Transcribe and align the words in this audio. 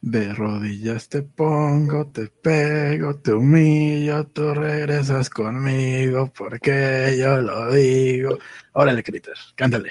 De 0.00 0.32
rodillas 0.34 1.08
te 1.08 1.22
pongo, 1.22 2.06
te 2.08 2.28
pego, 2.28 3.16
te 3.16 3.32
humillo, 3.32 4.26
tú 4.26 4.54
regresas 4.54 5.30
conmigo 5.30 6.32
porque 6.36 7.16
yo 7.18 7.40
lo 7.40 7.72
digo. 7.72 8.38
Órale, 8.72 9.02
Critter, 9.02 9.34
cántale. 9.54 9.90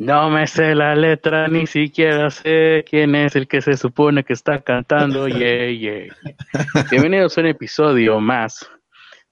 No 0.00 0.30
me 0.30 0.46
sé 0.46 0.74
la 0.74 0.94
letra, 0.94 1.48
ni 1.48 1.66
siquiera 1.66 2.30
sé 2.30 2.84
quién 2.88 3.14
es 3.14 3.34
el 3.36 3.48
que 3.48 3.62
se 3.62 3.76
supone 3.76 4.24
que 4.24 4.32
está 4.32 4.60
cantando. 4.60 5.28
Yeah, 5.28 5.70
yeah. 5.70 6.16
Bienvenidos 6.90 7.38
a 7.38 7.40
un 7.40 7.46
episodio 7.46 8.20
más 8.20 8.68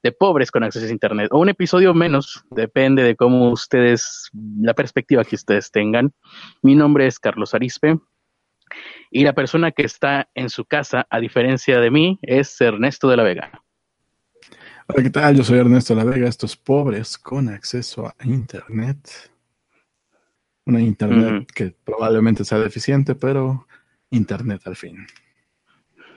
de 0.02 0.12
Pobres 0.12 0.50
con 0.50 0.62
Acceso 0.62 0.86
a 0.86 0.90
Internet, 0.90 1.28
o 1.32 1.40
un 1.40 1.48
episodio 1.48 1.92
menos, 1.92 2.44
depende 2.50 3.02
de 3.02 3.16
cómo 3.16 3.50
ustedes, 3.50 4.30
la 4.60 4.74
perspectiva 4.74 5.24
que 5.24 5.34
ustedes 5.34 5.70
tengan. 5.72 6.12
Mi 6.62 6.76
nombre 6.76 7.06
es 7.06 7.18
Carlos 7.18 7.54
Arispe, 7.54 7.98
y 9.10 9.24
la 9.24 9.32
persona 9.32 9.72
que 9.72 9.82
está 9.82 10.28
en 10.34 10.50
su 10.50 10.64
casa, 10.64 11.06
a 11.10 11.20
diferencia 11.20 11.80
de 11.80 11.90
mí, 11.90 12.18
es 12.22 12.60
Ernesto 12.60 13.08
de 13.08 13.16
la 13.16 13.22
Vega. 13.22 13.62
Hola, 14.88 15.02
¿qué 15.02 15.10
tal? 15.10 15.36
Yo 15.36 15.44
soy 15.44 15.58
Ernesto 15.58 15.94
de 15.94 16.04
la 16.04 16.10
Vega, 16.10 16.28
estos 16.28 16.56
pobres 16.56 17.18
con 17.18 17.48
acceso 17.48 18.06
a 18.06 18.14
Internet. 18.24 19.30
Una 20.64 20.80
Internet 20.80 21.50
que 21.54 21.74
probablemente 21.84 22.44
sea 22.44 22.58
deficiente, 22.58 23.14
pero 23.14 23.66
Internet 24.10 24.62
al 24.66 24.76
fin. 24.76 25.06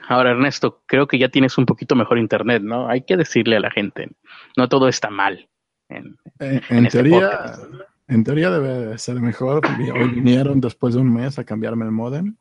Ahora, 0.08 0.32
Ernesto, 0.32 0.82
creo 0.88 1.08
que 1.08 1.20
ya 1.20 1.30
tienes 1.30 1.58
un 1.60 1.68
poquito 1.68 1.96
mejor 1.96 2.18
Internet, 2.18 2.64
¿no? 2.64 2.90
Hay 2.90 3.02
que 3.02 3.16
decirle 3.16 3.58
a 3.58 3.60
la 3.60 3.70
gente, 3.70 4.10
no 4.58 4.68
todo 4.68 4.88
está 4.88 5.12
mal. 5.12 5.48
En, 5.88 6.18
eh, 6.40 6.62
este 6.70 6.90
teoría, 6.90 7.54
en 8.10 8.24
teoría 8.24 8.50
debe 8.50 8.98
ser 8.98 9.22
mejor. 9.22 9.62
Hoy 9.66 10.10
vinieron 10.16 10.60
después 10.60 10.96
de 10.96 11.02
un 11.02 11.14
mes 11.14 11.40
a 11.40 11.46
cambiarme 11.46 11.86
el 11.86 11.92
modem. 11.92 12.36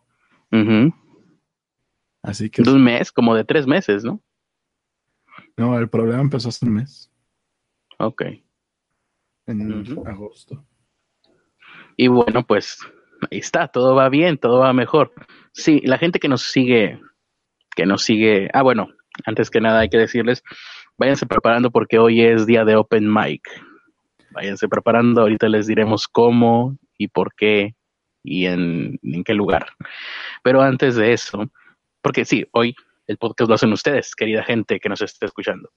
Así 2.23 2.51
que. 2.51 2.63
De 2.63 2.73
un 2.73 2.83
mes, 2.83 3.13
como 3.13 3.35
de 3.35 3.45
tres 3.45 3.67
meses, 3.67 4.03
¿no? 4.03 4.21
No, 5.57 5.79
el 5.79 5.89
problema 5.89 6.21
empezó 6.21 6.49
hace 6.49 6.67
un 6.67 6.75
mes. 6.75 7.11
Ok. 7.99 8.23
En 9.47 9.85
agosto. 10.07 10.65
Y 11.97 12.09
bueno, 12.09 12.47
pues 12.47 12.79
ahí 13.31 13.39
está, 13.39 13.69
todo 13.69 13.95
va 13.95 14.09
bien, 14.09 14.39
todo 14.39 14.61
va 14.61 14.73
mejor. 14.73 15.13
Sí, 15.53 15.81
la 15.85 15.99
gente 15.99 16.21
que 16.21 16.29
nos 16.29 16.43
sigue, 16.43 17.01
que 17.75 17.87
nos 17.87 18.05
sigue. 18.05 18.49
Ah, 18.53 18.63
bueno, 18.63 18.89
antes 19.25 19.51
que 19.51 19.61
nada 19.61 19.81
hay 19.81 19.89
que 19.89 19.99
decirles, 19.99 20.43
váyanse 20.97 21.27
preparando 21.27 21.71
porque 21.71 21.99
hoy 21.99 22.23
es 22.23 22.47
día 22.47 22.65
de 22.65 22.77
Open 22.77 23.13
Mic. 23.13 23.43
Váyanse 24.31 24.69
preparando, 24.69 25.23
ahorita 25.23 25.49
les 25.49 25.67
diremos 25.67 26.07
cómo 26.09 26.77
y 26.97 27.09
por 27.09 27.35
qué 27.35 27.75
y 28.23 28.47
en, 28.47 28.99
en 29.03 29.25
qué 29.25 29.35
lugar. 29.35 29.67
Pero 30.43 30.61
antes 30.63 30.97
de 30.97 31.13
eso, 31.13 31.51
porque 32.03 32.25
sí, 32.25 32.47
hoy 32.53 32.75
el 33.09 33.17
podcast 33.17 33.49
lo 33.49 33.55
hacen 33.55 33.73
ustedes, 33.73 34.15
querida 34.15 34.45
gente 34.45 34.79
que 34.79 34.89
nos 34.89 35.01
esté 35.01 35.27
escuchando. 35.27 35.71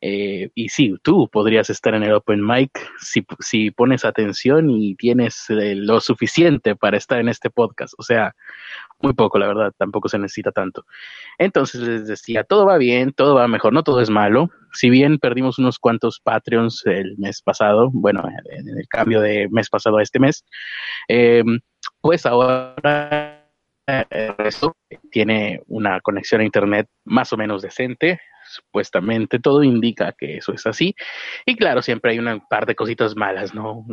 Eh, 0.00 0.50
y 0.54 0.68
sí, 0.68 0.94
tú 1.02 1.28
podrías 1.28 1.68
estar 1.70 1.92
en 1.94 2.04
el 2.04 2.12
Open 2.12 2.46
Mic 2.46 2.70
si, 3.00 3.26
si 3.40 3.72
pones 3.72 4.04
atención 4.04 4.70
y 4.70 4.94
tienes 4.94 5.50
eh, 5.50 5.74
lo 5.74 6.00
suficiente 6.00 6.76
para 6.76 6.96
estar 6.96 7.18
en 7.18 7.28
este 7.28 7.50
podcast. 7.50 7.94
O 7.98 8.04
sea, 8.04 8.34
muy 9.00 9.12
poco, 9.12 9.40
la 9.40 9.48
verdad, 9.48 9.72
tampoco 9.76 10.08
se 10.08 10.20
necesita 10.20 10.52
tanto. 10.52 10.86
Entonces 11.38 11.80
les 11.80 12.06
decía, 12.06 12.44
todo 12.44 12.64
va 12.64 12.78
bien, 12.78 13.12
todo 13.12 13.34
va 13.34 13.48
mejor, 13.48 13.72
no 13.72 13.82
todo 13.82 14.00
es 14.00 14.08
malo. 14.08 14.48
Si 14.72 14.88
bien 14.88 15.18
perdimos 15.18 15.58
unos 15.58 15.80
cuantos 15.80 16.20
Patreons 16.20 16.86
el 16.86 17.16
mes 17.18 17.42
pasado, 17.42 17.90
bueno, 17.92 18.22
en 18.50 18.68
el 18.68 18.86
cambio 18.88 19.20
de 19.20 19.48
mes 19.50 19.68
pasado 19.68 19.98
a 19.98 20.02
este 20.02 20.20
mes, 20.20 20.44
eh, 21.08 21.42
pues 22.00 22.24
ahora 22.24 23.37
resto 24.36 24.76
tiene 25.10 25.62
una 25.66 26.00
conexión 26.00 26.40
a 26.40 26.44
Internet 26.44 26.88
más 27.04 27.32
o 27.32 27.36
menos 27.36 27.62
decente. 27.62 28.20
Supuestamente 28.46 29.38
todo 29.38 29.62
indica 29.62 30.14
que 30.16 30.38
eso 30.38 30.52
es 30.52 30.66
así. 30.66 30.94
Y 31.44 31.56
claro, 31.56 31.82
siempre 31.82 32.12
hay 32.12 32.18
una 32.18 32.38
par 32.48 32.66
de 32.66 32.74
cositas 32.74 33.16
malas, 33.16 33.54
¿no? 33.54 33.84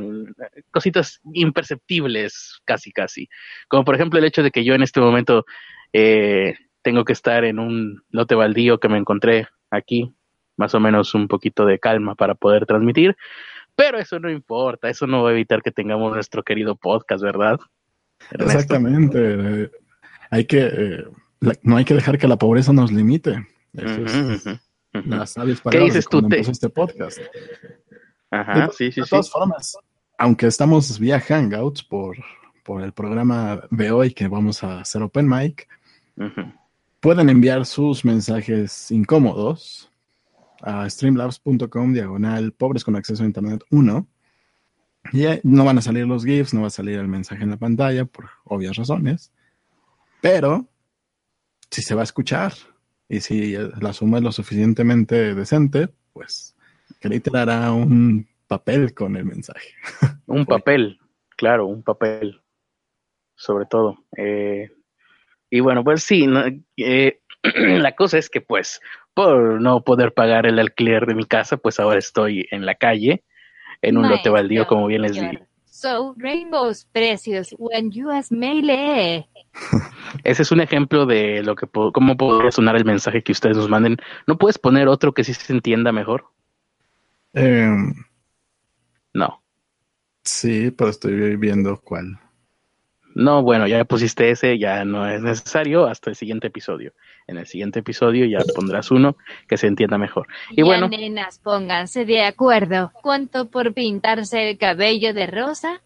Cositas 0.72 1.20
imperceptibles, 1.34 2.62
casi, 2.66 2.92
casi. 2.92 3.30
Como 3.68 3.84
por 3.84 3.96
ejemplo 3.96 4.20
el 4.20 4.25
hecho 4.25 4.44
de 4.44 4.52
que 4.52 4.64
yo 4.64 4.74
en 4.75 4.84
este 4.84 5.02
momento 5.02 5.46
eh, 5.94 6.56
tengo 6.81 7.03
que 7.03 7.14
estar 7.14 7.44
en 7.44 7.59
un 7.59 8.03
lote 8.09 8.36
baldío 8.36 8.80
que 8.80 8.90
me 8.90 8.97
encontré 8.97 9.47
aquí, 9.72 10.14
más 10.58 10.74
o 10.75 10.80
menos 10.80 11.14
un 11.16 11.28
poquito 11.28 11.66
de 11.66 11.80
calma 11.80 12.16
para 12.16 12.36
poder 12.36 12.66
transmitir. 12.66 13.16
Pero 13.75 13.97
eso 13.97 14.20
no 14.20 14.30
importa, 14.30 14.90
eso 14.90 15.06
no 15.06 15.24
va 15.24 15.30
a 15.30 15.34
evitar 15.34 15.62
que 15.62 15.72
tengamos 15.72 16.14
nuestro 16.14 16.44
querido 16.44 16.78
podcast, 16.78 17.22
¿verdad? 17.22 17.59
Exactamente 18.31 19.70
hay 20.35 20.46
que, 20.46 20.69
eh, 20.72 21.06
no 21.63 21.78
hay 21.78 21.85
que 21.85 21.94
dejar 21.94 22.18
que 22.18 22.28
la 22.28 22.38
pobreza 22.38 22.73
nos 22.73 22.91
limite. 22.91 23.47
¿Qué 25.72 25.79
dices 25.79 26.07
tú? 26.07 26.28
este 26.29 26.69
podcast. 26.69 27.19
Ajá, 28.31 28.69
sí, 28.75 28.91
sí, 28.91 29.01
de 29.01 29.07
todas 29.07 29.29
formas, 29.29 29.78
aunque 30.18 30.47
estamos 30.47 31.00
vía 31.00 31.22
Hangouts 31.22 31.84
por, 31.84 32.18
por 32.63 32.81
el 32.81 32.91
programa 32.91 33.62
de 33.72 33.91
hoy 33.91 34.12
que 34.12 34.28
vamos 34.28 34.62
a 34.63 34.81
hacer 34.81 35.01
Open 35.01 35.29
Mic, 35.29 35.69
pueden 37.00 37.29
enviar 37.29 37.66
sus 37.66 38.03
mensajes 38.03 38.91
incómodos 38.91 39.90
a 40.62 40.90
streamlabs.com 40.90 41.94
diagonal 41.94 42.52
pobres 42.52 42.84
con 42.84 42.96
acceso 42.97 43.23
a 43.23 43.25
internet 43.25 43.63
1 43.69 44.07
y 45.13 45.25
no 45.44 45.63
van 45.63 45.78
a 45.78 45.81
salir 45.81 46.06
los 46.07 46.25
GIFs, 46.25 46.53
no 46.53 46.62
va 46.62 46.67
a 46.67 46.72
salir 46.72 47.00
el 47.00 47.07
mensaje 47.07 47.44
en 47.44 47.52
la 47.52 47.57
pantalla 47.57 48.03
por 48.06 48.29
obvias 48.44 48.75
razones. 48.75 49.31
Pero 50.25 50.66
si 51.69 51.84
se 51.84 51.94
va 51.94 52.02
a 52.02 52.03
escuchar 52.03 52.53
y 53.08 53.19
si 53.19 53.56
la 53.80 53.94
suma 53.94 54.18
es 54.18 54.24
lo 54.24 54.31
suficientemente 54.31 55.36
decente, 55.36 55.90
pues 56.13 56.58
Creator 57.00 57.38
hará 57.38 57.72
un 57.72 58.28
papel 58.47 58.96
con 58.96 59.18
el 59.18 59.25
mensaje. 59.25 59.69
Un 60.25 60.47
papel, 60.47 61.00
claro, 61.38 61.68
un 61.68 61.84
papel, 61.84 62.41
sobre 63.35 63.68
todo. 63.68 64.00
Eh, 64.18 64.72
y 65.52 65.59
bueno, 65.59 65.84
pues 65.84 66.02
sí, 66.02 66.28
eh, 66.78 67.19
la 67.44 67.91
cosa 67.91 68.18
es 68.18 68.28
que 68.28 68.41
pues 68.41 68.81
por 69.14 69.62
no 69.62 69.84
poder 69.84 70.16
pagar 70.16 70.47
el 70.47 70.58
alquiler 70.58 71.06
de 71.06 71.14
mi 71.14 71.25
casa, 71.25 71.58
pues 71.58 71.80
ahora 71.80 72.00
estoy 72.00 72.47
en 72.50 72.66
la 72.66 72.74
calle, 72.74 73.24
en 73.84 73.97
un 73.97 74.09
lote 74.09 74.31
baldío, 74.31 74.66
como 74.66 74.88
bien 74.88 75.03
les 75.03 75.14
dije. 75.14 75.46
So, 75.75 76.16
rainbows 76.18 76.86
precious 76.94 77.53
when 77.58 77.91
you 77.91 78.09
as 78.09 78.31
melee. 78.31 79.28
Ese 80.24 80.44
es 80.44 80.52
un 80.53 80.62
ejemplo 80.62 81.06
de 81.06 81.44
lo 81.44 81.56
que 81.56 81.68
cómo 81.68 82.16
podría 82.16 82.50
sonar 82.52 82.78
el 82.78 82.86
mensaje 82.86 83.22
que 83.22 83.34
ustedes 83.34 83.58
nos 83.58 83.68
manden. 83.68 83.97
¿No 84.25 84.38
puedes 84.38 84.58
poner 84.58 84.88
otro 84.88 85.14
que 85.14 85.25
sí 85.25 85.34
se 85.34 85.52
entienda 85.52 85.91
mejor? 85.91 86.28
Em, 87.34 87.94
no. 89.14 89.44
Sí, 90.24 90.72
pero 90.72 90.91
estoy 90.91 91.35
viendo 91.35 91.78
cuál. 91.81 92.22
No, 93.16 93.42
bueno, 93.44 93.66
ya 93.66 93.86
pusiste 93.86 94.30
ese, 94.30 94.59
ya 94.59 94.84
no 94.84 95.08
es 95.09 95.22
necesario 95.22 95.88
hasta 95.88 96.09
el 96.09 96.18
siguiente 96.18 96.48
episodio. 96.48 96.92
En 97.28 97.38
el 97.38 97.48
siguiente 97.48 97.80
episodio 97.80 98.26
ya 98.26 98.40
pondrás 98.53 98.92
uno 98.92 99.16
que 99.48 99.56
se 99.56 99.68
entienda 99.68 99.98
mejor. 99.98 100.28
Y 100.52 100.58
ya, 100.58 100.64
bueno, 100.66 100.90
nenas, 100.90 101.40
pónganse 101.40 102.03
de 102.03 102.26
acuerdo. 102.26 102.92
¿Cuánto 103.02 103.50
por 103.50 103.74
pintarse 103.74 104.50
el 104.50 104.58
cabello 104.58 105.14
de 105.14 105.28
rosa? 105.28 105.81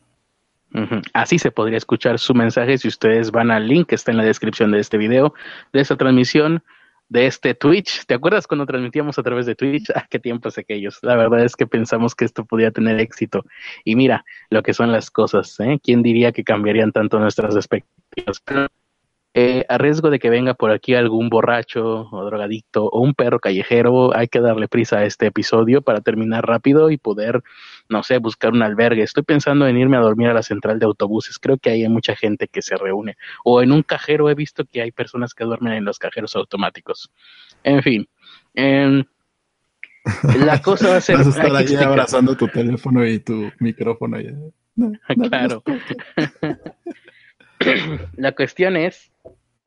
Así 1.14 1.38
se 1.38 1.52
podría 1.52 1.78
escuchar 1.78 2.18
su 2.18 2.34
mensaje 2.34 2.78
si 2.80 2.88
ustedes 2.88 3.32
van 3.32 3.52
al 3.52 3.68
link 3.68 3.90
que 3.90 3.96
está 3.96 4.12
en 4.12 4.18
la 4.18 4.24
descripción 4.24 4.72
de 4.72 4.80
este 4.80 4.98
video, 4.98 5.34
de 5.72 5.82
esta 5.82 5.98
transmisión, 5.98 6.64
de 7.10 7.26
este 7.26 7.56
Twitch. 7.56 8.06
¿Te 8.06 8.14
acuerdas 8.14 8.48
cuando 8.48 8.66
transmitíamos 8.66 9.18
a 9.20 9.24
través 9.24 9.46
de 9.46 9.56
Twitch? 9.56 9.90
Ah, 9.96 10.06
qué 10.10 10.20
tiempos 10.20 10.58
aquellos. 10.58 11.00
La 11.02 11.16
verdad 11.16 11.44
es 11.44 11.56
que 11.56 11.68
pensamos 11.68 12.16
que 12.16 12.24
esto 12.24 12.46
podía 12.46 12.72
tener 12.72 13.00
éxito. 13.00 13.44
Y 13.84 13.96
mira 13.96 14.24
lo 14.50 14.64
que 14.64 14.74
son 14.74 14.92
las 14.92 15.12
cosas. 15.12 15.60
¿eh? 15.60 15.80
¿Quién 15.84 16.04
diría 16.04 16.32
que 16.32 16.44
cambiarían 16.44 16.92
tanto 16.92 17.20
nuestras 17.20 17.56
expectativas? 17.56 18.42
Eh, 19.36 19.64
a 19.70 19.78
riesgo 19.78 20.10
de 20.10 20.18
que 20.18 20.32
venga 20.32 20.56
por 20.56 20.72
aquí 20.72 20.96
algún 20.96 21.30
borracho 21.30 22.10
o 22.12 22.26
drogadicto 22.26 22.86
o 22.86 23.02
un 23.02 23.14
perro 23.14 23.40
callejero, 23.40 24.16
hay 24.16 24.28
que 24.28 24.40
darle 24.40 24.68
prisa 24.68 24.98
a 24.98 25.06
este 25.06 25.28
episodio 25.28 25.84
para 25.84 26.02
terminar 26.02 26.48
rápido 26.48 26.90
y 26.90 26.98
poder, 26.98 27.44
no 27.90 28.02
sé, 28.02 28.18
buscar 28.18 28.54
un 28.54 28.64
albergue. 28.64 29.04
Estoy 29.04 29.22
pensando 29.22 29.68
en 29.68 29.78
irme 29.78 29.98
a 29.98 30.02
dormir 30.02 30.30
a 30.30 30.34
la 30.34 30.42
central 30.42 30.80
de 30.80 30.88
autobuses. 30.88 31.38
Creo 31.38 31.58
que 31.58 31.70
hay 31.70 31.88
mucha 31.88 32.16
gente 32.16 32.48
que 32.48 32.64
se 32.64 32.76
reúne. 32.76 33.18
O 33.44 33.62
en 33.62 33.72
un 33.72 33.84
cajero 33.84 34.32
he 34.32 34.36
visto 34.36 34.66
que 34.66 34.82
hay 34.82 34.92
personas 34.92 35.36
que 35.36 35.44
duermen 35.44 35.74
en 35.74 35.86
los 35.86 36.00
cajeros 36.00 36.36
automáticos. 36.36 37.12
En 37.64 37.84
fin. 37.84 38.10
la 40.46 40.62
cosa 40.62 40.90
va 40.90 40.98
a 40.98 41.02
ser... 41.02 41.18
Vas 41.18 41.28
a 41.28 41.30
estar 41.30 41.56
ahí 41.56 41.76
abrazando 41.76 42.36
tu 42.36 42.48
teléfono 42.48 43.06
y 43.06 43.20
tu 43.20 43.52
micrófono. 43.60 44.18
claro. 45.30 45.64
la 48.16 48.32
cuestión 48.32 48.78
es 48.78 49.12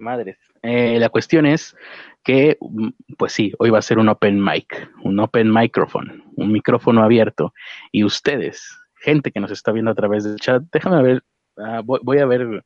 Madres. 0.03 0.39
Eh, 0.63 0.99
la 0.99 1.09
cuestión 1.09 1.47
es 1.47 1.77
que, 2.23 2.59
mm, 2.61 2.89
pues 3.17 3.33
sí, 3.33 3.53
hoy 3.59 3.71
va 3.71 3.79
a 3.79 3.83
ser 3.83 3.99
un 3.99 4.09
open 4.09 4.43
mic, 4.43 4.91
un 5.03 5.19
open 5.21 5.53
microphone, 5.53 6.25
un 6.37 6.53
micrófono 6.53 7.03
abierto. 7.03 7.55
Y 7.91 8.05
ustedes, 8.05 8.79
gente 8.97 9.33
que 9.33 9.41
nos 9.41 9.51
está 9.51 9.73
viendo 9.73 9.91
a 9.91 9.95
través 9.95 10.25
del 10.25 10.37
chat, 10.37 10.63
déjame 10.73 11.03
ver, 11.03 11.25
ah, 11.57 11.81
voy, 11.85 12.19
a 12.19 12.27
ver 12.27 12.65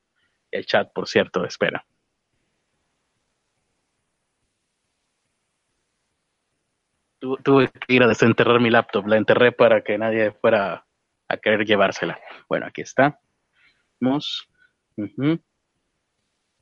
el 0.50 0.66
chat, 0.66 0.92
por 0.92 1.06
cierto, 1.08 1.44
espera. 1.44 1.84
Tuve 7.20 7.68
que 7.68 7.94
ir 7.94 8.02
a 8.02 8.06
desenterrar 8.08 8.60
mi 8.60 8.70
laptop, 8.70 9.06
la 9.06 9.16
enterré 9.16 9.50
para 9.52 9.82
que 9.82 9.98
nadie 9.98 10.32
fuera 10.32 10.86
a 11.28 11.36
querer 11.38 11.64
llevársela. 11.64 12.18
Bueno, 12.48 12.66
aquí 12.66 12.82
está. 12.82 13.18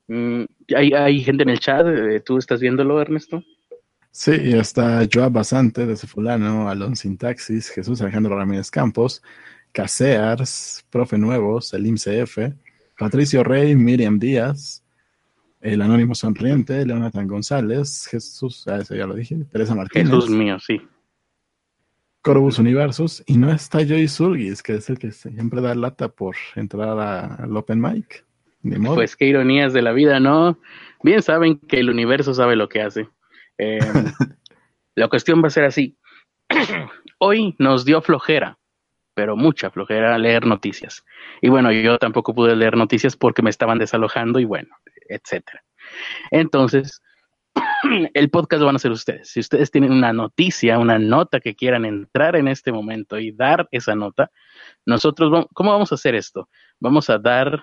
¿Hay, 0.08 0.92
¿Hay 0.92 1.20
gente 1.22 1.42
en 1.42 1.50
el 1.50 1.60
chat? 1.60 1.86
Eh, 1.86 2.20
¿Tú 2.20 2.38
estás 2.38 2.60
viéndolo, 2.60 3.00
Ernesto? 3.00 3.42
Sí, 4.10 4.30
está 4.30 5.06
Joab 5.12 5.32
Basante 5.32 5.86
de 5.86 5.96
Fulano, 5.96 6.68
Alon 6.68 6.94
Sintaxis, 6.94 7.68
Jesús 7.70 8.00
Alejandro 8.00 8.36
Ramírez 8.36 8.70
Campos, 8.70 9.22
Casears, 9.72 10.86
Profe 10.88 11.18
Nuevos, 11.18 11.68
Selim 11.68 11.96
CF, 11.96 12.54
Patricio 12.96 13.42
Rey, 13.42 13.74
Miriam 13.74 14.20
Díaz, 14.20 14.84
el 15.60 15.82
Anónimo 15.82 16.14
Sonriente, 16.14 16.86
Leonathan 16.86 17.26
González, 17.26 18.06
Jesús, 18.08 18.68
ah, 18.68 18.76
eso 18.76 18.94
ya 18.94 19.06
lo 19.06 19.14
dije, 19.14 19.36
Teresa 19.50 19.74
Martínez. 19.74 20.08
Jesús 20.08 20.30
mío, 20.30 20.58
sí. 20.60 20.80
Corvus 22.22 22.60
Universus, 22.60 23.24
y 23.26 23.36
no 23.36 23.50
está 23.50 23.84
Joy 23.84 24.06
Sulgis, 24.06 24.62
que 24.62 24.76
es 24.76 24.88
el 24.90 24.98
que 24.98 25.10
siempre 25.10 25.60
da 25.60 25.74
lata 25.74 26.08
por 26.08 26.36
entrar 26.54 26.98
al 26.98 27.56
Open 27.56 27.80
Mic. 27.80 28.24
Pues 28.94 29.16
qué 29.16 29.26
ironías 29.26 29.72
de 29.72 29.82
la 29.82 29.92
vida, 29.92 30.20
¿no? 30.20 30.58
Bien 31.02 31.22
saben 31.22 31.58
que 31.58 31.80
el 31.80 31.90
universo 31.90 32.32
sabe 32.32 32.56
lo 32.56 32.68
que 32.68 32.80
hace. 32.80 33.08
Eh, 33.58 33.78
la 34.94 35.08
cuestión 35.08 35.42
va 35.42 35.48
a 35.48 35.50
ser 35.50 35.64
así. 35.64 35.98
Hoy 37.18 37.54
nos 37.58 37.84
dio 37.84 38.00
flojera, 38.00 38.58
pero 39.14 39.36
mucha 39.36 39.70
flojera 39.70 40.16
leer 40.18 40.46
noticias. 40.46 41.04
Y 41.42 41.50
bueno, 41.50 41.72
yo 41.72 41.98
tampoco 41.98 42.34
pude 42.34 42.56
leer 42.56 42.76
noticias 42.76 43.16
porque 43.16 43.42
me 43.42 43.50
estaban 43.50 43.78
desalojando 43.78 44.38
y 44.38 44.46
bueno, 44.46 44.74
etcétera. 45.08 45.62
Entonces, 46.30 47.02
el 48.14 48.30
podcast 48.30 48.60
lo 48.60 48.66
van 48.66 48.76
a 48.76 48.76
hacer 48.76 48.90
ustedes. 48.90 49.28
Si 49.28 49.40
ustedes 49.40 49.70
tienen 49.70 49.92
una 49.92 50.14
noticia, 50.14 50.78
una 50.78 50.98
nota 50.98 51.38
que 51.40 51.54
quieran 51.54 51.84
entrar 51.84 52.34
en 52.34 52.48
este 52.48 52.72
momento 52.72 53.18
y 53.18 53.32
dar 53.32 53.68
esa 53.70 53.94
nota, 53.94 54.30
nosotros, 54.86 55.30
vamos, 55.30 55.48
¿cómo 55.52 55.70
vamos 55.70 55.92
a 55.92 55.96
hacer 55.96 56.14
esto? 56.14 56.48
Vamos 56.80 57.10
a 57.10 57.18
dar 57.18 57.62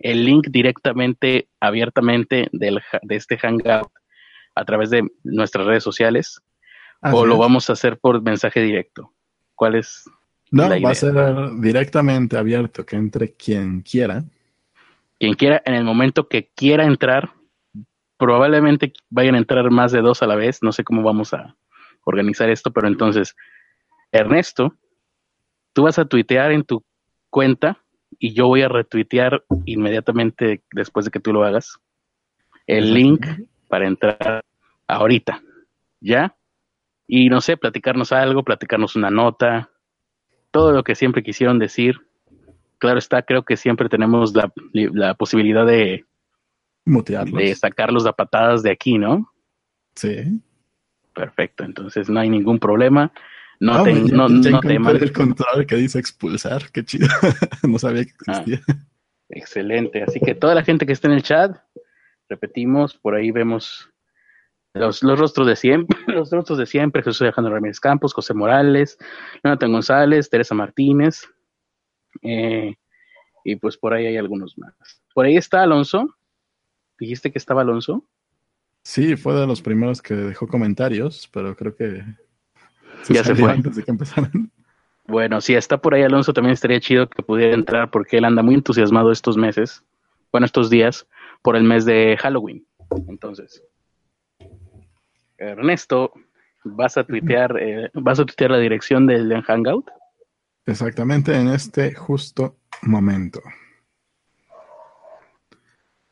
el 0.00 0.24
link 0.24 0.48
directamente, 0.50 1.48
abiertamente 1.60 2.48
del, 2.52 2.80
de 3.02 3.16
este 3.16 3.38
Hangout 3.38 3.90
a 4.54 4.64
través 4.64 4.90
de 4.90 5.08
nuestras 5.24 5.66
redes 5.66 5.84
sociales 5.84 6.40
o 7.00 7.24
lo 7.24 7.36
vamos 7.36 7.70
a 7.70 7.74
hacer 7.74 7.98
por 7.98 8.20
mensaje 8.22 8.60
directo. 8.60 9.12
¿Cuál 9.54 9.76
es? 9.76 10.04
No, 10.50 10.68
va 10.68 10.90
a 10.90 10.94
ser 10.94 11.14
directamente 11.60 12.36
abierto, 12.36 12.84
que 12.84 12.96
entre 12.96 13.34
quien 13.34 13.82
quiera. 13.82 14.24
Quien 15.18 15.34
quiera, 15.34 15.62
en 15.64 15.74
el 15.74 15.84
momento 15.84 16.28
que 16.28 16.50
quiera 16.54 16.84
entrar, 16.84 17.30
probablemente 18.16 18.92
vayan 19.10 19.34
a 19.34 19.38
entrar 19.38 19.70
más 19.70 19.92
de 19.92 20.00
dos 20.00 20.22
a 20.22 20.26
la 20.26 20.36
vez. 20.36 20.62
No 20.62 20.72
sé 20.72 20.84
cómo 20.84 21.02
vamos 21.02 21.34
a 21.34 21.56
organizar 22.04 22.48
esto, 22.50 22.72
pero 22.72 22.88
entonces, 22.88 23.36
Ernesto, 24.10 24.74
tú 25.72 25.82
vas 25.82 25.98
a 25.98 26.06
tuitear 26.06 26.52
en 26.52 26.64
tu 26.64 26.84
cuenta 27.30 27.84
y 28.18 28.32
yo 28.32 28.46
voy 28.46 28.62
a 28.62 28.68
retuitear 28.68 29.44
inmediatamente 29.64 30.62
después 30.72 31.04
de 31.04 31.10
que 31.10 31.20
tú 31.20 31.32
lo 31.32 31.44
hagas 31.44 31.78
el 32.66 32.92
link 32.92 33.26
para 33.68 33.86
entrar 33.86 34.44
ahorita, 34.86 35.42
¿ya? 36.00 36.36
Y 37.06 37.30
no 37.30 37.40
sé, 37.40 37.56
platicarnos 37.56 38.12
algo, 38.12 38.44
platicarnos 38.44 38.96
una 38.96 39.10
nota, 39.10 39.70
todo 40.50 40.72
lo 40.72 40.84
que 40.84 40.94
siempre 40.94 41.22
quisieron 41.22 41.58
decir. 41.58 42.00
Claro 42.78 42.98
está, 42.98 43.22
creo 43.22 43.44
que 43.44 43.56
siempre 43.56 43.88
tenemos 43.88 44.34
la, 44.34 44.52
la 44.72 45.14
posibilidad 45.14 45.66
de 45.66 46.04
Mutearlos. 46.84 47.38
de 47.38 47.54
sacarlos 47.54 48.06
a 48.06 48.12
patadas 48.12 48.62
de 48.62 48.70
aquí, 48.70 48.98
¿no? 48.98 49.32
Sí. 49.94 50.40
Perfecto, 51.14 51.64
entonces 51.64 52.08
no 52.08 52.20
hay 52.20 52.28
ningún 52.28 52.58
problema. 52.58 53.12
No, 53.60 53.74
ah, 53.74 53.84
te, 53.84 53.92
no, 53.92 54.28
no 54.28 54.90
el 54.90 55.12
control 55.12 55.66
que 55.66 55.76
dice 55.76 55.98
expulsar, 55.98 56.70
qué 56.70 56.84
chido. 56.84 57.08
no 57.68 57.78
sabía 57.78 58.04
que 58.04 58.12
ah, 58.28 58.32
existía. 58.32 58.60
excelente, 59.30 60.02
así 60.02 60.20
que 60.20 60.34
toda 60.34 60.54
la 60.54 60.62
gente 60.62 60.86
que 60.86 60.92
está 60.92 61.08
en 61.08 61.14
el 61.14 61.22
chat, 61.22 61.56
repetimos, 62.28 62.96
por 62.96 63.16
ahí 63.16 63.30
vemos 63.32 63.90
los, 64.74 65.02
los 65.02 65.18
rostros 65.18 65.46
de 65.46 65.56
siempre, 65.56 65.98
los 66.06 66.30
rostros 66.30 66.58
de 66.58 66.66
siempre, 66.66 67.02
Jesús 67.02 67.22
Alejandro 67.22 67.52
Ramírez 67.52 67.80
Campos, 67.80 68.14
José 68.14 68.34
Morales, 68.34 68.96
Jonathan 69.42 69.72
González, 69.72 70.30
Teresa 70.30 70.54
Martínez, 70.54 71.24
eh, 72.22 72.76
y 73.44 73.56
pues 73.56 73.76
por 73.76 73.94
ahí 73.94 74.06
hay 74.06 74.16
algunos 74.16 74.56
más. 74.58 74.74
Por 75.14 75.26
ahí 75.26 75.36
está 75.36 75.62
Alonso. 75.62 76.14
¿Dijiste 76.98 77.30
que 77.30 77.38
estaba 77.38 77.62
Alonso? 77.62 78.04
Sí, 78.82 79.16
fue 79.16 79.34
de 79.34 79.46
los 79.46 79.62
primeros 79.62 80.02
que 80.02 80.14
dejó 80.14 80.46
comentarios, 80.46 81.28
pero 81.32 81.54
creo 81.56 81.74
que 81.74 82.02
ya 83.08 83.24
se 83.24 83.34
fue. 83.34 83.50
Antes 83.50 83.76
de 83.76 83.82
que 83.84 83.90
empezaran. 83.90 84.50
Bueno, 85.06 85.40
si 85.40 85.54
está 85.54 85.78
por 85.78 85.94
ahí 85.94 86.02
Alonso, 86.02 86.34
también 86.34 86.52
estaría 86.52 86.80
chido 86.80 87.08
que 87.08 87.22
pudiera 87.22 87.54
entrar 87.54 87.90
porque 87.90 88.18
él 88.18 88.26
anda 88.26 88.42
muy 88.42 88.54
entusiasmado 88.54 89.10
estos 89.10 89.38
meses, 89.38 89.82
bueno, 90.30 90.44
estos 90.44 90.68
días, 90.68 91.06
por 91.40 91.56
el 91.56 91.64
mes 91.64 91.86
de 91.86 92.18
Halloween. 92.20 92.66
Entonces, 93.08 93.62
Ernesto, 95.38 96.12
¿vas 96.62 96.98
a 96.98 97.04
tuitear, 97.04 97.56
eh, 97.58 97.90
¿vas 97.94 98.20
a 98.20 98.26
tuitear 98.26 98.50
la 98.50 98.58
dirección 98.58 99.06
del 99.06 99.42
Hangout? 99.42 99.88
Exactamente 100.66 101.34
en 101.34 101.48
este 101.48 101.94
justo 101.94 102.58
momento. 102.82 103.40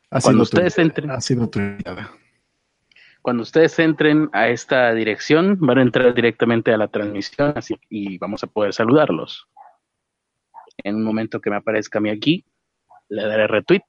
Ha 0.09 0.21
Cuando 0.21 0.43
ustedes 0.43 0.77
entren. 0.79 1.11
Ha 1.11 1.21
sido 1.21 1.47
tuiteada. 1.49 2.11
Cuando 3.27 3.43
ustedes 3.43 3.77
entren 3.79 4.29
a 4.31 4.47
esta 4.47 4.93
dirección, 4.93 5.57
van 5.59 5.79
a 5.79 5.81
entrar 5.81 6.13
directamente 6.13 6.71
a 6.73 6.77
la 6.77 6.87
transmisión 6.87 7.51
así, 7.57 7.77
y 7.89 8.17
vamos 8.17 8.41
a 8.45 8.47
poder 8.47 8.71
saludarlos. 8.71 9.49
En 10.77 10.95
un 10.95 11.03
momento 11.03 11.41
que 11.41 11.49
me 11.49 11.57
aparezca 11.57 11.99
a 11.99 12.01
mí 12.01 12.09
aquí, 12.09 12.45
le 13.09 13.23
daré 13.23 13.45
retweet. 13.47 13.83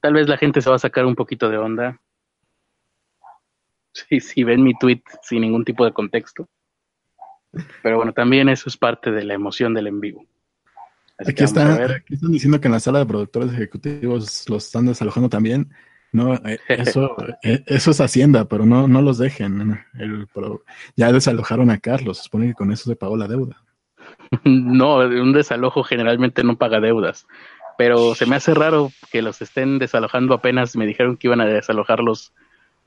Tal 0.00 0.14
vez 0.14 0.28
la 0.28 0.38
gente 0.38 0.62
se 0.62 0.70
va 0.70 0.76
a 0.76 0.78
sacar 0.78 1.04
un 1.04 1.14
poquito 1.14 1.50
de 1.50 1.58
onda. 1.58 2.00
Si, 3.92 4.20
si 4.20 4.42
ven 4.42 4.62
mi 4.62 4.72
tweet 4.72 5.02
sin 5.20 5.42
ningún 5.42 5.66
tipo 5.66 5.84
de 5.84 5.92
contexto. 5.92 6.48
Pero 7.82 7.98
bueno, 7.98 8.14
también 8.14 8.48
eso 8.48 8.70
es 8.70 8.78
parte 8.78 9.10
de 9.10 9.24
la 9.24 9.34
emoción 9.34 9.74
del 9.74 9.88
en 9.88 10.00
vivo. 10.00 10.24
aquí, 11.18 11.44
están 11.44 12.32
diciendo 12.32 12.58
que 12.62 12.68
en 12.68 12.72
la 12.72 12.80
sala 12.80 13.00
de 13.00 13.06
productores 13.06 13.52
ejecutivos 13.52 14.48
los 14.48 14.64
están 14.64 14.86
desalojando 14.86 15.28
también. 15.28 15.70
No, 16.12 16.34
eh, 16.34 16.58
eso, 16.68 17.14
eh, 17.42 17.62
eso 17.66 17.90
es 17.90 18.00
Hacienda, 18.00 18.46
pero 18.46 18.64
no, 18.64 18.88
no 18.88 19.02
los 19.02 19.18
dejen. 19.18 19.84
El, 19.98 20.26
ya 20.96 21.12
desalojaron 21.12 21.70
a 21.70 21.78
Carlos, 21.78 22.18
supone 22.18 22.48
que 22.48 22.54
con 22.54 22.72
eso 22.72 22.88
se 22.88 22.96
pagó 22.96 23.16
la 23.16 23.28
deuda. 23.28 23.62
No, 24.44 24.98
un 24.98 25.32
desalojo 25.32 25.82
generalmente 25.82 26.42
no 26.42 26.56
paga 26.56 26.80
deudas, 26.80 27.26
pero 27.76 28.14
se 28.14 28.26
me 28.26 28.36
hace 28.36 28.54
raro 28.54 28.90
que 29.10 29.22
los 29.22 29.42
estén 29.42 29.78
desalojando 29.78 30.34
apenas. 30.34 30.76
Me 30.76 30.86
dijeron 30.86 31.16
que 31.16 31.26
iban 31.26 31.40
a 31.40 31.46
desalojarlos 31.46 32.32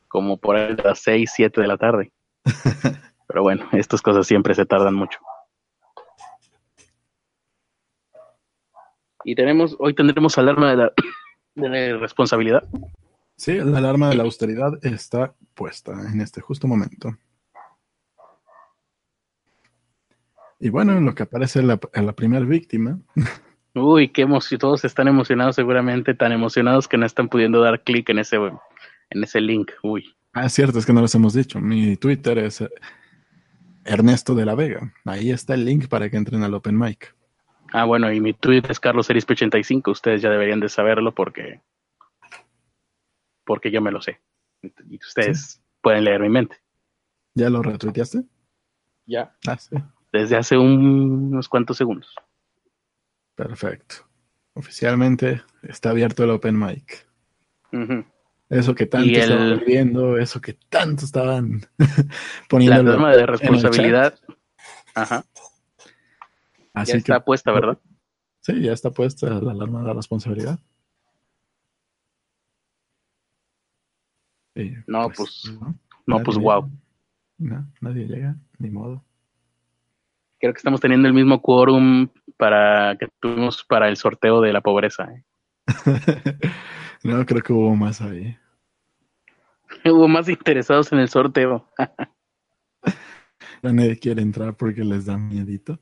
como 0.09 0.37
por 0.37 0.57
a 0.57 0.69
las 0.71 0.99
6, 0.99 1.31
7 1.33 1.61
de 1.61 1.67
la 1.67 1.77
tarde. 1.77 2.11
Pero 3.27 3.43
bueno, 3.43 3.69
estas 3.73 4.01
cosas 4.01 4.25
siempre 4.25 4.55
se 4.55 4.65
tardan 4.65 4.95
mucho. 4.95 5.19
Y 9.23 9.35
tenemos, 9.35 9.75
hoy 9.79 9.93
tendremos 9.93 10.37
alarma 10.37 10.71
de 10.71 10.77
la, 10.77 10.91
de 11.55 11.69
la 11.69 11.97
responsabilidad. 11.99 12.63
Sí, 13.39 13.53
la 13.53 13.77
alarma 13.77 14.09
de 14.09 14.15
la 14.15 14.23
austeridad 14.23 14.73
está 14.81 15.33
puesta 15.53 15.93
en 16.11 16.19
este 16.19 16.41
justo 16.41 16.67
momento. 16.67 17.15
Y 20.59 20.67
bueno, 20.67 20.97
en 20.97 21.05
lo 21.05 21.15
que 21.15 21.23
aparece 21.23 21.63
la, 21.63 21.79
la 21.93 22.11
primera 22.11 22.45
víctima. 22.45 22.99
Uy, 23.75 24.09
qué 24.09 24.23
emoción. 24.23 24.59
Todos 24.59 24.83
están 24.83 25.07
emocionados 25.07 25.55
seguramente, 25.55 26.13
tan 26.13 26.33
emocionados 26.33 26.89
que 26.89 26.97
no 26.97 27.05
están 27.05 27.29
pudiendo 27.29 27.61
dar 27.61 27.81
clic 27.81 28.09
en 28.09 28.19
ese, 28.19 28.35
en 28.35 29.23
ese 29.23 29.39
link. 29.39 29.71
Uy. 29.83 30.13
Ah, 30.33 30.49
cierto, 30.49 30.77
es 30.77 30.85
que 30.85 30.91
no 30.91 31.01
les 31.01 31.15
hemos 31.15 31.33
dicho. 31.33 31.61
Mi 31.61 31.95
Twitter 31.95 32.39
es 32.39 32.61
Ernesto 33.85 34.35
de 34.35 34.45
la 34.45 34.55
Vega. 34.55 34.93
Ahí 35.05 35.31
está 35.31 35.53
el 35.53 35.63
link 35.63 35.87
para 35.87 36.09
que 36.09 36.17
entren 36.17 36.43
al 36.43 36.55
Open 36.55 36.77
Mic. 36.77 37.15
Ah, 37.71 37.85
bueno, 37.85 38.11
y 38.11 38.19
mi 38.19 38.33
Twitter 38.33 38.71
es 38.71 38.81
carloserisp85. 38.81 39.91
Ustedes 39.91 40.21
ya 40.21 40.29
deberían 40.29 40.59
de 40.59 40.67
saberlo 40.67 41.15
porque 41.15 41.61
porque 43.49 43.71
yo 43.71 43.81
me 43.81 43.91
lo 43.91 43.99
sé. 43.99 44.21
Y 44.61 44.97
ustedes 44.97 45.59
pueden 45.81 46.03
leer 46.03 46.21
mi 46.21 46.29
mente. 46.29 46.57
¿Ya 47.33 47.49
lo 47.49 47.63
retuiteaste? 47.63 48.21
Ya. 49.07 49.35
Ah, 49.47 49.57
sí. 49.57 49.75
Desde 50.13 50.37
hace 50.37 50.55
unos 50.55 51.49
cuantos 51.49 51.75
segundos. 51.77 52.13
Perfecto. 53.33 54.07
Oficialmente 54.53 55.41
está 55.63 55.89
abierto 55.89 56.23
el 56.23 56.29
Open 56.29 56.59
Mic. 56.59 57.07
Eso 58.49 58.75
que 58.75 58.85
tanto 58.85 59.09
estaban 59.09 59.63
viendo, 59.65 60.19
eso 60.19 60.39
que 60.39 60.53
tanto 60.69 61.05
estaban 61.05 61.61
poniendo. 62.49 62.83
La 62.83 62.83
norma 62.83 63.15
de 63.15 63.25
responsabilidad. 63.25 64.19
Ajá. 64.93 65.25
Así 66.75 66.91
ya 66.91 66.97
está 66.99 67.25
puesta, 67.25 67.51
¿verdad? 67.51 67.79
Sí, 68.41 68.61
ya 68.61 68.73
está 68.73 68.91
puesta 68.91 69.27
la 69.27 69.53
alarma 69.53 69.79
de 69.81 69.87
la 69.87 69.93
responsabilidad. 69.93 70.59
No, 74.87 75.09
pues, 75.09 75.51
no, 76.05 76.23
pues 76.23 76.37
wow. 76.37 76.69
No, 77.37 77.65
nadie 77.81 78.05
llega, 78.05 78.35
ni 78.57 78.69
modo. 78.69 79.03
Creo 80.39 80.53
que 80.53 80.57
estamos 80.57 80.79
teniendo 80.79 81.07
el 81.07 81.13
mismo 81.13 81.41
quórum 81.41 82.07
para 82.37 82.97
que 82.97 83.07
tuvimos 83.19 83.63
para 83.63 83.89
el 83.89 83.97
sorteo 83.97 84.41
de 84.41 84.53
la 84.53 84.61
pobreza. 84.61 85.09
¿eh? 85.13 85.23
no, 87.03 87.25
creo 87.25 87.41
que 87.41 87.53
hubo 87.53 87.75
más 87.75 88.01
ahí. 88.01 88.37
hubo 89.85 90.07
más 90.07 90.29
interesados 90.29 90.91
en 90.91 90.99
el 90.99 91.09
sorteo. 91.09 91.69
nadie 93.61 93.97
quiere 93.99 94.21
entrar 94.21 94.55
porque 94.55 94.83
les 94.83 95.05
da 95.05 95.17
miedito. 95.17 95.79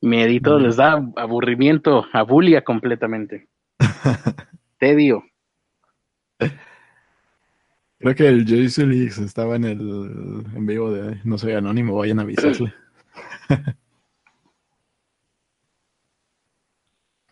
Miedito 0.00 0.58
les 0.58 0.76
da 0.76 1.02
aburrimiento, 1.16 2.04
abulia 2.12 2.62
completamente. 2.62 3.48
Tedio. 4.78 5.24
Creo 8.04 8.16
que 8.16 8.28
el 8.28 8.44
Joyce 8.46 8.84
Leaks 8.84 9.16
estaba 9.16 9.56
en 9.56 9.64
el 9.64 9.80
en 10.54 10.66
vivo 10.66 10.92
de 10.92 11.18
No 11.24 11.38
Soy 11.38 11.52
Anónimo, 11.52 11.96
vayan 11.96 12.18
a 12.18 12.22
avisarle. 12.22 12.74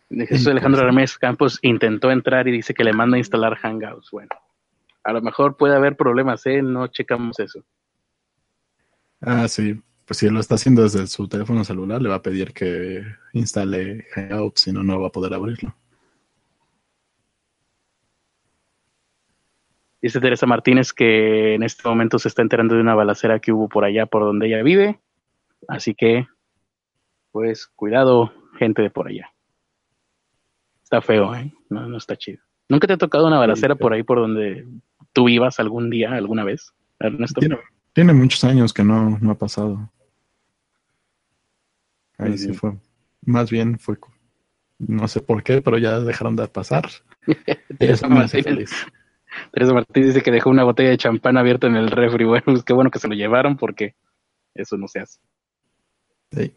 Jesús 0.09 0.47
Alejandro 0.47 0.81
Ramírez 0.81 1.15
Campos 1.19 1.59
intentó 1.61 2.09
entrar 2.09 2.47
y 2.47 2.53
dice 2.53 2.73
que 2.73 2.83
le 2.83 2.91
manda 2.91 3.17
a 3.17 3.19
instalar 3.19 3.55
Hangouts. 3.57 4.09
Bueno, 4.09 4.29
a 5.03 5.13
lo 5.13 5.21
mejor 5.21 5.57
puede 5.57 5.75
haber 5.75 5.95
problemas, 5.95 6.43
¿eh? 6.47 6.63
No 6.63 6.87
checamos 6.87 7.39
eso. 7.39 7.63
Ah, 9.21 9.47
sí. 9.47 9.79
Pues 10.05 10.17
si 10.17 10.27
lo 10.27 10.39
está 10.39 10.55
haciendo 10.55 10.81
desde 10.81 11.05
su 11.05 11.27
teléfono 11.27 11.63
celular, 11.63 12.01
le 12.01 12.09
va 12.09 12.15
a 12.15 12.23
pedir 12.23 12.51
que 12.51 13.03
instale 13.33 14.07
Hangouts, 14.15 14.61
si 14.61 14.71
no, 14.71 14.81
no 14.81 14.99
va 14.99 15.09
a 15.09 15.11
poder 15.11 15.35
abrirlo. 15.35 15.75
Dice 20.03 20.19
Teresa 20.19 20.45
Martínez 20.45 20.91
que 20.91 21.55
en 21.55 21.63
este 21.63 21.87
momento 21.87 22.19
se 22.19 22.27
está 22.27 22.41
enterando 22.41 22.75
de 22.75 22.81
una 22.81 22.93
balacera 22.93 23.39
que 23.39 23.53
hubo 23.53 23.69
por 23.69 23.85
allá, 23.85 24.05
por 24.05 24.23
donde 24.23 24.47
ella 24.47 24.61
vive. 24.61 24.99
Así 25.69 25.95
que, 25.95 26.27
pues, 27.31 27.67
cuidado, 27.67 28.33
gente 28.59 28.81
de 28.81 28.89
por 28.89 29.07
allá. 29.07 29.31
Está 30.83 31.01
feo, 31.01 31.33
¿eh? 31.33 31.53
No, 31.69 31.87
no 31.87 31.95
está 31.95 32.17
chido. 32.17 32.43
¿Nunca 32.67 32.85
te 32.85 32.93
ha 32.93 32.97
tocado 32.97 33.27
una 33.27 33.39
balacera 33.39 33.75
por 33.75 33.93
ahí 33.93 34.03
por 34.03 34.19
donde 34.19 34.67
tú 35.13 35.23
vivas 35.23 35.61
algún 35.61 35.89
día, 35.89 36.11
alguna 36.11 36.43
vez, 36.43 36.73
Ernesto? 36.99 37.39
Tiene, 37.93 38.11
muchos 38.11 38.43
años 38.43 38.73
que 38.73 38.83
no, 38.83 39.17
no 39.21 39.31
ha 39.31 39.37
pasado. 39.37 39.89
Ahí 42.17 42.37
sí 42.37 42.51
fue. 42.51 42.73
Más 43.21 43.49
bien 43.49 43.79
fue, 43.79 43.95
no 44.79 45.07
sé 45.07 45.21
por 45.21 45.43
qué, 45.43 45.61
pero 45.61 45.77
ya 45.77 46.01
dejaron 46.01 46.35
de 46.35 46.45
pasar. 46.49 46.89
Teresa 47.79 48.09
Martínez, 48.09 48.71
Teresa 49.51 49.73
Martínez 49.73 50.07
dice 50.09 50.21
que 50.21 50.31
dejó 50.31 50.49
una 50.49 50.63
botella 50.63 50.89
de 50.89 50.97
champán 50.97 51.37
abierta 51.37 51.67
en 51.67 51.75
el 51.75 51.89
refri. 51.89 52.25
Bueno, 52.25 52.43
pues 52.45 52.63
qué 52.63 52.73
bueno 52.73 52.91
que 52.91 52.99
se 52.99 53.07
lo 53.07 53.15
llevaron 53.15 53.57
porque 53.57 53.95
eso 54.53 54.77
no 54.77 54.87
se 54.87 54.99
hace. 54.99 55.19
Sí. 56.31 56.53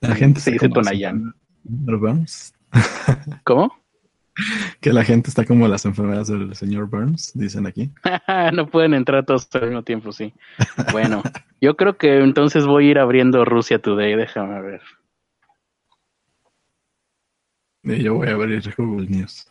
La 0.00 0.14
gente 0.14 0.40
se 0.40 0.52
dice 0.52 0.68
Tonayán. 0.68 1.34
¿Cómo? 3.44 3.72
Que 4.80 4.92
la 4.92 5.04
gente 5.04 5.30
está 5.30 5.44
como 5.44 5.68
las 5.68 5.84
enfermeras 5.84 6.28
del 6.28 6.54
señor 6.56 6.88
Burns, 6.88 7.32
dicen 7.34 7.66
aquí. 7.66 7.90
no 8.52 8.66
pueden 8.66 8.94
entrar 8.94 9.24
todos 9.24 9.48
al 9.54 9.68
mismo 9.68 9.82
tiempo, 9.82 10.12
sí. 10.12 10.34
Bueno, 10.92 11.22
yo 11.60 11.76
creo 11.76 11.96
que 11.96 12.18
entonces 12.18 12.66
voy 12.66 12.88
a 12.88 12.90
ir 12.90 12.98
abriendo 12.98 13.44
Rusia 13.44 13.78
Today, 13.78 14.16
déjame 14.16 14.60
ver. 14.60 14.82
Y 17.84 18.02
yo 18.02 18.14
voy 18.14 18.28
a 18.28 18.32
abrir 18.32 18.62
Google 18.76 19.08
News. 19.08 19.46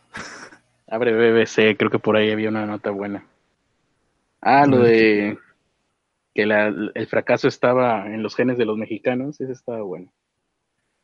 Abre 0.88 1.12
BBC, 1.12 1.76
creo 1.76 1.90
que 1.90 2.00
por 2.00 2.16
ahí 2.16 2.30
había 2.30 2.48
una 2.48 2.66
nota 2.66 2.90
buena. 2.90 3.26
Ah, 4.40 4.66
lo 4.66 4.80
de 4.80 5.38
que 6.34 6.42
el 6.42 7.06
fracaso 7.06 7.46
estaba 7.46 8.06
en 8.12 8.22
los 8.22 8.34
genes 8.34 8.58
de 8.58 8.64
los 8.64 8.76
mexicanos, 8.76 9.40
ese 9.40 9.52
estaba 9.52 9.82
bueno. 9.82 10.12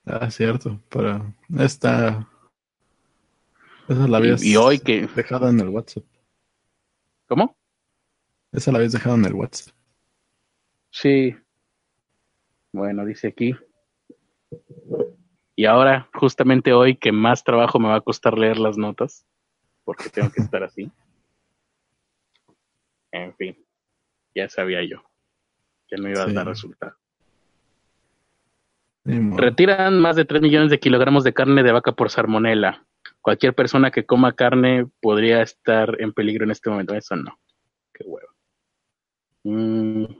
Ah, 0.04 0.30
cierto, 0.30 0.80
pero 0.88 1.32
esta... 1.58 2.28
Esa 3.88 4.08
la 4.08 4.18
habías 4.18 4.42
y, 4.42 4.56
hoy 4.56 4.80
que... 4.80 5.06
dejado 5.14 5.48
en 5.48 5.60
el 5.60 5.68
WhatsApp. 5.68 6.04
¿Cómo? 7.28 7.56
Esa 8.52 8.72
la 8.72 8.78
habías 8.78 8.92
dejado 8.92 9.14
en 9.14 9.24
el 9.24 9.34
WhatsApp. 9.34 9.74
Sí. 10.90 11.36
Bueno, 12.72 13.04
dice 13.04 13.28
aquí. 13.28 13.54
Y 15.60 15.66
ahora, 15.66 16.08
justamente 16.14 16.72
hoy, 16.72 16.96
que 16.96 17.12
más 17.12 17.44
trabajo 17.44 17.78
me 17.78 17.88
va 17.88 17.96
a 17.96 18.00
costar 18.00 18.38
leer 18.38 18.56
las 18.56 18.78
notas, 18.78 19.26
porque 19.84 20.08
tengo 20.08 20.32
que 20.32 20.40
estar 20.40 20.62
así. 20.62 20.90
En 23.12 23.34
fin, 23.34 23.62
ya 24.34 24.48
sabía 24.48 24.82
yo 24.82 25.02
que 25.86 25.96
no 25.98 26.08
iba 26.08 26.22
a 26.22 26.32
dar 26.32 26.46
resultado. 26.46 26.96
Retiran 29.04 30.00
más 30.00 30.16
de 30.16 30.24
3 30.24 30.40
millones 30.40 30.70
de 30.70 30.80
kilogramos 30.80 31.24
de 31.24 31.34
carne 31.34 31.62
de 31.62 31.72
vaca 31.72 31.92
por 31.92 32.08
salmonela. 32.08 32.86
Cualquier 33.20 33.54
persona 33.54 33.90
que 33.90 34.06
coma 34.06 34.32
carne 34.32 34.86
podría 35.02 35.42
estar 35.42 35.94
en 36.00 36.14
peligro 36.14 36.44
en 36.44 36.52
este 36.52 36.70
momento. 36.70 36.94
Eso 36.94 37.16
no. 37.16 37.38
Qué 37.92 38.04
huevo. 38.06 38.32
Mm. 39.44 40.19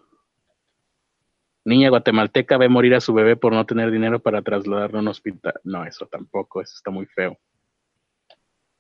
Niña 1.71 1.89
guatemalteca 1.89 2.59
ve 2.59 2.69
morir 2.69 2.95
a 2.97 3.01
su 3.01 3.15
bebé 3.15 3.37
por 3.37 3.53
no 3.53 3.65
tener 3.65 3.93
dinero 3.93 4.19
para 4.19 4.43
trasladarlo 4.43 4.99
a 4.99 5.03
un 5.03 5.09
hospital. 5.09 5.55
No, 5.63 5.85
eso 5.85 6.07
tampoco. 6.07 6.61
Eso 6.61 6.75
está 6.75 6.91
muy 6.91 7.07
feo. 7.07 7.39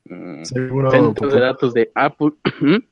Mm. 0.04 0.42
Seguro. 0.42 0.90
Centro 0.90 1.28
de 1.28 1.40
datos 1.40 1.72
de 1.72 1.90
Apple. 1.94 2.32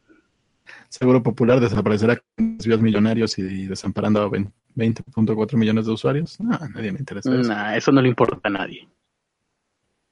Seguro 0.89 1.23
Popular 1.23 1.59
desaparecerá 1.59 2.17
con 2.17 2.59
desvíos 2.59 2.81
millonarios 2.81 3.39
y 3.39 3.67
desamparando 3.67 4.23
a 4.23 4.31
20.4 4.31 5.57
millones 5.57 5.87
de 5.87 5.93
usuarios. 5.93 6.39
No, 6.39 6.57
nadie 6.75 6.93
me 6.93 7.01
interesa. 7.01 7.35
Eso. 7.35 7.53
eso 7.75 7.93
no 7.93 8.01
le 8.01 8.09
importa 8.09 8.39
a 8.45 8.51
nadie. 8.51 8.89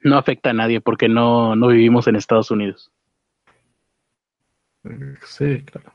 No 0.00 0.18
afecta 0.18 0.50
a 0.50 0.52
nadie 0.52 0.80
porque 0.80 1.08
no, 1.08 1.54
no 1.54 1.68
vivimos 1.68 2.08
en 2.08 2.16
Estados 2.16 2.50
Unidos. 2.50 2.90
Sí, 5.24 5.62
claro. 5.62 5.92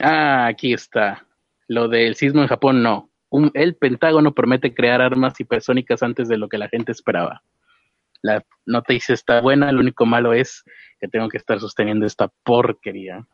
Ah, 0.00 0.46
aquí 0.46 0.72
está. 0.72 1.26
Lo 1.68 1.88
del 1.88 2.14
sismo 2.14 2.42
en 2.42 2.48
Japón, 2.48 2.82
no. 2.82 3.10
el 3.54 3.76
Pentágono 3.76 4.34
promete 4.34 4.74
crear 4.74 5.00
armas 5.00 5.38
hipersónicas 5.40 6.02
antes 6.02 6.28
de 6.28 6.38
lo 6.38 6.48
que 6.48 6.58
la 6.58 6.68
gente 6.68 6.92
esperaba. 6.92 7.42
La 8.22 8.44
noticia 8.64 9.14
está 9.14 9.40
buena, 9.40 9.72
lo 9.72 9.80
único 9.80 10.06
malo 10.06 10.32
es 10.32 10.64
que 11.00 11.08
tengo 11.08 11.28
que 11.28 11.38
estar 11.38 11.60
sosteniendo 11.60 12.06
esta 12.06 12.28
porquería 12.44 13.26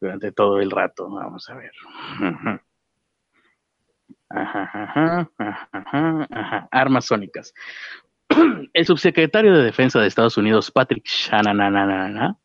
durante 0.00 0.32
todo 0.32 0.60
el 0.60 0.70
rato. 0.70 1.08
Vamos 1.10 1.48
a 1.48 1.54
ver. 1.54 1.72
Armas 6.70 7.04
sónicas. 7.06 7.54
El 8.72 8.86
subsecretario 8.86 9.56
de 9.56 9.64
Defensa 9.64 10.00
de 10.00 10.06
Estados 10.06 10.36
Unidos, 10.36 10.70
Patrick 10.70 11.04
Shanahan, 11.06 12.36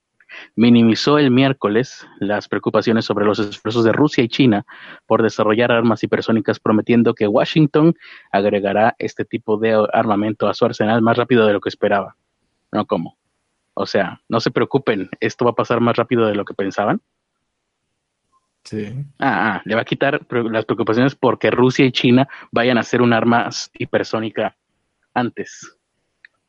minimizó 0.56 1.18
el 1.18 1.32
miércoles 1.32 2.08
las 2.20 2.48
preocupaciones 2.48 3.06
sobre 3.06 3.26
los 3.26 3.40
esfuerzos 3.40 3.84
de 3.84 3.92
Rusia 3.92 4.24
y 4.24 4.30
China 4.30 4.66
por 5.06 5.24
desarrollar 5.24 5.72
armas 5.72 6.04
hipersónicas, 6.04 6.60
prometiendo 6.60 7.14
que 7.14 7.28
Washington 7.28 7.96
agregará 8.32 8.96
este 9.00 9.26
tipo 9.26 9.58
de 9.58 9.88
armamento 9.94 10.48
a 10.48 10.54
su 10.54 10.66
arsenal 10.66 11.02
más 11.02 11.18
rápido 11.18 11.46
de 11.46 11.54
lo 11.54 11.62
que 11.62 11.70
esperaba. 11.70 12.16
No 12.72 12.86
como. 12.86 13.18
O 13.74 13.86
sea, 13.86 14.22
no 14.30 14.40
se 14.40 14.52
preocupen, 14.52 15.10
esto 15.20 15.46
va 15.46 15.52
a 15.52 15.56
pasar 15.56 15.80
más 15.80 15.96
rápido 15.96 16.28
de 16.28 16.36
lo 16.36 16.46
que 16.46 16.54
pensaban. 16.54 17.02
Sí. 18.64 18.94
Ah, 19.20 19.56
ah 19.56 19.62
le 19.66 19.76
va 19.76 19.82
a 19.82 19.86
quitar 19.86 20.26
las 20.30 20.66
preocupaciones 20.66 21.16
porque 21.16 21.52
Rusia 21.52 21.86
y 21.86 21.92
China 21.92 22.28
vayan 22.52 22.78
a 22.78 22.82
hacer 22.82 23.02
un 23.02 23.14
arma 23.14 23.50
hipersónica 23.74 24.56
antes. 25.14 25.78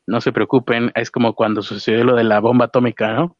No 0.07 0.21
se 0.21 0.33
preocupen, 0.33 0.93
es 0.95 1.11
como 1.11 1.35
cuando 1.35 1.63
sucedió 1.63 2.05
lo 2.05 2.15
de 2.15 2.25
la 2.25 2.41
bomba 2.41 2.67
atómica, 2.67 3.15
¿no? 3.15 3.37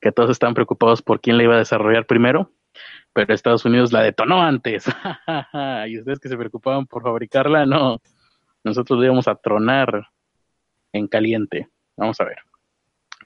Que 0.00 0.12
todos 0.12 0.30
estaban 0.30 0.54
preocupados 0.54 1.02
por 1.02 1.20
quién 1.20 1.36
la 1.36 1.42
iba 1.44 1.54
a 1.54 1.58
desarrollar 1.58 2.06
primero, 2.06 2.50
pero 3.12 3.34
Estados 3.34 3.64
Unidos 3.64 3.92
la 3.92 4.02
detonó 4.02 4.42
antes. 4.42 4.86
y 5.88 5.98
ustedes 5.98 6.18
que 6.20 6.28
se 6.28 6.36
preocupaban 6.36 6.86
por 6.86 7.02
fabricarla, 7.02 7.66
no. 7.66 8.00
Nosotros 8.64 9.02
íbamos 9.02 9.28
a 9.28 9.34
tronar 9.34 10.08
en 10.92 11.06
caliente. 11.06 11.68
Vamos 11.96 12.20
a 12.20 12.24
ver 12.24 12.38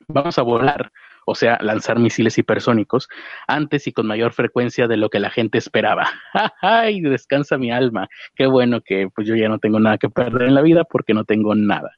vamos 0.09 0.38
a 0.38 0.43
volar, 0.43 0.93
o 1.26 1.35
sea, 1.35 1.59
lanzar 1.61 1.99
misiles 1.99 2.37
hipersónicos 2.37 3.09
antes 3.47 3.87
y 3.87 3.93
con 3.93 4.07
mayor 4.07 4.33
frecuencia 4.33 4.87
de 4.87 4.97
lo 4.97 5.11
que 5.11 5.21
la 5.21 5.31
gente 5.31 5.59
esperaba. 5.59 6.11
¡Ay, 6.61 7.00
descansa 7.00 7.59
mi 7.59 7.71
alma! 7.71 8.09
Qué 8.35 8.47
bueno 8.47 8.81
que 8.81 9.09
pues 9.14 9.26
yo 9.26 9.35
ya 9.35 9.49
no 9.49 9.59
tengo 9.59 9.81
nada 9.81 9.99
que 9.99 10.11
perder 10.11 10.49
en 10.49 10.54
la 10.54 10.62
vida 10.62 10.85
porque 10.85 11.14
no 11.14 11.25
tengo 11.25 11.54
nada. 11.54 11.93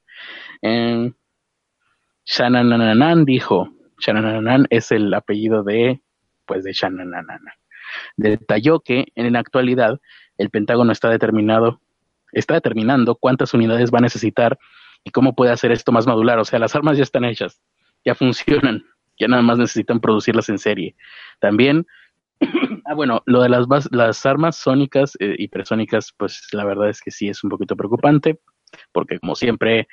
Eh, 0.63 1.13
dijo, 3.25 3.71
Shanananan 3.99 4.67
es 4.71 4.93
el 4.93 5.13
apellido 5.15 5.63
de, 5.63 6.01
pues, 6.45 6.65
de 6.65 6.73
Shanananan. 6.73 7.41
Detalló 8.17 8.81
que 8.81 9.07
en 9.15 9.33
la 9.33 9.39
actualidad 9.39 10.01
el 10.39 10.51
Pentágono 10.51 10.93
está 10.93 11.09
determinado, 11.09 11.81
está 12.33 12.55
determinando 12.55 13.15
cuántas 13.15 13.55
unidades 13.55 13.91
va 13.91 13.99
a 13.99 14.03
necesitar 14.03 14.59
y 15.05 15.11
cómo 15.11 15.35
puede 15.35 15.53
hacer 15.53 15.73
esto 15.73 15.93
más 15.93 16.07
modular. 16.07 16.39
O 16.39 16.45
sea, 16.45 16.59
las 16.59 16.75
armas 16.75 16.97
ya 16.97 17.05
están 17.05 17.25
hechas 17.25 17.63
ya 18.07 18.15
funcionan, 18.15 18.85
ya 19.19 19.29
nada 19.29 19.43
más 19.43 19.59
necesitan 19.59 20.01
producirlas 20.01 20.49
en 20.49 20.59
serie. 20.59 20.95
También, 21.41 21.87
ah, 22.87 22.95
bueno, 22.95 23.23
lo 23.27 23.43
de 23.43 23.51
las, 23.51 23.67
las 23.91 24.25
armas 24.25 24.57
sónicas, 24.57 25.17
eh, 25.19 25.35
hipersónicas, 25.37 26.15
pues 26.17 26.49
la 26.53 26.65
verdad 26.65 26.89
es 26.89 27.03
que 27.03 27.11
sí 27.11 27.29
es 27.29 27.45
un 27.45 27.51
poquito 27.51 27.77
preocupante, 27.77 28.39
porque 28.93 29.19
como 29.19 29.35
siempre 29.35 29.89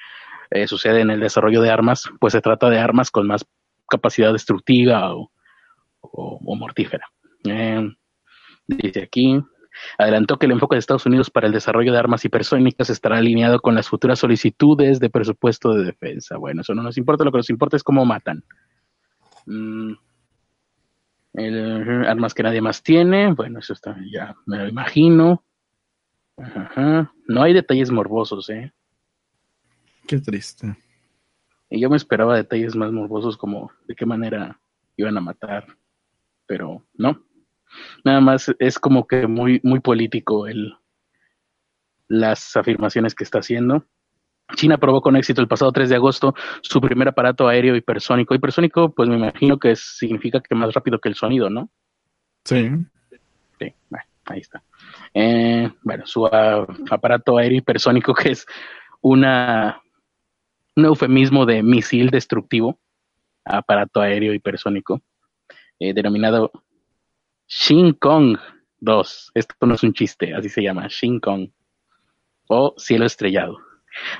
sucede 0.67 1.01
en 1.01 1.09
el 1.09 1.19
desarrollo 1.19 1.61
de 1.61 1.71
armas, 1.71 2.03
pues 2.19 2.33
se 2.33 2.41
trata 2.41 2.69
de 2.69 2.77
armas 2.77 3.09
con 3.09 3.25
más 3.25 3.43
capacidad 3.93 4.33
destructiva 4.33 5.13
o, 5.15 5.29
mortífera. 6.55 7.07
Eh, 7.45 7.89
dice 8.67 9.03
aquí, 9.03 9.39
adelantó 9.97 10.37
que 10.37 10.47
el 10.47 10.53
enfoque 10.53 10.75
de 10.75 10.79
Estados 10.79 11.05
Unidos 11.05 11.29
para 11.29 11.47
el 11.47 11.53
desarrollo 11.53 11.91
de 11.91 11.99
armas 11.99 12.25
hipersónicas 12.25 12.89
estará 12.89 13.17
alineado 13.17 13.59
con 13.59 13.75
las 13.75 13.87
futuras 13.87 14.19
solicitudes 14.19 14.99
de 14.99 15.09
presupuesto 15.09 15.73
de 15.73 15.85
defensa. 15.85 16.37
Bueno, 16.37 16.61
eso 16.61 16.73
no 16.73 16.81
nos 16.81 16.97
importa, 16.97 17.23
lo 17.23 17.31
que 17.31 17.37
nos 17.37 17.49
importa 17.51 17.77
es 17.77 17.83
cómo 17.83 18.03
matan. 18.05 18.43
Mm, 19.45 19.93
armas 22.07 22.33
que 22.33 22.43
nadie 22.43 22.61
más 22.61 22.81
tiene, 22.81 23.33
bueno, 23.33 23.59
eso 23.59 23.73
está, 23.73 23.95
ya 24.11 24.35
me 24.45 24.57
lo 24.57 24.67
imagino. 24.67 25.43
No 27.27 27.43
hay 27.43 27.53
detalles 27.53 27.91
morbosos, 27.91 28.49
¿eh? 28.49 28.73
Qué 30.07 30.19
triste. 30.19 30.75
Y 31.73 31.79
yo 31.79 31.89
me 31.89 31.97
esperaba 31.97 32.35
detalles 32.35 32.75
más 32.75 32.91
morbosos 32.91 33.35
como 33.35 33.71
de 33.87 33.95
qué 33.95 34.05
manera 34.05 34.59
iban 34.95 35.17
a 35.17 35.21
matar, 35.21 35.65
pero 36.45 36.85
no. 36.93 37.19
Nada 38.05 38.21
más 38.21 38.53
es 38.59 38.77
como 38.77 39.07
que 39.07 39.25
muy, 39.25 39.59
muy 39.63 39.79
político 39.79 40.45
el, 40.45 40.75
las 42.07 42.55
afirmaciones 42.55 43.15
que 43.15 43.23
está 43.23 43.39
haciendo. 43.39 43.87
China 44.55 44.77
probó 44.77 45.01
con 45.01 45.15
éxito 45.15 45.41
el 45.41 45.47
pasado 45.47 45.71
3 45.71 45.89
de 45.89 45.95
agosto 45.95 46.35
su 46.61 46.79
primer 46.79 47.07
aparato 47.07 47.47
aéreo 47.47 47.75
hipersónico. 47.75 48.35
Hipersónico, 48.35 48.93
pues 48.93 49.09
me 49.09 49.15
imagino 49.15 49.57
que 49.57 49.75
significa 49.75 50.41
que 50.41 50.53
más 50.53 50.75
rápido 50.75 50.99
que 50.99 51.09
el 51.09 51.15
sonido, 51.15 51.49
¿no? 51.49 51.71
Sí. 52.45 52.69
Sí, 53.57 53.73
ahí 54.25 54.39
está. 54.39 54.61
Eh, 55.11 55.71
bueno, 55.81 56.05
su 56.05 56.27
aparato 56.27 57.39
aéreo 57.39 57.57
hipersónico 57.57 58.13
que 58.13 58.29
es 58.29 58.45
una 59.01 59.82
un 60.75 60.85
eufemismo 60.85 61.45
de 61.45 61.63
misil 61.63 62.09
destructivo, 62.09 62.79
aparato 63.45 64.01
aéreo 64.01 64.33
hipersónico, 64.33 65.01
eh, 65.79 65.93
denominado 65.93 66.51
Shin 67.47 67.93
Kong 67.93 68.37
2. 68.79 69.31
Esto 69.33 69.55
no 69.65 69.75
es 69.75 69.83
un 69.83 69.93
chiste, 69.93 70.33
así 70.33 70.49
se 70.49 70.63
llama, 70.63 70.87
Shin 70.87 71.19
Kong. 71.19 71.49
O 72.47 72.73
cielo 72.77 73.05
estrellado. 73.05 73.57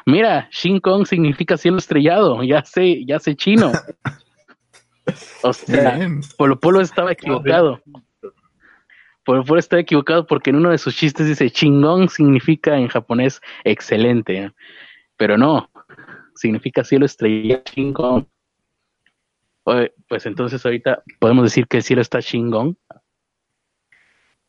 Mira, 0.06 0.48
Shin 0.52 0.80
Kong 0.80 1.06
significa 1.06 1.58
cielo 1.58 1.78
estrellado, 1.78 2.44
ya 2.44 2.64
sé, 2.64 3.06
ya 3.06 3.20
sé 3.20 3.36
chino. 3.36 3.72
o 5.44 5.54
sea, 5.54 6.00
Polo 6.38 6.60
Polo 6.60 6.82
estaba 6.82 7.12
equivocado. 7.12 7.82
Polo 9.26 9.44
Polo 9.44 9.60
estaba 9.60 9.82
equivocado 9.82 10.28
porque 10.28 10.52
en 10.52 10.58
uno 10.58 10.70
de 10.70 10.78
sus 10.78 10.96
chistes 10.96 11.28
dice 11.28 11.50
Chingong 11.50 12.10
significa 12.10 12.78
en 12.78 12.88
japonés 12.88 13.42
excelente. 13.64 14.52
Pero 15.18 15.38
no, 15.38 15.70
significa 16.36 16.84
cielo 16.84 17.06
estrellado 17.06 17.64
chingón. 17.64 18.28
Pues 19.64 20.26
entonces 20.26 20.66
ahorita 20.66 21.04
podemos 21.20 21.44
decir 21.44 21.68
que 21.68 21.78
el 21.78 21.84
cielo 21.84 22.02
está 22.02 22.22
chingón. 22.22 22.78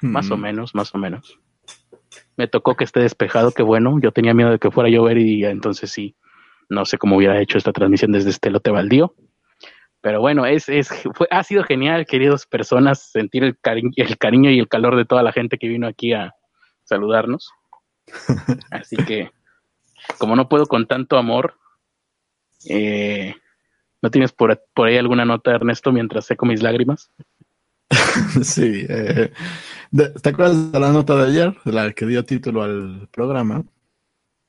Más 0.03 0.31
o 0.31 0.37
mm. 0.37 0.41
menos, 0.41 0.75
más 0.75 0.95
o 0.95 0.99
menos. 0.99 1.39
Me 2.37 2.49
tocó 2.49 2.75
que 2.75 2.85
esté 2.85 3.01
despejado, 3.01 3.53
que 3.53 3.63
bueno. 3.63 3.99
Yo 4.01 4.13
tenía 4.13 4.35
miedo 4.35 4.51
de 4.51 4.59
que 4.59 4.71
fuera 4.71 4.89
a 4.89 4.93
llover 4.93 5.19
y 5.19 5.45
entonces 5.45 5.91
sí, 5.91 6.17
no 6.69 6.85
sé 6.85 6.99
cómo 6.99 7.17
hubiera 7.17 7.41
hecho 7.41 7.59
esta 7.59 7.73
transmisión 7.73 8.13
desde 8.13 8.31
este 8.31 8.51
lote 8.51 8.71
baldío. 8.71 9.15
Pero 10.01 10.21
bueno, 10.21 10.45
es, 10.45 10.69
es, 10.69 10.91
fue, 11.15 11.27
ha 11.31 11.43
sido 11.45 11.65
genial, 11.65 12.05
queridos 12.05 12.47
personas, 12.47 13.11
sentir 13.11 13.43
el, 13.43 13.57
el 13.97 14.19
cariño 14.19 14.51
y 14.51 14.59
el 14.59 14.69
calor 14.69 14.97
de 14.97 15.07
toda 15.07 15.23
la 15.23 15.33
gente 15.33 15.57
que 15.57 15.69
vino 15.69 15.87
aquí 15.87 16.13
a 16.13 16.35
saludarnos. 16.83 17.51
Así 18.71 18.97
que, 18.97 19.31
como 20.19 20.37
no 20.37 20.49
puedo 20.49 20.67
con 20.67 20.87
tanto 20.87 21.17
amor, 21.17 21.57
eh, 22.69 23.35
¿No 24.05 24.11
tienes 24.11 24.33
por, 24.33 24.61
ahí 24.85 24.99
alguna 24.99 25.25
nota, 25.25 25.53
Ernesto, 25.53 25.91
mientras 25.91 26.27
seco 26.27 26.45
mis 26.45 26.63
lágrimas? 26.63 27.11
sí. 28.43 28.85
Eh, 28.87 29.33
¿Te 30.23 30.29
acuerdas 30.29 30.73
de 30.73 30.79
la 30.79 30.93
nota 30.93 31.17
de 31.17 31.31
ayer? 31.31 31.57
De 31.65 31.73
la 31.73 31.91
que 31.93 32.05
dio 32.05 32.23
título 32.23 32.63
al 32.63 33.09
programa. 33.11 33.65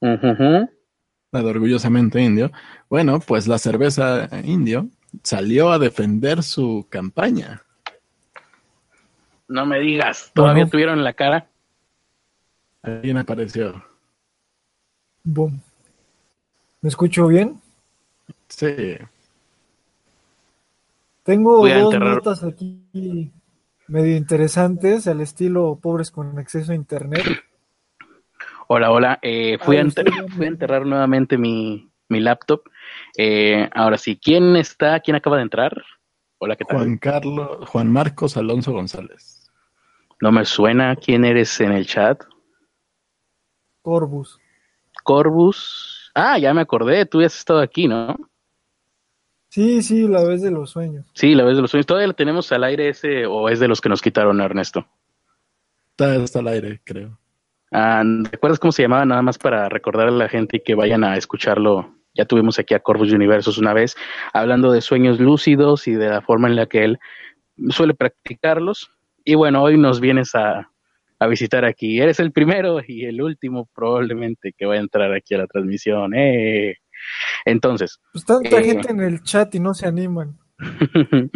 La 0.01 1.41
de 1.41 1.49
Orgullosamente 1.49 2.21
Indio. 2.21 2.51
Bueno, 2.89 3.21
pues 3.21 3.47
la 3.47 3.57
cerveza 3.57 4.27
indio 4.43 4.89
salió 5.23 5.71
a 5.71 5.79
defender 5.79 6.43
su 6.43 6.87
campaña. 6.89 7.61
No 9.47 9.65
me 9.65 9.79
digas, 9.79 10.31
¿todavía 10.33 10.65
tuvieron 10.65 11.01
la 11.01 11.13
cara? 11.13 11.47
Alguien 12.81 13.17
apareció. 13.17 13.85
Boom. 15.23 15.61
¿Me 16.81 16.89
escucho 16.89 17.27
bien? 17.27 17.61
Sí. 18.47 18.97
Tengo 21.23 21.67
dos 21.67 21.99
notas 21.99 22.43
aquí 22.43 23.31
medio 23.87 24.15
interesantes, 24.15 25.07
al 25.07 25.21
estilo 25.21 25.79
pobres 25.81 26.11
con 26.11 26.37
acceso 26.37 26.71
a 26.71 26.75
internet. 26.75 27.23
Hola, 28.67 28.91
hola. 28.91 29.19
Eh, 29.21 29.57
fui, 29.61 29.77
a 29.77 29.81
enterrar 29.81 30.85
nuevamente 30.85 31.37
mi, 31.37 31.91
laptop. 32.09 32.61
Eh, 33.17 33.69
ahora 33.73 33.97
sí, 33.97 34.19
¿quién 34.21 34.55
está? 34.55 34.99
¿Quién 34.99 35.15
acaba 35.15 35.37
de 35.37 35.43
entrar? 35.43 35.83
Hola, 36.39 36.55
¿qué 36.55 36.65
tal? 36.65 36.77
Juan 36.77 36.97
Carlos, 36.97 37.69
Juan 37.69 37.91
Marcos 37.91 38.37
Alonso 38.37 38.71
González. 38.71 39.51
No 40.21 40.31
me 40.31 40.45
suena. 40.45 40.95
¿Quién 40.95 41.25
eres 41.25 41.59
en 41.61 41.71
el 41.71 41.85
chat? 41.85 42.23
Corbus. 43.81 44.39
Corbus. 45.03 46.11
Ah, 46.15 46.37
ya 46.39 46.53
me 46.53 46.61
acordé. 46.61 47.05
Tú 47.05 47.21
ya 47.21 47.27
has 47.27 47.37
estado 47.37 47.59
aquí, 47.59 47.87
¿no? 47.87 48.15
Sí, 49.49 49.81
sí, 49.81 50.07
la 50.07 50.23
vez 50.23 50.41
de 50.41 50.51
los 50.51 50.71
sueños. 50.71 51.05
Sí, 51.13 51.33
la 51.33 51.43
vez 51.43 51.55
de 51.55 51.61
los 51.61 51.71
sueños. 51.71 51.85
¿Todavía 51.85 52.07
lo 52.07 52.13
tenemos 52.13 52.51
al 52.51 52.63
aire 52.63 52.89
ese 52.89 53.25
o 53.25 53.49
es 53.49 53.59
de 53.59 53.67
los 53.67 53.81
que 53.81 53.89
nos 53.89 54.01
quitaron, 54.01 54.41
Ernesto? 54.41 54.85
Está, 55.97 56.39
al 56.39 56.47
aire, 56.49 56.81
creo. 56.83 57.17
Ah, 57.71 58.03
¿Recuerdas 58.31 58.59
cómo 58.59 58.73
se 58.73 58.81
llamaba? 58.81 59.05
Nada 59.05 59.21
más 59.21 59.37
para 59.37 59.69
recordar 59.69 60.09
a 60.09 60.11
la 60.11 60.27
gente 60.27 60.57
y 60.57 60.59
que 60.59 60.75
vayan 60.75 61.03
a 61.05 61.15
escucharlo. 61.15 61.95
Ya 62.13 62.25
tuvimos 62.25 62.59
aquí 62.59 62.73
a 62.73 62.79
Corvus 62.79 63.13
Universos 63.13 63.57
una 63.57 63.73
vez, 63.73 63.95
hablando 64.33 64.71
de 64.71 64.81
sueños 64.81 65.19
lúcidos 65.19 65.87
y 65.87 65.93
de 65.93 66.09
la 66.09 66.21
forma 66.21 66.47
en 66.47 66.55
la 66.55 66.65
que 66.65 66.83
él 66.83 66.99
suele 67.69 67.93
practicarlos. 67.93 68.91
Y 69.23 69.35
bueno, 69.35 69.63
hoy 69.63 69.77
nos 69.77 70.01
vienes 70.01 70.35
a, 70.35 70.69
a 71.19 71.27
visitar 71.27 71.65
aquí. 71.65 71.99
Eres 71.99 72.19
el 72.19 72.31
primero 72.31 72.79
y 72.85 73.05
el 73.05 73.21
último 73.21 73.69
probablemente 73.73 74.53
que 74.57 74.65
va 74.65 74.75
a 74.75 74.79
entrar 74.79 75.13
aquí 75.13 75.33
a 75.33 75.39
la 75.39 75.47
transmisión. 75.47 76.13
¡Eh! 76.13 76.77
Entonces. 77.45 77.99
Pues 78.11 78.25
tanta 78.25 78.59
eh, 78.59 78.63
gente 78.63 78.91
en 78.91 79.01
el 79.01 79.21
chat 79.21 79.53
y 79.55 79.59
no 79.59 79.73
se 79.73 79.87
animan. 79.87 80.37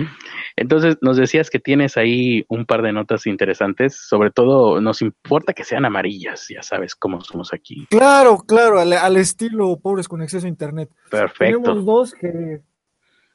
Entonces, 0.55 0.97
nos 1.01 1.17
decías 1.17 1.49
que 1.49 1.59
tienes 1.59 1.97
ahí 1.97 2.45
un 2.47 2.65
par 2.65 2.81
de 2.81 2.93
notas 2.93 3.27
interesantes. 3.27 3.95
Sobre 3.95 4.31
todo, 4.31 4.81
nos 4.81 5.01
importa 5.01 5.53
que 5.53 5.63
sean 5.63 5.85
amarillas, 5.85 6.47
ya 6.49 6.63
sabes 6.63 6.95
cómo 6.95 7.21
somos 7.21 7.53
aquí. 7.53 7.85
Claro, 7.89 8.37
claro, 8.39 8.79
al, 8.79 9.17
estilo 9.17 9.77
pobres 9.79 10.07
con 10.07 10.21
acceso 10.21 10.45
a 10.45 10.49
internet. 10.49 10.89
Perfecto. 11.09 11.61
Tenemos 11.61 11.85
dos 11.85 12.13
que, 12.13 12.61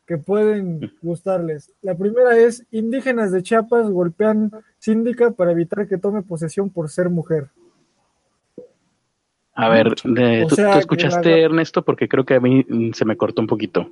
que 0.07 0.18
pueden 0.18 0.92
gustarles. 1.03 1.73
La 1.83 1.97
primera 1.97 2.37
es: 2.37 2.66
indígenas 2.70 3.33
de 3.33 3.42
Chiapas 3.42 3.90
golpean 3.90 4.51
síndica 4.79 5.33
para 5.33 5.53
evitar 5.53 5.87
que 5.88 5.99
tome 5.99 6.23
posesión 6.23 6.70
por 6.70 6.88
ser 6.88 7.11
mujer. 7.11 7.51
A 9.55 9.69
ver, 9.69 9.95
¿tú, 9.95 10.14
escuchaste, 10.77 11.43
Ernesto? 11.43 11.85
Porque 11.85 12.09
creo 12.09 12.25
que 12.25 12.35
a 12.35 12.40
mí 12.40 12.64
mm, 12.69 12.93
se 12.93 13.05
me 13.05 13.17
cortó 13.17 13.40
un 13.40 13.47
poquito. 13.47 13.88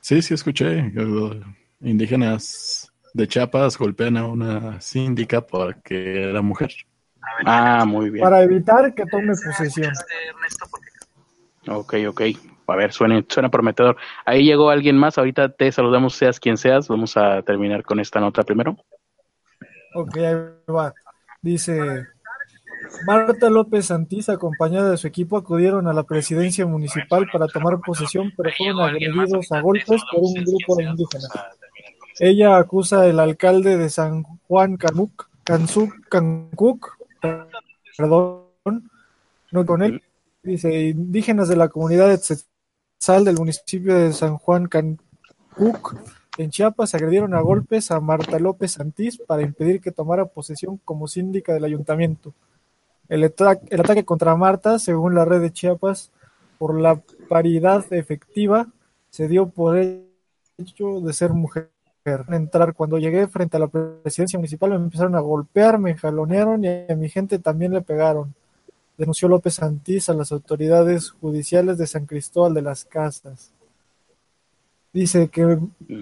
Sí, 0.00 0.20
sí, 0.22 0.34
escuché. 0.34 0.92
Indígenas 1.80 2.92
de 3.14 3.28
Chiapas 3.28 3.78
golpean 3.78 4.16
a 4.16 4.26
una 4.26 4.80
síndica 4.80 5.40
porque 5.40 6.30
era 6.30 6.42
mujer. 6.42 6.72
Ah, 7.44 7.84
muy 7.86 8.10
bien. 8.10 8.24
Para 8.24 8.42
evitar 8.42 8.92
que 8.94 9.06
tome 9.06 9.34
posesión. 9.34 9.92
Ok, 11.68 11.94
ok. 12.08 12.22
A 12.66 12.76
ver, 12.76 12.92
suena, 12.92 13.22
suena 13.28 13.50
prometedor. 13.50 13.96
Ahí 14.24 14.44
llegó 14.44 14.70
alguien 14.70 14.96
más. 14.96 15.18
Ahorita 15.18 15.50
te 15.50 15.70
saludamos, 15.70 16.14
seas 16.14 16.40
quien 16.40 16.56
seas. 16.56 16.88
Vamos 16.88 17.16
a 17.16 17.42
terminar 17.42 17.84
con 17.84 18.00
esta 18.00 18.18
nota 18.18 18.42
primero. 18.42 18.76
Ok, 19.94 20.16
ahí 20.16 20.34
va. 20.72 20.94
Dice, 21.42 22.06
Marta 23.06 23.50
López 23.50 23.86
Santís, 23.86 24.28
acompañada 24.28 24.90
de 24.90 24.96
su 24.96 25.06
equipo, 25.06 25.36
acudieron 25.36 25.88
a 25.88 25.92
la 25.92 26.04
presidencia 26.04 26.66
municipal 26.66 27.26
para 27.32 27.46
tomar 27.46 27.80
posesión, 27.80 28.32
pero 28.36 28.50
fueron 28.56 28.80
agredidos 28.80 29.50
a 29.52 29.60
golpes 29.60 30.02
por 30.10 30.22
un 30.22 30.34
grupo 30.34 30.76
de 30.76 30.84
indígenas. 30.84 31.30
Ella 32.18 32.58
acusa 32.58 33.02
al 33.02 33.18
alcalde 33.18 33.76
de 33.76 33.90
San 33.90 34.22
Juan 34.22 34.76
Canuc, 34.76 35.28
Cancuc, 36.08 36.98
perdón, 37.96 38.90
no 39.50 39.66
con 39.66 39.82
él, 39.82 40.02
dice 40.42 40.88
indígenas 40.90 41.48
de 41.48 41.56
la 41.56 41.68
comunidad 41.68 42.08
de 42.08 42.36
del 43.24 43.36
municipio 43.36 43.96
de 43.96 44.12
San 44.12 44.38
Juan 44.38 44.68
Cook, 45.56 45.96
en 46.38 46.50
Chiapas, 46.50 46.94
agredieron 46.94 47.34
a 47.34 47.40
golpes 47.40 47.90
a 47.90 48.00
Marta 48.00 48.38
López 48.38 48.72
Santís 48.72 49.18
para 49.18 49.42
impedir 49.42 49.80
que 49.80 49.90
tomara 49.90 50.24
posesión 50.26 50.80
como 50.84 51.08
síndica 51.08 51.52
del 51.52 51.64
ayuntamiento. 51.64 52.32
El, 53.08 53.24
el 53.24 53.80
ataque 53.80 54.04
contra 54.04 54.36
Marta, 54.36 54.78
según 54.78 55.14
la 55.14 55.24
red 55.24 55.40
de 55.40 55.52
Chiapas, 55.52 56.10
por 56.58 56.80
la 56.80 57.00
paridad 57.28 57.84
efectiva, 57.92 58.68
se 59.10 59.28
dio 59.28 59.48
por 59.48 59.76
el 59.76 60.06
hecho 60.58 61.00
de 61.00 61.12
ser 61.12 61.32
mujer. 61.32 61.70
Entrar 62.04 62.74
cuando 62.74 62.98
llegué 62.98 63.28
frente 63.28 63.56
a 63.56 63.60
la 63.60 63.68
presidencia 63.68 64.38
municipal 64.38 64.70
me 64.70 64.76
empezaron 64.76 65.14
a 65.14 65.20
golpear, 65.20 65.78
me 65.78 65.96
jalonearon 65.96 66.64
y 66.64 66.68
a 66.68 66.96
mi 66.96 67.08
gente 67.08 67.38
también 67.38 67.72
le 67.72 67.80
pegaron 67.80 68.34
denunció 68.96 69.28
López 69.28 69.54
Santís 69.54 70.08
a 70.08 70.14
las 70.14 70.32
autoridades 70.32 71.10
judiciales 71.10 71.78
de 71.78 71.86
San 71.86 72.06
Cristóbal 72.06 72.54
de 72.54 72.62
las 72.62 72.84
Casas. 72.84 73.52
Dice 74.92 75.28
que 75.28 75.58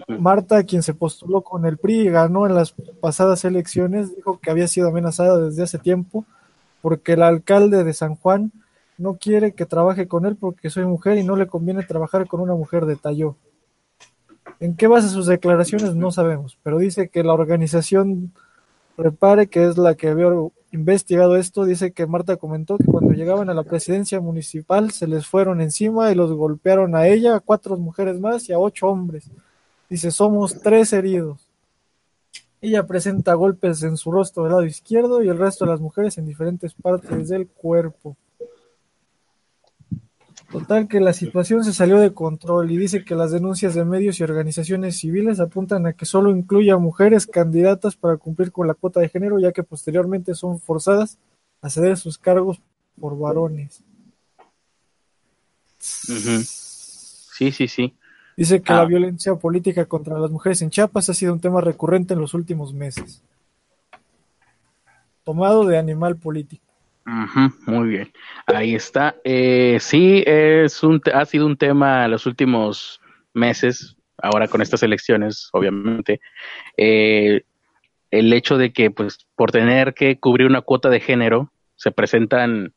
Marta, 0.09 0.65
quien 0.65 0.83
se 0.83 0.95
postuló 0.95 1.43
con 1.43 1.65
el 1.65 1.79
PRI 1.79 2.01
y 2.01 2.11
ganó 2.11 2.47
en 2.47 2.55
las 2.55 2.73
pasadas 3.01 3.45
elecciones, 3.45 4.15
dijo 4.17 4.41
que 4.41 4.51
había 4.51 4.67
sido 4.67 4.89
amenazada 4.89 5.39
desde 5.39 5.63
hace 5.63 5.79
tiempo 5.79 6.25
porque 6.81 7.13
el 7.13 7.23
alcalde 7.23 7.85
de 7.85 7.93
San 7.93 8.17
Juan 8.17 8.53
no 8.99 9.17
quiere 9.17 9.53
que 9.53 9.67
trabaje 9.67 10.09
con 10.09 10.27
él 10.27 10.37
porque 10.37 10.71
soy 10.71 10.85
mujer 10.85 11.19
y 11.19 11.25
no 11.25 11.37
le 11.37 11.47
conviene 11.47 11.83
trabajar 11.83 12.27
con 12.27 12.41
una 12.41 12.55
mujer, 12.55 12.87
detalló. 12.87 13.37
¿En 14.59 14.77
qué 14.77 14.87
base 14.87 15.09
sus 15.09 15.27
declaraciones? 15.27 15.95
No 15.95 16.11
sabemos, 16.11 16.59
pero 16.63 16.79
dice 16.79 17.09
que 17.09 17.25
la 17.25 17.33
organización 17.33 18.33
Repare, 19.01 19.47
que 19.47 19.65
es 19.65 19.79
la 19.79 19.95
que 19.95 20.09
había 20.09 20.27
investigado 20.73 21.37
esto, 21.37 21.65
dice 21.65 21.93
que 21.93 22.07
Marta 22.07 22.37
comentó 22.37 22.77
que 22.77 22.85
cuando 22.85 23.13
llegaban 23.13 23.49
a 23.49 23.55
la 23.55 23.63
presidencia 23.63 24.21
municipal 24.21 24.91
se 24.91 25.07
les 25.07 25.27
fueron 25.27 25.63
encima 25.63 26.13
y 26.13 26.15
los 26.15 26.33
golpearon 26.33 26.95
a 26.95 27.07
ella, 27.07 27.37
a 27.37 27.41
cuatro 27.41 27.79
mujeres 27.79 28.21
más 28.21 28.47
y 28.49 28.53
a 28.53 28.59
ocho 28.59 28.89
hombres. 28.89 29.31
Dice, 29.89 30.11
somos 30.11 30.61
tres 30.61 30.93
heridos. 30.93 31.50
Ella 32.63 32.87
presenta 32.87 33.35
golpes 33.35 33.83
en 33.83 33.97
su 33.97 34.13
rostro 34.13 34.43
del 34.43 34.53
lado 34.53 34.65
izquierdo 34.65 35.23
y 35.23 35.29
el 35.29 35.39
resto 35.39 35.65
de 35.65 35.71
las 35.71 35.81
mujeres 35.81 36.19
en 36.19 36.27
diferentes 36.27 36.75
partes 36.75 37.29
del 37.29 37.49
cuerpo. 37.49 38.17
Total 40.51 40.89
que 40.89 40.99
la 40.99 41.13
situación 41.13 41.65
se 41.65 41.73
salió 41.73 41.99
de 41.99 42.13
control 42.13 42.73
y 42.73 42.77
dice 42.77 43.05
que 43.05 43.15
las 43.15 43.31
denuncias 43.31 43.75
de 43.75 43.85
medios 43.85 44.19
y 44.19 44.25
organizaciones 44.25 44.99
civiles 44.99 45.39
apuntan 45.39 45.87
a 45.87 45.93
que 45.93 46.07
solo 46.07 46.31
incluye 46.31 46.73
a 46.73 46.77
mujeres 46.77 47.27
candidatas 47.27 47.95
para 47.95 48.17
cumplir 48.17 48.51
con 48.51 48.67
la 48.67 48.75
cuota 48.75 48.99
de 48.99 49.09
género, 49.09 49.39
ya 49.39 49.53
que 49.53 49.63
posteriormente 49.63 50.35
son 50.35 50.59
forzadas 50.59 51.19
a 51.63 51.71
ceder 51.71 51.97
sus 51.97 52.19
cargos 52.19 52.61
por 53.01 53.17
varones. 53.17 53.85
Sí, 55.79 57.53
sí, 57.53 57.69
sí. 57.69 57.95
Dice 58.41 58.63
que 58.63 58.73
la 58.73 58.81
ah. 58.81 58.87
violencia 58.87 59.35
política 59.35 59.85
contra 59.85 60.19
las 60.19 60.31
mujeres 60.31 60.63
en 60.63 60.71
Chiapas 60.71 61.11
ha 61.11 61.15
sido 61.15 61.35
un 61.35 61.41
tema 61.41 61.61
recurrente 61.61 62.15
en 62.15 62.21
los 62.21 62.33
últimos 62.33 62.73
meses. 62.73 63.23
Tomado 65.25 65.67
de 65.67 65.77
animal 65.77 66.17
político 66.17 66.71
muy 67.67 67.89
bien, 67.89 68.13
ahí 68.47 68.75
está. 68.75 69.17
Eh, 69.25 69.79
sí, 69.81 70.23
es 70.27 70.83
un, 70.83 71.01
ha 71.13 71.25
sido 71.25 71.47
un 71.47 71.57
tema 71.57 72.07
los 72.09 72.27
últimos 72.27 73.01
meses, 73.35 73.97
ahora 74.19 74.49
con 74.49 74.63
estas 74.63 74.83
elecciones, 74.83 75.49
obviamente. 75.53 76.21
Eh, 76.77 77.43
el 78.11 78.33
hecho 78.33 78.59
de 78.59 78.73
que, 78.73 78.91
pues, 78.91 79.27
por 79.37 79.51
tener 79.51 79.95
que 79.95 80.19
cubrir 80.19 80.47
una 80.47 80.63
cuota 80.63 80.89
de 80.89 81.01
género, 81.01 81.53
se 81.75 81.91
presentan, 81.91 82.73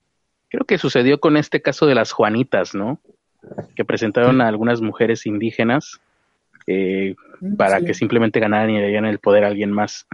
creo 0.50 0.66
que 0.66 0.78
sucedió 0.78 1.20
con 1.20 1.38
este 1.38 1.62
caso 1.62 1.86
de 1.86 1.96
las 1.96 2.12
Juanitas, 2.12 2.76
¿no? 2.76 3.00
Que 3.76 3.86
presentaron 3.86 4.42
a 4.42 4.48
algunas 4.48 4.82
mujeres 4.82 5.26
indígenas 5.26 6.00
eh, 6.68 7.16
mm, 7.42 7.56
para 7.56 7.82
que 7.82 7.94
simplemente 7.94 8.40
ganaran 8.40 8.70
y 8.70 8.80
le 8.80 8.88
dieran 8.88 9.06
el 9.06 9.20
poder 9.20 9.44
a 9.44 9.48
alguien 9.48 9.72
más. 9.72 10.08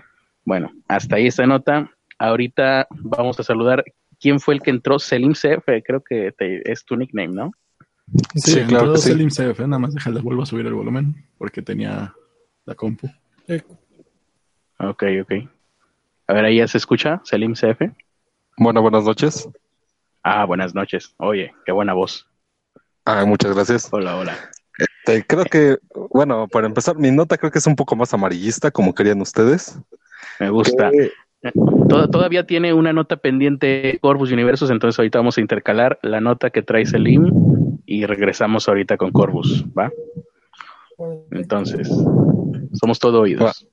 Bueno, 0.45 0.71
hasta 0.87 1.17
ahí 1.17 1.27
esta 1.27 1.45
nota. 1.45 1.91
Ahorita 2.17 2.87
vamos 2.91 3.39
a 3.39 3.43
saludar 3.43 3.83
quién 4.19 4.39
fue 4.39 4.55
el 4.55 4.61
que 4.61 4.71
entró, 4.71 4.99
Selim 4.99 5.33
CF, 5.33 5.65
creo 5.85 6.03
que 6.03 6.33
es 6.37 6.85
tu 6.85 6.95
nickname, 6.95 7.33
¿no? 7.33 7.51
Sí, 8.35 8.61
claro. 8.63 8.97
Selim 8.97 9.29
CF, 9.29 9.59
nada 9.61 9.79
más 9.79 9.93
déjale, 9.93 10.21
vuelvo 10.21 10.43
a 10.43 10.45
subir 10.45 10.65
el 10.65 10.73
volumen 10.73 11.15
porque 11.37 11.61
tenía 11.61 12.13
la 12.65 12.75
compu. 12.75 13.07
Ok, 14.79 15.03
ok. 15.21 15.33
A 16.27 16.33
ver, 16.33 16.45
ahí 16.45 16.57
ya 16.57 16.67
se 16.67 16.77
escucha, 16.77 17.21
Selim 17.23 17.53
CF. 17.53 17.81
Bueno, 18.57 18.81
buenas 18.81 19.03
noches. 19.03 19.49
Ah, 20.23 20.45
buenas 20.45 20.75
noches. 20.75 21.13
Oye, 21.17 21.53
qué 21.65 21.71
buena 21.71 21.93
voz. 21.93 22.28
Ah, 23.11 23.25
muchas 23.25 23.55
gracias. 23.55 23.87
Hola, 23.91 24.17
hola. 24.17 24.37
Este, 24.77 25.25
creo 25.25 25.43
que, 25.45 25.77
bueno, 26.11 26.47
para 26.47 26.67
empezar, 26.67 26.95
mi 26.95 27.09
nota 27.09 27.39
creo 27.39 27.51
que 27.51 27.57
es 27.57 27.65
un 27.65 27.75
poco 27.75 27.95
más 27.95 28.13
amarillista, 28.13 28.69
como 28.69 28.93
querían 28.93 29.19
ustedes. 29.19 29.79
Me 30.39 30.51
gusta. 30.51 30.91
todavía 31.89 32.45
tiene 32.45 32.71
una 32.71 32.93
nota 32.93 33.17
pendiente 33.17 33.97
Corvus 33.99 34.31
Universos, 34.31 34.69
entonces 34.69 34.99
ahorita 34.99 35.17
vamos 35.17 35.39
a 35.39 35.41
intercalar 35.41 35.97
la 36.03 36.21
nota 36.21 36.51
que 36.51 36.61
trae 36.61 36.85
Selim 36.85 37.79
y 37.87 38.05
regresamos 38.05 38.69
ahorita 38.69 38.95
con 38.95 39.11
Corvus, 39.11 39.65
¿va? 39.75 39.91
Entonces, 41.31 41.89
somos 42.73 42.99
todo 42.99 43.21
oídos. 43.21 43.67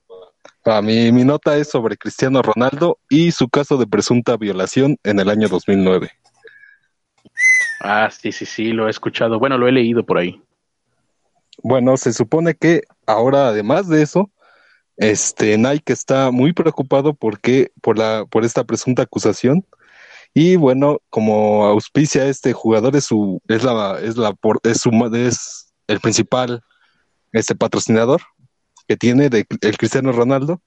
A 0.65 0.81
mi, 0.81 1.11
mi 1.11 1.23
nota 1.23 1.57
es 1.57 1.69
sobre 1.69 1.95
Cristiano 1.95 2.41
Ronaldo 2.41 2.97
y 3.07 3.29
su 3.31 3.49
caso 3.49 3.77
de 3.77 3.85
presunta 3.85 4.35
violación 4.35 4.97
en 5.03 5.19
el 5.19 5.29
año 5.29 5.47
2009. 5.47 6.09
Ah, 7.79 8.09
sí, 8.09 8.31
sí, 8.31 8.45
sí, 8.45 8.71
lo 8.71 8.87
he 8.87 8.89
escuchado. 8.89 9.39
Bueno, 9.39 9.57
lo 9.57 9.67
he 9.67 9.71
leído 9.71 10.05
por 10.05 10.17
ahí. 10.17 10.41
Bueno, 11.63 11.97
se 11.97 12.13
supone 12.13 12.55
que 12.55 12.83
ahora, 13.05 13.49
además 13.49 13.87
de 13.87 14.01
eso, 14.01 14.31
este, 14.97 15.57
Nike 15.57 15.93
está 15.93 16.31
muy 16.31 16.53
preocupado 16.53 17.13
porque, 17.13 17.71
por, 17.81 17.97
la, 17.97 18.25
por 18.29 18.45
esta 18.45 18.63
presunta 18.63 19.03
acusación. 19.03 19.65
Y 20.33 20.55
bueno, 20.55 20.99
como 21.09 21.65
auspicia 21.65 22.25
este 22.27 22.53
jugador, 22.53 22.95
es, 22.95 23.05
su, 23.05 23.41
es, 23.47 23.63
la, 23.63 23.99
es, 24.01 24.17
la, 24.17 24.35
es, 24.63 24.81
su, 24.81 24.91
es 25.15 25.73
el 25.87 25.99
principal 25.99 26.61
este 27.31 27.55
patrocinador 27.55 28.21
que 28.87 28.97
tiene 28.97 29.29
de, 29.29 29.45
el 29.61 29.77
Cristiano 29.77 30.11
Ronaldo, 30.11 30.61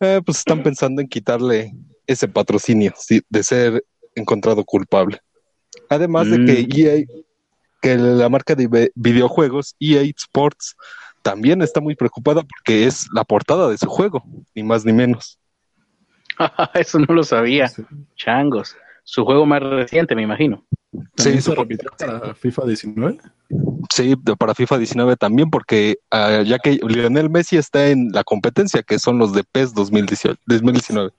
eh, 0.00 0.20
pues 0.24 0.38
están 0.38 0.62
pensando 0.62 1.00
en 1.00 1.08
quitarle 1.08 1.72
ese 2.06 2.28
patrocinio 2.28 2.92
de 3.28 3.42
ser 3.42 3.84
encontrado 4.14 4.64
culpable. 4.64 5.20
Además 5.88 6.30
de 6.30 6.44
que 6.44 6.66
mm. 6.66 6.86
EA, 6.86 7.04
que 7.80 7.96
la 7.96 8.28
marca 8.28 8.54
de 8.54 8.90
videojuegos 8.94 9.76
EA 9.78 10.02
Sports 10.02 10.76
también 11.22 11.62
está 11.62 11.80
muy 11.80 11.94
preocupada 11.94 12.42
porque 12.42 12.86
es 12.86 13.08
la 13.12 13.24
portada 13.24 13.68
de 13.68 13.78
su 13.78 13.86
juego, 13.86 14.22
ni 14.54 14.62
más 14.62 14.84
ni 14.84 14.92
menos. 14.92 15.38
Eso 16.74 16.98
no 16.98 17.14
lo 17.14 17.24
sabía. 17.24 17.70
Changos. 18.16 18.76
Su 19.04 19.24
juego 19.24 19.44
más 19.44 19.62
reciente, 19.62 20.14
me 20.14 20.22
imagino. 20.22 20.64
Sí, 21.16 21.40
se 21.40 21.54
repitió 21.54 21.90
para 21.98 22.34
FIFA 22.34 22.66
19. 22.66 23.18
Sí, 23.92 24.16
para 24.38 24.54
FIFA 24.54 24.78
19 24.78 25.16
también, 25.16 25.50
porque 25.50 25.98
ah, 26.10 26.42
ya 26.44 26.58
que 26.58 26.78
Lionel 26.86 27.28
Messi 27.28 27.56
está 27.56 27.88
en 27.88 28.10
la 28.12 28.24
competencia, 28.24 28.82
que 28.82 28.98
son 28.98 29.18
los 29.18 29.32
de 29.32 29.44
PES 29.44 29.74
2018, 29.74 30.40
2019. 30.46 31.10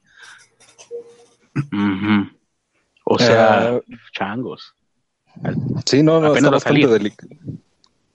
O 3.06 3.20
sea, 3.20 3.76
eh, 3.76 3.82
changos. 4.12 4.74
Sí, 5.86 6.02
no, 6.02 6.20
no, 6.20 6.36
está 6.36 6.50
bastante 6.50 6.88
delicado. 6.88 7.30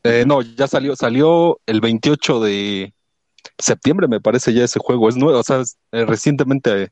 Eh, 0.02 0.24
no, 0.26 0.42
ya 0.42 0.66
salió, 0.66 0.96
salió 0.96 1.60
el 1.66 1.80
28 1.80 2.40
de 2.40 2.92
septiembre, 3.58 4.08
me 4.08 4.20
parece 4.20 4.52
ya 4.52 4.64
ese 4.64 4.80
juego. 4.80 5.08
Es 5.08 5.16
nuevo, 5.16 5.38
o 5.38 5.42
sea, 5.42 5.62
eh, 5.92 6.04
recientemente 6.06 6.90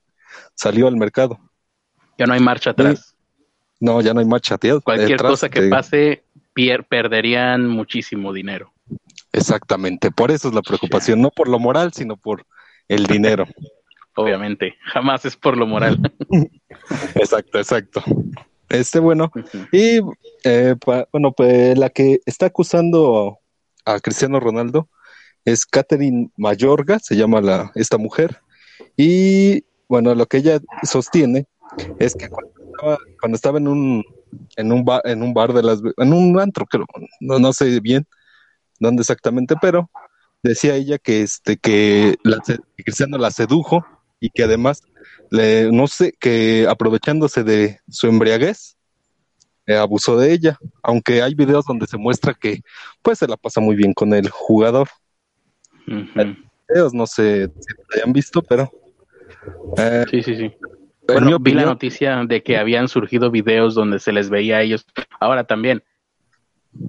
salió 0.54 0.86
al 0.86 0.96
mercado. 0.96 1.38
Ya 2.18 2.26
no 2.26 2.34
hay 2.34 2.40
marcha 2.40 2.70
atrás. 2.70 3.14
No, 3.80 4.00
ya 4.00 4.14
no 4.14 4.20
hay 4.20 4.26
marcha 4.26 4.54
atrás. 4.54 4.78
Cualquier 4.84 5.20
cosa 5.20 5.48
que 5.48 5.68
pase, 5.68 6.22
perderían 6.88 7.66
muchísimo 7.66 8.32
dinero. 8.32 8.72
Exactamente, 9.32 10.10
por 10.10 10.30
eso 10.30 10.48
es 10.48 10.54
la 10.54 10.62
preocupación, 10.62 11.20
no 11.20 11.30
por 11.30 11.48
lo 11.48 11.58
moral, 11.58 11.92
sino 11.92 12.16
por 12.16 12.44
el 12.88 13.06
dinero. 13.06 13.46
Obviamente, 14.18 14.74
jamás 14.92 15.24
es 15.24 15.36
por 15.36 15.56
lo 15.56 15.64
moral. 15.64 15.96
exacto, 17.14 17.58
exacto. 17.58 18.02
Este, 18.68 18.98
bueno, 18.98 19.30
y 19.70 20.00
eh, 20.42 20.74
bueno, 21.12 21.30
pues 21.30 21.78
la 21.78 21.88
que 21.88 22.18
está 22.26 22.46
acusando 22.46 23.38
a 23.84 24.00
Cristiano 24.00 24.40
Ronaldo 24.40 24.88
es 25.44 25.64
Catherine 25.64 26.30
Mayorga, 26.36 26.98
se 26.98 27.14
llama 27.14 27.40
la, 27.40 27.70
esta 27.76 27.96
mujer, 27.96 28.40
y 28.96 29.64
bueno, 29.88 30.12
lo 30.16 30.26
que 30.26 30.38
ella 30.38 30.58
sostiene 30.82 31.46
es 32.00 32.16
que 32.16 32.28
cuando 33.20 33.36
estaba, 33.36 33.58
en 33.58 33.68
un 33.68 34.04
en 34.56 34.72
un 34.72 34.84
bar, 34.84 35.00
en 35.04 35.22
un 35.22 35.32
bar 35.32 35.52
de 35.52 35.62
las 35.62 35.80
en 35.96 36.12
un 36.12 36.40
antro, 36.40 36.66
creo, 36.66 36.86
no, 37.20 37.38
no 37.38 37.52
sé 37.52 37.78
bien 37.78 38.04
dónde 38.80 39.02
exactamente, 39.02 39.54
pero 39.62 39.88
decía 40.42 40.74
ella 40.74 40.98
que 40.98 41.22
este 41.22 41.56
que, 41.56 42.16
la, 42.24 42.38
que 42.44 42.82
Cristiano 42.82 43.16
la 43.16 43.30
sedujo 43.30 43.86
y 44.20 44.30
que 44.30 44.42
además 44.44 44.82
le, 45.30 45.70
no 45.70 45.86
sé, 45.86 46.12
que 46.18 46.66
aprovechándose 46.68 47.44
de 47.44 47.80
su 47.88 48.06
embriaguez, 48.06 48.76
eh, 49.66 49.76
abusó 49.76 50.16
de 50.16 50.32
ella, 50.32 50.58
aunque 50.82 51.22
hay 51.22 51.34
videos 51.34 51.66
donde 51.66 51.86
se 51.86 51.98
muestra 51.98 52.32
que 52.32 52.62
pues 53.02 53.18
se 53.18 53.28
la 53.28 53.36
pasa 53.36 53.60
muy 53.60 53.76
bien 53.76 53.92
con 53.92 54.14
el 54.14 54.30
jugador. 54.30 54.88
Videos, 55.86 56.94
no 56.94 57.06
sé 57.06 57.46
si 57.46 57.74
lo 57.76 57.84
hayan 57.94 58.12
visto, 58.12 58.42
pero... 58.42 58.70
Eh, 59.76 60.04
sí, 60.10 60.22
sí, 60.22 60.36
sí. 60.36 60.52
Bueno, 61.06 61.38
vi 61.38 61.52
la 61.52 61.64
noticia 61.64 62.24
de 62.26 62.42
que 62.42 62.58
habían 62.58 62.88
surgido 62.88 63.30
videos 63.30 63.74
donde 63.74 63.98
se 63.98 64.12
les 64.12 64.28
veía 64.28 64.58
a 64.58 64.62
ellos. 64.62 64.86
Ahora 65.20 65.44
también, 65.44 65.82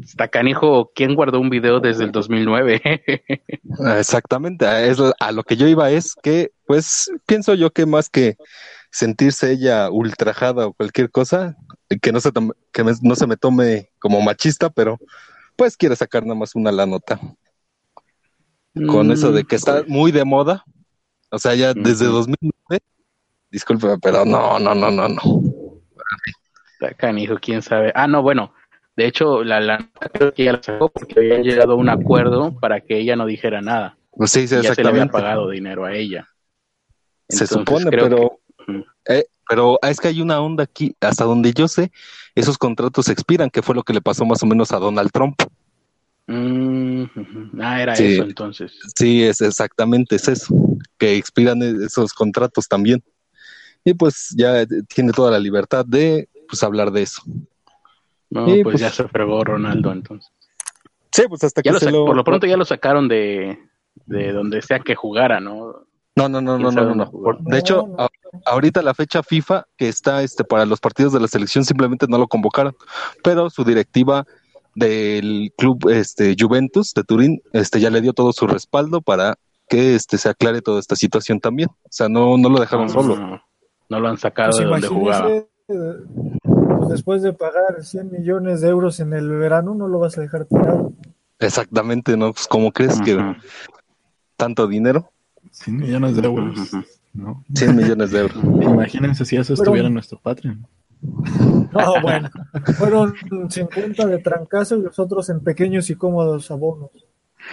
está 0.02 0.28
canijo, 0.28 0.92
¿quién 0.94 1.15
guardó 1.15 1.39
un 1.39 1.50
video 1.50 1.80
desde 1.80 2.04
el 2.04 2.12
2009? 2.12 2.82
Exactamente, 3.98 4.65
a 4.65 5.32
lo 5.32 5.44
que 5.44 5.58
yo 5.58 5.68
iba 5.68 5.89
es 5.92 6.15
que, 6.15 6.52
pues, 6.65 7.12
pienso 7.26 7.54
yo 7.54 7.72
que 7.72 7.86
más 7.86 8.10
que 8.10 8.38
sentirse 8.92 9.52
ella 9.52 9.89
ultrajada 9.89 10.68
o 10.68 10.74
cualquier 10.74 11.12
cosa, 11.12 11.56
que 12.02 12.12
no 12.12 12.20
se, 12.20 12.32
que 12.72 12.84
no 12.84 13.15
se 13.15 13.28
me 13.28 13.38
tome 13.38 13.92
como 14.00 14.22
machista, 14.22 14.70
pero 14.70 14.98
pues 15.56 15.76
quiere 15.76 15.96
sacar 15.96 16.24
nada 16.24 16.36
más 16.36 16.56
una 16.56 16.72
la 16.72 16.86
nota. 16.86 17.20
Con 18.88 19.12
eso 19.12 19.32
de 19.32 19.44
que 19.44 19.56
está 19.56 19.82
mm. 19.82 19.86
muy 19.88 20.12
de 20.12 20.24
moda, 20.24 20.63
o 21.32 21.38
sea, 21.38 21.54
ya 21.56 21.74
desde 21.74 22.06
2009, 22.06 22.84
disculpe, 23.52 23.88
pero 24.02 24.24
no, 24.26 24.60
no, 24.60 24.74
no, 24.74 24.89
no, 24.89 25.10
no. 25.10 25.22
Canijo, 26.98 27.36
quién 27.42 27.62
sabe. 27.62 27.92
Ah, 27.94 28.08
no, 28.08 28.22
bueno, 28.22 28.54
de 29.00 29.08
hecho, 29.08 29.46
la, 29.46 29.62
la 29.62 29.90
creo 30.12 30.34
que 30.34 30.44
ya 30.44 30.52
la 30.52 30.62
sacó 30.62 30.90
porque 30.90 31.18
habían 31.18 31.42
llegado 31.42 31.72
a 31.72 31.76
un 31.76 31.88
acuerdo 31.88 32.60
para 32.60 32.82
que 32.82 33.00
ella 33.00 33.16
no 33.16 33.26
dijera 33.26 33.62
nada. 33.62 33.98
Sí, 34.26 34.46
sí, 34.46 34.58
ya 34.62 34.76
se 34.76 34.84
le 34.84 34.90
había 34.90 35.06
pagado 35.06 35.50
dinero 35.50 35.86
a 35.86 35.96
ella. 35.96 36.28
se 37.30 37.48
supone, 37.48 37.90
pero 37.90 38.42
eh, 39.08 39.24
pero 39.48 39.80
es 39.82 40.02
que 40.02 40.10
hay 40.10 40.22
una 40.22 40.42
onda 40.42 40.66
aquí, 40.66 40.94
hasta 41.00 41.24
donde 41.24 41.54
yo 41.54 41.70
sé, 41.70 41.94
esos 42.36 42.58
contratos 42.58 43.08
expiran, 43.08 43.50
que 43.50 43.62
fue 43.62 43.74
lo 43.74 43.84
que 43.84 43.94
le 43.94 44.02
pasó 44.02 44.26
más 44.26 44.44
o 44.44 44.46
menos 44.46 44.74
a 44.74 44.80
Donald 44.80 45.12
Trump. 45.14 45.42
Mm, 46.28 47.06
ah, 47.62 47.82
era 47.82 47.94
eso 47.94 48.24
entonces. 48.24 48.74
Sí, 48.98 49.24
es 49.24 49.40
exactamente 49.40 50.18
es 50.18 50.28
eso, 50.28 50.54
que 50.98 51.16
expiran 51.16 51.64
e-, 51.64 51.86
esos 51.86 52.12
contratos 52.12 52.68
también. 52.68 53.02
Y 53.86 53.94
pues 53.94 54.36
ya 54.36 54.66
tiene 54.94 55.14
toda 55.14 55.32
la 55.32 55.40
libertad 55.40 55.86
de 55.86 56.28
pues 56.50 56.62
hablar 56.64 56.92
de 56.92 57.04
eso. 57.04 57.22
No, 58.30 58.46
pues, 58.46 58.63
pues, 58.63 58.80
ya 58.80 58.89
se 58.92 59.08
fregó 59.08 59.44
Ronaldo 59.44 59.92
entonces. 59.92 60.32
Sí, 61.12 61.24
pues 61.28 61.44
hasta 61.44 61.62
que 61.62 61.72
por 61.72 62.15
lo 62.15 62.24
pronto 62.24 62.46
ya 62.46 62.58
lo 62.58 62.65
sacaron 62.65 63.08
de, 63.08 63.58
de 64.06 64.32
donde 64.32 64.62
sea 64.62 64.80
que 64.80 64.96
jugara, 64.96 65.39
¿no? 65.39 65.88
No, 66.15 66.28
no, 66.28 66.42
no, 66.42 66.58
no, 66.58 66.72
no, 66.72 66.96
no, 66.96 67.12
De 67.39 67.58
hecho, 67.58 67.88
ahorita 68.46 68.82
la 68.82 68.94
fecha 68.94 69.24
FIFA 69.24 69.65
que 69.78 69.88
está 69.88 70.22
este 70.22 70.44
para 70.44 70.65
los 70.65 70.82
partidos 70.82 71.13
de 71.13 71.20
la 71.22 71.28
selección 71.28 71.63
simplemente 71.63 72.08
no 72.10 72.18
lo 72.18 72.28
convocaron, 72.28 72.76
pero 73.24 73.50
su 73.50 73.63
directiva 73.63 74.26
del 74.76 75.54
club 75.58 75.89
este 75.89 76.36
Juventus 76.38 76.94
de 76.94 77.04
Turín 77.04 77.42
este 77.54 77.80
ya 77.80 77.89
le 77.89 78.02
dio 78.02 78.13
todo 78.13 78.34
su 78.34 78.48
respaldo 78.48 79.02
para 79.02 79.36
que 79.68 79.96
este 79.96 80.18
se 80.18 80.30
aclare 80.30 80.62
toda 80.62 80.80
esta 80.80 80.96
situación 80.96 81.39
también. 81.39 81.70
O 81.70 81.89
sea, 81.89 82.10
no 82.10 82.38
no 82.38 82.50
lo 82.50 82.60
dejaron 82.60 82.89
solo. 82.89 83.42
No, 83.88 84.00
lo 84.00 84.08
han 84.08 84.18
sacado 84.18 84.52
pues 84.52 84.60
de 84.60 84.65
donde 84.65 84.88
jugaba. 84.88 85.30
Después 86.89 87.21
de 87.21 87.34
pagar 87.34 87.84
100 87.84 88.12
millones 88.12 88.62
de 88.62 88.69
euros 88.69 88.99
en 88.99 89.13
el 89.13 89.30
verano, 89.30 89.75
no 89.75 89.88
lo 89.88 89.99
vas 89.99 90.17
a 90.17 90.21
dejar 90.21 90.45
tirado. 90.45 90.93
Exactamente, 91.39 92.17
¿no? 92.17 92.34
Pues, 92.34 92.47
¿cómo 92.47 92.71
crees 92.71 92.99
que 93.02 93.17
tanto 94.36 94.67
dinero? 94.67 95.12
100 95.52 95.78
millones 95.78 96.15
de 96.15 96.23
euros. 96.23 96.71
¿no? 97.13 97.43
100 97.54 97.75
millones 97.75 98.12
de 98.12 98.19
euros. 98.19 98.38
Imagínense 98.43 99.25
si 99.25 99.38
eso 99.38 99.54
estuviera 99.54 99.88
en 99.88 99.93
nuestro 99.93 100.19
Patreon. 100.19 100.65
No, 101.02 102.02
bueno, 102.02 102.30
fueron 102.78 103.13
50 103.49 104.06
de 104.06 104.17
trancazo 104.19 104.75
y 104.75 104.82
los 104.82 104.99
otros 104.99 105.30
en 105.30 105.39
pequeños 105.41 105.89
y 105.89 105.95
cómodos 105.95 106.52
abonos 106.52 106.91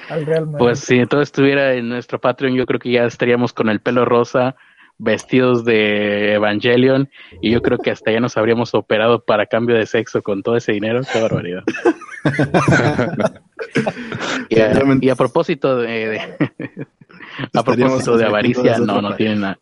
al 0.08 0.26
Real 0.26 0.46
Madrid. 0.46 0.58
Pues 0.58 0.80
si 0.80 1.06
todo 1.06 1.22
estuviera 1.22 1.74
en 1.74 1.88
nuestro 1.88 2.20
Patreon, 2.20 2.54
yo 2.54 2.66
creo 2.66 2.80
que 2.80 2.90
ya 2.90 3.04
estaríamos 3.04 3.52
con 3.52 3.68
el 3.68 3.80
pelo 3.80 4.04
rosa, 4.04 4.56
vestidos 4.98 5.64
de 5.64 6.34
Evangelion, 6.34 7.10
y 7.40 7.50
yo 7.50 7.62
creo 7.62 7.78
que 7.78 7.90
hasta 7.90 8.12
ya 8.12 8.20
nos 8.20 8.36
habríamos 8.36 8.74
operado 8.74 9.24
para 9.24 9.46
cambio 9.46 9.76
de 9.76 9.86
sexo 9.86 10.22
con 10.22 10.42
todo 10.42 10.56
ese 10.56 10.72
dinero. 10.72 11.00
Qué 11.12 11.20
barbaridad. 11.20 11.64
y, 14.48 15.08
a, 15.08 15.16
propósito 15.16 15.78
de 15.78 16.20
a 17.54 17.62
propósito 17.62 18.16
de 18.16 18.24
avaricia, 18.24 18.78
no, 18.78 19.00
no 19.00 19.14
tiene 19.16 19.36
nada. 19.36 19.58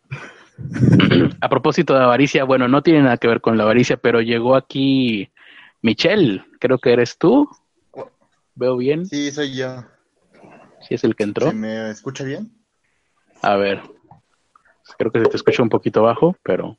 a 1.41 1.49
propósito 1.49 1.93
de 1.93 2.03
avaricia, 2.03 2.43
bueno, 2.43 2.67
no 2.67 2.81
tiene 2.81 3.01
nada 3.01 3.17
que 3.17 3.27
ver 3.27 3.41
con 3.41 3.57
la 3.57 3.63
avaricia, 3.63 3.97
pero 3.97 4.21
llegó 4.21 4.55
aquí 4.55 5.29
Michelle, 5.81 6.43
creo 6.59 6.79
que 6.79 6.93
eres 6.93 7.17
tú. 7.17 7.49
¿Veo 8.55 8.77
bien? 8.77 9.05
Sí, 9.05 9.31
soy 9.31 9.55
yo. 9.55 9.83
¿Sí 10.87 10.95
es 10.95 11.03
el 11.03 11.15
que 11.15 11.23
entró? 11.23 11.51
me 11.51 11.89
escucha 11.89 12.23
bien? 12.23 12.51
A 13.41 13.55
ver. 13.55 13.81
Creo 14.97 15.11
que 15.11 15.19
se 15.19 15.25
te 15.25 15.37
escucha 15.37 15.63
un 15.63 15.69
poquito 15.69 16.03
bajo, 16.03 16.35
pero... 16.43 16.77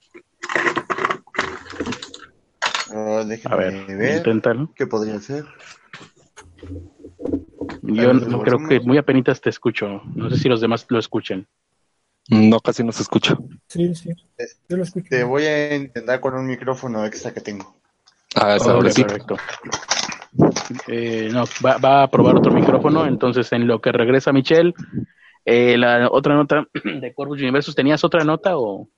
Oh, 2.94 3.18
a 3.18 3.56
ver, 3.56 3.86
ver 3.86 4.18
inténtalo. 4.18 4.72
¿Qué 4.74 4.86
podría 4.86 5.18
ser? 5.20 5.44
Yo 7.82 8.14
no, 8.14 8.42
creo 8.42 8.58
que 8.68 8.80
muy 8.80 8.96
apenas 8.96 9.40
te 9.40 9.50
escucho. 9.50 10.02
No 10.14 10.30
sé 10.30 10.38
si 10.38 10.48
los 10.48 10.60
demás 10.60 10.86
lo 10.88 10.98
escuchen. 10.98 11.46
No, 12.28 12.58
casi 12.60 12.82
no 12.82 12.92
se 12.92 13.02
escucha. 13.02 13.36
Sí, 13.68 13.94
sí. 13.94 14.10
Yo 14.68 14.76
lo 14.76 14.82
escucho. 14.82 15.08
Te 15.10 15.22
voy 15.22 15.44
a 15.44 15.76
intentar 15.76 16.20
con 16.20 16.34
un 16.34 16.46
micrófono 16.46 17.04
extra 17.04 17.32
que 17.32 17.40
tengo. 17.40 17.76
Ah, 18.34 18.56
está 18.56 18.78
perfecto. 18.78 19.36
Eh, 20.88 21.28
no, 21.32 21.44
va, 21.64 22.02
a 22.02 22.10
probar 22.10 22.36
otro 22.36 22.52
micrófono. 22.52 23.06
Entonces, 23.06 23.52
en 23.52 23.66
lo 23.66 23.80
que 23.80 23.92
regresa 23.92 24.32
Michelle, 24.32 24.74
eh, 25.46 25.78
la 25.78 26.08
otra 26.10 26.34
nota 26.34 26.66
de 26.84 27.14
Corvus 27.14 27.40
Universus, 27.40 27.74
¿tenías 27.74 28.02
otra 28.04 28.24
nota 28.24 28.58
o, 28.58 28.88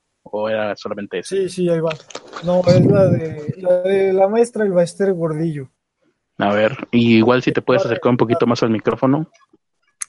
era 0.49 0.75
solamente 0.77 1.19
eso? 1.21 1.37
Sí, 1.37 1.49
sí, 1.49 1.69
ahí 1.69 1.81
va. 1.81 1.95
No, 2.43 2.63
es 2.67 2.87
la 2.87 3.07
de 3.07 3.55
la, 3.59 3.83
de 3.83 4.13
la 4.13 4.29
maestra 4.29 4.65
El 4.65 4.73
Baester 4.73 5.13
Gordillo. 5.13 5.69
A 6.39 6.55
ver, 6.55 6.77
igual 6.93 7.43
si 7.43 7.53
te 7.53 7.63
puedes 7.63 7.85
acercar 7.85 8.11
un 8.11 8.17
poquito 8.17 8.47
más 8.47 8.63
al 8.63 8.71
micrófono. 8.71 9.31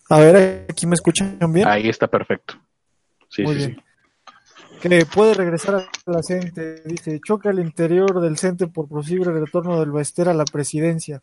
A 0.09 0.19
ver, 0.19 0.65
aquí 0.69 0.87
me 0.87 0.95
escuchan 0.95 1.37
bien. 1.51 1.67
Ahí 1.67 1.89
está 1.89 2.07
perfecto. 2.07 2.55
Sí, 3.29 3.45
sí, 3.45 3.61
sí. 3.61 3.77
Que 4.81 5.05
puede 5.05 5.33
regresar 5.33 5.75
a 5.75 6.11
la 6.11 6.23
CENTE. 6.23 6.83
Dice, 6.85 7.19
choca 7.25 7.49
el 7.49 7.59
interior 7.59 8.21
del 8.21 8.37
CENTE 8.37 8.67
por 8.67 8.87
posible 8.87 9.31
retorno 9.31 9.79
del 9.79 9.91
Baester 9.91 10.29
a 10.29 10.33
la 10.33 10.45
presidencia. 10.45 11.21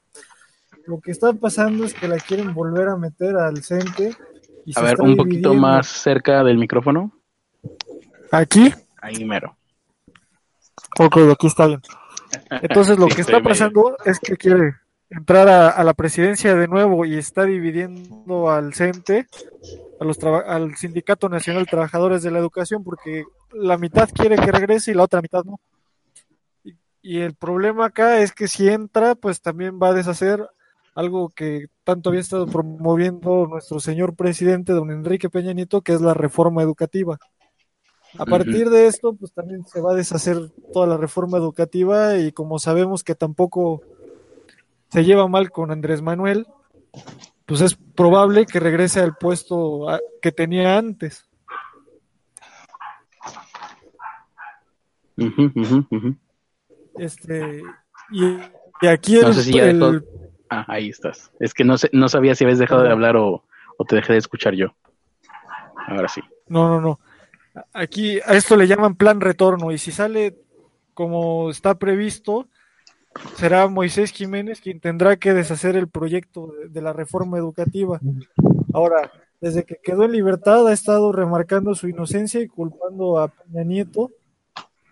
Lo 0.86 1.00
que 1.00 1.10
está 1.10 1.32
pasando 1.32 1.84
es 1.84 1.94
que 1.94 2.06
la 2.06 2.18
quieren 2.18 2.52
volver 2.52 2.88
a 2.88 2.96
meter 2.96 3.36
al 3.36 3.62
CENTE. 3.62 4.14
A 4.74 4.82
ver, 4.82 5.00
un 5.00 5.16
poquito 5.16 5.54
más 5.54 5.86
cerca 5.86 6.42
del 6.42 6.58
micrófono. 6.58 7.12
¿Aquí? 8.32 8.72
Ahí 9.00 9.24
mero. 9.24 9.56
Ok, 10.98 11.18
aquí 11.32 11.46
está 11.46 11.66
bien. 11.66 11.82
Entonces 12.50 12.98
lo 12.98 13.06
que 13.14 13.20
está 13.20 13.40
pasando 13.40 13.96
es 14.04 14.18
que 14.18 14.36
quiere 14.36 14.74
entrar 15.10 15.48
a, 15.48 15.84
la 15.84 15.94
presidencia 15.94 16.54
de 16.54 16.68
nuevo 16.68 17.04
y 17.04 17.16
está 17.16 17.44
dividiendo 17.44 18.50
al 18.50 18.74
CENTE, 18.74 19.26
a 20.00 20.04
los 20.04 20.18
al 20.22 20.76
Sindicato 20.76 21.28
Nacional 21.28 21.64
de 21.64 21.70
Trabajadores 21.70 22.22
de 22.22 22.30
la 22.30 22.38
Educación, 22.38 22.82
porque 22.82 23.24
la 23.52 23.78
mitad 23.78 24.08
quiere 24.12 24.36
que 24.36 24.52
regrese 24.52 24.90
y 24.90 24.94
la 24.94 25.04
otra 25.04 25.22
mitad 25.22 25.44
no. 25.44 25.60
Y, 27.02 27.20
el 27.20 27.34
problema 27.34 27.86
acá 27.86 28.18
es 28.18 28.32
que 28.32 28.48
si 28.48 28.68
entra, 28.68 29.14
pues 29.14 29.40
también 29.40 29.78
va 29.80 29.90
a 29.90 29.94
deshacer 29.94 30.44
algo 30.96 31.28
que 31.28 31.66
tanto 31.84 32.08
había 32.08 32.22
estado 32.22 32.46
promoviendo 32.46 33.46
nuestro 33.46 33.78
señor 33.80 34.16
presidente, 34.16 34.72
don 34.72 34.90
Enrique 34.90 35.28
Peña 35.28 35.52
Nieto, 35.52 35.82
que 35.82 35.92
es 35.92 36.00
la 36.00 36.14
reforma 36.14 36.62
educativa. 36.62 37.18
A 38.18 38.24
partir 38.24 38.70
de 38.70 38.86
esto, 38.86 39.14
pues 39.14 39.30
también 39.34 39.66
se 39.66 39.82
va 39.82 39.92
a 39.92 39.94
deshacer 39.94 40.50
toda 40.72 40.86
la 40.86 40.96
reforma 40.96 41.36
educativa 41.36 42.16
y 42.16 42.32
como 42.32 42.58
sabemos 42.58 43.04
que 43.04 43.14
tampoco 43.14 43.82
se 44.88 45.04
lleva 45.04 45.28
mal 45.28 45.50
con 45.50 45.70
Andrés 45.70 46.00
Manuel, 46.00 46.46
pues 47.44 47.60
es 47.60 47.74
probable 47.74 48.46
que 48.46 48.58
regrese 48.58 49.00
al 49.00 49.16
puesto 49.16 49.86
que 50.22 50.32
tenía 50.32 50.78
antes. 50.78 51.28
Este, 56.96 57.62
y, 58.10 58.86
aquí 58.86 59.16
el, 59.18 60.02
Ah, 60.50 60.64
ahí 60.68 60.88
estás. 60.88 61.30
Es 61.40 61.54
que 61.54 61.64
no, 61.64 61.78
sé, 61.78 61.90
no 61.92 62.08
sabía 62.08 62.34
si 62.34 62.44
habías 62.44 62.58
dejado 62.58 62.82
de 62.82 62.90
hablar 62.90 63.16
o, 63.16 63.44
o 63.76 63.84
te 63.84 63.96
dejé 63.96 64.12
de 64.12 64.18
escuchar 64.18 64.54
yo. 64.54 64.74
Ahora 65.88 66.08
sí. 66.08 66.20
No, 66.48 66.68
no, 66.68 66.80
no. 66.80 67.00
Aquí 67.72 68.20
a 68.20 68.34
esto 68.34 68.56
le 68.56 68.66
llaman 68.66 68.96
plan 68.96 69.20
retorno 69.20 69.72
y 69.72 69.78
si 69.78 69.90
sale 69.90 70.36
como 70.94 71.50
está 71.50 71.78
previsto, 71.78 72.48
será 73.36 73.66
Moisés 73.68 74.12
Jiménez 74.12 74.60
quien 74.60 74.80
tendrá 74.80 75.16
que 75.16 75.34
deshacer 75.34 75.76
el 75.76 75.88
proyecto 75.88 76.52
de, 76.68 76.80
la 76.82 76.92
reforma 76.92 77.38
educativa. 77.38 78.00
Ahora, 78.72 79.10
desde 79.40 79.64
que 79.64 79.76
quedó 79.82 80.04
en 80.04 80.12
libertad 80.12 80.66
ha 80.66 80.72
estado 80.72 81.12
remarcando 81.12 81.74
su 81.74 81.88
inocencia 81.88 82.40
y 82.40 82.48
culpando 82.48 83.18
a 83.18 83.28
Peña 83.28 83.64
Nieto 83.64 84.10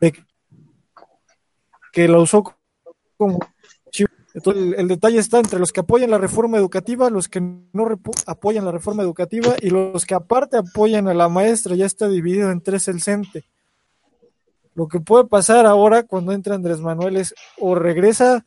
de 0.01 0.14
que 1.93 2.09
la 2.09 2.19
usó 2.19 2.57
como 3.17 3.38
Entonces, 4.35 4.75
el, 4.77 4.88
detalle 4.88 5.18
está 5.18 5.38
entre 5.38 5.61
los 5.61 5.73
que 5.73 5.81
apoyan 5.81 6.11
la 6.11 6.18
reforma 6.18 6.59
educativa, 6.59 7.09
los 7.09 7.29
que 7.29 7.40
no 7.40 8.01
apoyan 8.27 8.64
la 8.64 8.73
reforma 8.73 9.05
educativa 9.05 9.55
y 9.61 9.70
los 9.70 10.05
que 10.05 10.14
aparte 10.14 10.57
apoyan 10.57 11.07
a 11.07 11.14
la 11.14 11.29
maestra. 11.29 11.77
Ya 11.77 11.87
está 11.87 12.09
dividido 12.09 12.51
en 12.51 12.61
tres 12.61 12.88
el 12.88 13.01
CENTE. 13.01 13.44
Lo 14.75 14.88
que 14.88 14.99
puede 14.99 15.27
pasar 15.27 15.66
ahora 15.66 16.03
cuando 16.03 16.33
entra 16.33 16.57
Andrés 16.57 16.81
Manuel 16.81 17.16
es 17.16 17.33
o 17.59 17.77
regresa 17.77 18.44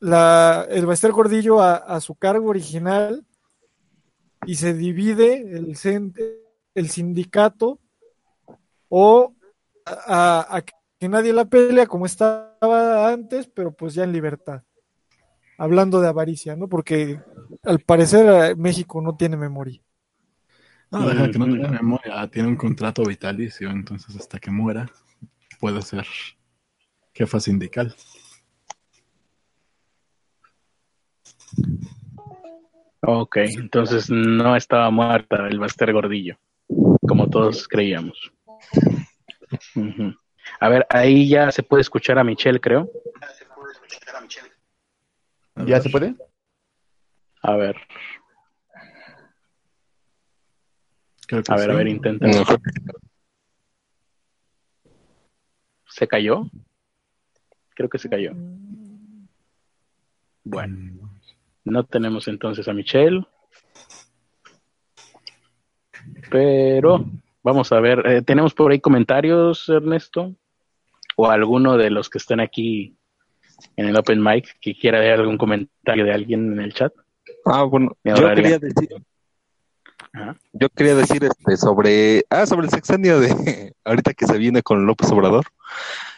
el 0.00 0.86
Baester 0.86 1.12
Gordillo 1.12 1.60
a, 1.60 2.00
su 2.00 2.14
cargo 2.14 2.48
original 2.48 3.26
y 4.46 4.54
se 4.54 4.72
divide 4.72 5.42
el, 5.42 5.76
el 6.74 6.88
sindicato 6.88 7.78
o 8.88 9.34
a, 9.84 10.62
que 10.64 10.72
nadie 11.06 11.32
la 11.32 11.44
pelea 11.44 11.86
como 11.86 12.06
estaba 12.06 13.12
antes, 13.12 13.46
pero 13.46 13.72
pues 13.72 13.94
ya 13.94 14.04
en 14.04 14.12
libertad. 14.12 14.62
Hablando 15.56 16.00
de 16.00 16.08
avaricia, 16.08 16.56
¿no? 16.56 16.68
Porque 16.68 17.20
al 17.62 17.80
parecer 17.80 18.26
eh, 18.26 18.54
México 18.56 19.00
no 19.00 19.16
tiene 19.16 19.36
memoria. 19.36 19.80
No, 20.90 21.06
deja 21.06 21.30
que 21.30 21.38
no 21.38 21.44
tiene 21.44 21.68
memoria, 21.68 22.20
ah, 22.20 22.28
tiene 22.28 22.48
un 22.48 22.56
contrato 22.56 23.02
vitalicio, 23.04 23.70
entonces 23.70 24.16
hasta 24.16 24.38
que 24.38 24.50
muera 24.50 24.90
puede 25.60 25.82
ser 25.82 26.06
jefa 27.12 27.38
sindical. 27.40 27.94
Ok, 33.00 33.36
entonces 33.36 34.10
no 34.10 34.56
estaba 34.56 34.90
muerta 34.90 35.46
el 35.48 35.58
Baster 35.58 35.92
Gordillo, 35.92 36.38
como 37.06 37.28
todos 37.28 37.68
creíamos. 37.68 38.32
A 40.60 40.68
ver, 40.68 40.86
ahí 40.90 41.28
ya 41.28 41.50
se 41.50 41.62
puede 41.62 41.82
escuchar 41.82 42.18
a 42.18 42.24
Michelle, 42.24 42.60
creo. 42.60 42.90
¿Ya 45.66 45.80
se 45.80 45.90
puede? 45.90 46.14
A 47.42 47.56
ver. 47.56 47.76
a 51.48 51.56
ver, 51.56 51.70
a 51.70 51.74
ver, 51.74 51.88
intenta. 51.88 52.26
¿Se 55.86 56.06
cayó? 56.06 56.48
Creo 57.74 57.88
que 57.88 57.98
se 57.98 58.08
cayó. 58.08 58.32
Bueno, 60.44 61.10
no 61.64 61.84
tenemos 61.84 62.28
entonces 62.28 62.66
a 62.68 62.72
Michelle. 62.72 63.26
Pero 66.30 67.04
vamos 67.42 67.72
a 67.72 67.80
ver, 67.80 68.06
eh, 68.06 68.22
¿tenemos 68.22 68.54
por 68.54 68.72
ahí 68.72 68.80
comentarios, 68.80 69.68
Ernesto? 69.68 70.34
¿O 71.16 71.28
alguno 71.28 71.76
de 71.76 71.90
los 71.90 72.08
que 72.08 72.18
están 72.18 72.40
aquí 72.40 72.96
en 73.76 73.86
el 73.86 73.96
Open 73.96 74.22
Mic 74.22 74.58
que 74.60 74.76
quiera 74.76 75.00
ver 75.00 75.20
algún 75.20 75.38
comentario 75.38 76.04
de 76.04 76.12
alguien 76.12 76.52
en 76.52 76.60
el 76.60 76.74
chat? 76.74 76.92
Ah, 77.44 77.64
bueno, 77.64 77.96
yo 78.04 78.14
quería 78.14 78.58
decir, 78.58 78.88
yo 80.52 80.68
quería 80.70 80.94
decir 80.94 81.24
este 81.24 81.56
sobre, 81.56 82.24
ah, 82.30 82.46
sobre 82.46 82.66
el 82.66 82.72
sexenio 82.72 83.20
de 83.20 83.74
ahorita 83.84 84.14
que 84.14 84.26
se 84.26 84.38
viene 84.38 84.62
con 84.62 84.86
López 84.86 85.10
Obrador. 85.10 85.46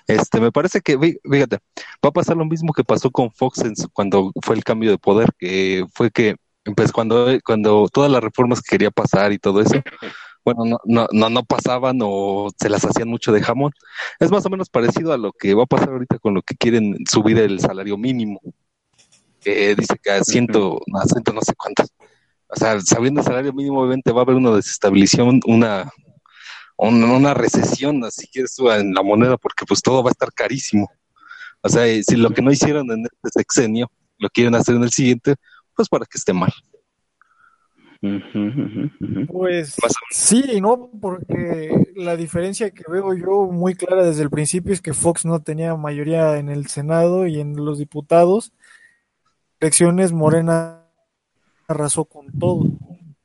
Este, 0.07 0.41
me 0.41 0.51
parece 0.51 0.81
que, 0.81 0.99
fíjate, 0.99 1.59
va 2.05 2.09
a 2.09 2.13
pasar 2.13 2.37
lo 2.37 2.45
mismo 2.45 2.73
que 2.73 2.83
pasó 2.83 3.11
con 3.11 3.31
Fox 3.31 3.63
cuando 3.93 4.33
fue 4.43 4.57
el 4.57 4.65
cambio 4.65 4.91
de 4.91 4.99
poder, 4.99 5.29
que 5.39 5.85
fue 5.95 6.11
que, 6.11 6.37
pues, 6.75 6.91
cuando, 6.91 7.29
cuando 7.45 7.89
todas 7.93 8.11
las 8.11 8.23
reformas 8.23 8.61
que 8.61 8.71
quería 8.71 8.91
pasar 8.91 9.33
y 9.33 9.39
todo 9.39 9.61
eso, 9.61 9.81
bueno, 10.45 10.65
no, 10.65 10.79
no, 10.85 11.09
no, 11.13 11.31
no 11.31 11.45
pasaban 11.45 11.99
o 12.03 12.51
se 12.59 12.69
las 12.69 12.85
hacían 12.85 13.09
mucho 13.09 13.33
de 13.33 13.43
jamón. 13.43 13.73
Es 14.19 14.31
más 14.31 14.45
o 14.47 14.51
menos 14.51 14.69
parecido 14.71 15.13
a 15.13 15.19
lo 15.19 15.33
que 15.33 15.55
va 15.55 15.65
a 15.65 15.67
pasar 15.67 15.91
ahorita 15.91 16.19
con 16.19 16.35
lo 16.35 16.43
que 16.43 16.55
quieren 16.57 16.97
subir 17.11 17.39
el 17.39 17.61
salario 17.61 17.97
mínimo. 17.97 18.41
dice 19.45 19.97
que 20.03 20.11
a 20.11 20.23
ciento, 20.25 20.81
a 21.01 21.07
ciento 21.07 21.33
no 21.33 21.41
sé 21.43 21.55
cuántos. 21.55 21.93
O 22.49 22.57
sea, 22.57 22.81
sabiendo 22.81 23.21
el 23.21 23.27
salario 23.27 23.53
mínimo, 23.53 23.81
obviamente 23.81 24.13
va 24.13 24.21
a 24.21 24.25
haber 24.25 24.37
una 24.37 24.51
desestabilización, 24.51 25.41
una, 25.47 25.91
una 26.77 27.35
recesión, 27.35 28.03
así 28.05 28.27
que 28.27 28.43
eso 28.43 28.75
en 28.75 28.93
la 28.95 29.03
moneda, 29.03 29.37
porque 29.37 29.65
pues 29.67 29.83
todo 29.83 30.03
va 30.03 30.11
a 30.11 30.13
estar 30.13 30.33
carísimo. 30.33 30.91
O 31.63 31.69
sea, 31.69 31.85
si 32.03 32.17
lo 32.17 32.31
que 32.31 32.43
no 32.43 32.51
hicieron 32.51 32.91
en 32.91 33.05
este 33.05 33.41
sexenio 33.41 33.91
lo 34.19 34.29
quieren 34.31 34.55
hacer 34.55 34.77
en 34.77 34.83
el 34.83 34.91
siguiente, 34.91 35.35
pues 35.77 35.89
para 35.89 36.07
que 36.07 36.19
esté 36.19 36.33
mal. 36.33 36.53
Pues 39.29 39.77
sí, 40.11 40.61
¿no? 40.61 40.91
Porque 41.01 41.71
la 41.97 42.17
diferencia 42.17 42.71
que 42.71 42.85
veo 42.91 43.13
yo 43.15 43.51
muy 43.53 43.75
clara 43.75 44.05
desde 44.05 44.23
el 44.23 44.31
principio 44.31 44.73
es 44.73 44.81
que 44.81 44.95
Fox 44.95 45.27
no 45.27 45.43
tenía 45.43 45.77
mayoría 45.77 46.39
en 46.39 46.49
el 46.49 46.67
Senado 46.69 47.27
y 47.27 47.41
en 47.41 47.57
los 47.57 47.79
diputados. 47.79 48.53
Elecciones 49.61 50.13
Morena 50.13 50.87
arrasó 51.69 52.07
con 52.07 52.33
todo. 52.39 52.65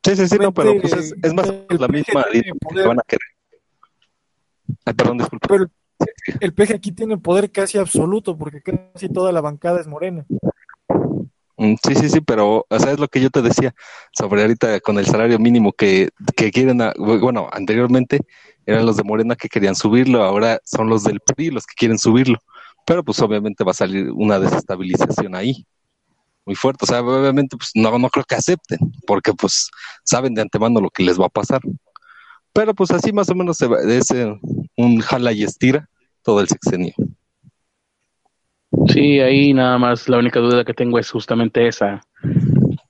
Sí, 0.03 0.15
sí, 0.15 0.27
sí, 0.27 0.37
no, 0.37 0.53
pero 0.53 0.79
pues 0.81 1.15
es, 1.23 1.33
más 1.33 1.51
la 1.69 1.87
misma 1.87 2.25
que 2.31 2.85
van 2.85 2.99
a 2.99 3.03
querer. 3.03 3.21
Ay, 4.83 4.93
perdón, 4.93 5.17
disculpe. 5.19 5.47
Pero 5.47 5.67
el 6.41 6.53
peje 6.53 6.75
aquí 6.75 6.91
tiene 6.91 7.17
poder 7.17 7.49
casi 7.51 7.77
absoluto 7.77 8.37
porque 8.37 8.61
casi 8.61 9.09
toda 9.09 9.31
la 9.31 9.41
bancada 9.41 9.79
es 9.79 9.87
morena. 9.87 10.25
Mm, 11.57 11.75
sí, 11.85 11.95
sí, 11.95 12.09
sí, 12.09 12.21
pero 12.21 12.65
o 12.69 12.79
sea, 12.79 12.91
es 12.91 12.99
lo 12.99 13.07
que 13.07 13.21
yo 13.21 13.29
te 13.29 13.41
decía 13.41 13.73
sobre 14.11 14.41
ahorita 14.41 14.79
con 14.81 14.99
el 14.99 15.05
salario 15.05 15.39
mínimo 15.39 15.71
que, 15.71 16.09
que 16.35 16.51
quieren, 16.51 16.79
bueno, 16.97 17.47
anteriormente 17.51 18.19
eran 18.65 18.85
los 18.85 18.97
de 18.97 19.03
Morena 19.03 19.35
que 19.35 19.47
querían 19.47 19.75
subirlo, 19.75 20.23
ahora 20.23 20.59
son 20.65 20.89
los 20.89 21.03
del 21.03 21.21
PRI 21.21 21.51
los 21.51 21.65
que 21.65 21.75
quieren 21.77 21.97
subirlo, 21.97 22.39
pero 22.85 23.03
pues 23.03 23.19
obviamente 23.21 23.63
va 23.63 23.71
a 23.71 23.75
salir 23.75 24.11
una 24.11 24.39
desestabilización 24.39 25.35
ahí 25.35 25.65
muy 26.45 26.55
fuerte, 26.55 26.85
o 26.85 26.87
sea, 26.87 27.01
obviamente 27.01 27.57
pues 27.57 27.71
no, 27.73 27.97
no 27.97 28.09
creo 28.09 28.25
que 28.25 28.35
acepten, 28.35 28.79
porque 29.07 29.33
pues 29.33 29.69
saben 30.03 30.33
de 30.35 30.41
antemano 30.41 30.79
lo 30.79 30.89
que 30.89 31.03
les 31.03 31.19
va 31.19 31.25
a 31.25 31.29
pasar. 31.29 31.61
Pero 32.53 32.73
pues 32.73 32.91
así 32.91 33.11
más 33.11 33.29
o 33.29 33.35
menos 33.35 33.57
se 33.57 33.67
va, 33.67 33.79
es 33.81 34.07
un 34.77 34.99
jala 34.99 35.31
y 35.31 35.43
estira 35.43 35.89
todo 36.21 36.39
el 36.41 36.47
sexenio. 36.47 36.93
Sí, 38.87 39.19
ahí 39.19 39.53
nada 39.53 39.77
más 39.77 40.07
la 40.09 40.17
única 40.17 40.39
duda 40.39 40.63
que 40.63 40.73
tengo 40.73 40.99
es 40.99 41.09
justamente 41.09 41.67
esa. 41.67 42.01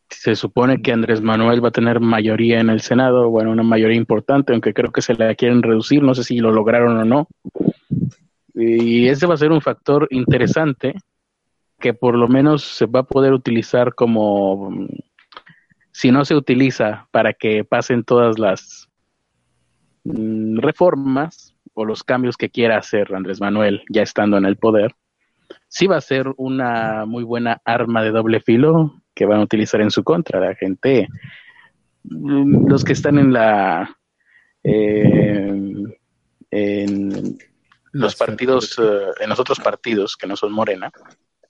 Se 0.09 0.35
supone 0.35 0.81
que 0.81 0.91
Andrés 0.91 1.21
Manuel 1.21 1.63
va 1.63 1.69
a 1.69 1.71
tener 1.71 1.99
mayoría 1.99 2.59
en 2.59 2.69
el 2.69 2.81
Senado, 2.81 3.29
bueno, 3.29 3.51
una 3.51 3.63
mayoría 3.63 3.97
importante, 3.97 4.53
aunque 4.53 4.73
creo 4.73 4.91
que 4.91 5.01
se 5.01 5.13
la 5.13 5.35
quieren 5.35 5.61
reducir, 5.61 6.01
no 6.03 6.15
sé 6.15 6.23
si 6.23 6.37
lo 6.37 6.51
lograron 6.51 6.97
o 6.97 7.05
no. 7.05 7.27
Y 8.53 9.07
ese 9.07 9.27
va 9.27 9.33
a 9.35 9.37
ser 9.37 9.51
un 9.51 9.61
factor 9.61 10.07
interesante 10.11 10.95
que 11.79 11.93
por 11.93 12.15
lo 12.15 12.27
menos 12.27 12.63
se 12.63 12.85
va 12.85 13.01
a 13.01 13.03
poder 13.03 13.33
utilizar 13.33 13.93
como, 13.93 14.87
si 15.91 16.11
no 16.11 16.25
se 16.25 16.35
utiliza 16.35 17.07
para 17.11 17.33
que 17.33 17.63
pasen 17.63 18.03
todas 18.03 18.39
las 18.39 18.89
Mm, 20.05 20.59
reformas 20.59 21.55
o 21.73 21.83
los 21.83 22.03
cambios 22.03 22.37
que 22.37 22.51
quiera 22.51 22.77
hacer 22.77 23.13
Andrés 23.15 23.41
Manuel 23.41 23.81
ya 23.89 24.03
estando 24.03 24.37
en 24.37 24.45
el 24.45 24.55
poder, 24.55 24.95
sí 25.67 25.87
va 25.87 25.97
a 25.97 26.01
ser 26.01 26.33
una 26.37 27.05
muy 27.05 27.23
buena 27.23 27.61
arma 27.65 28.03
de 28.03 28.11
doble 28.11 28.39
filo 28.39 29.01
que 29.13 29.25
van 29.25 29.39
a 29.39 29.43
utilizar 29.43 29.81
en 29.81 29.91
su 29.91 30.03
contra. 30.03 30.39
La 30.39 30.55
gente, 30.55 31.07
mm, 32.03 32.67
los 32.67 32.83
que 32.83 32.93
están 32.93 33.17
en 33.17 33.33
la... 33.33 33.97
Eh, 34.63 35.73
en 36.51 37.37
los 37.91 38.15
partidos, 38.15 38.77
eh, 38.79 39.11
en 39.19 39.29
los 39.29 39.39
otros 39.39 39.59
partidos 39.59 40.17
que 40.17 40.27
no 40.27 40.35
son 40.35 40.51
Morena, 40.51 40.91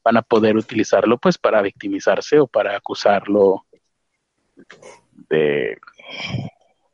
van 0.04 0.18
a 0.18 0.22
poder 0.22 0.56
utilizarlo 0.56 1.18
pues 1.18 1.38
para 1.38 1.62
victimizarse 1.62 2.40
o 2.40 2.48
para 2.48 2.76
acusarlo 2.76 3.66
de 5.30 5.78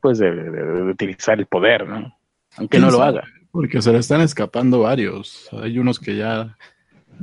pues 0.02 0.18
de, 0.18 0.30
utilizar 0.89 1.38
el 1.38 1.45
poder, 1.45 1.88
¿no? 1.88 2.18
Aunque 2.58 2.80
no 2.80 2.89
lo 2.89 3.04
haga. 3.04 3.24
Porque 3.52 3.82
se 3.82 3.91
le 3.91 3.99
están 3.99 4.22
escapando 4.22 4.80
varios. 4.80 5.49
Hay 5.54 5.78
unos 5.78 5.99
que 5.99 6.16
ya 6.16 6.58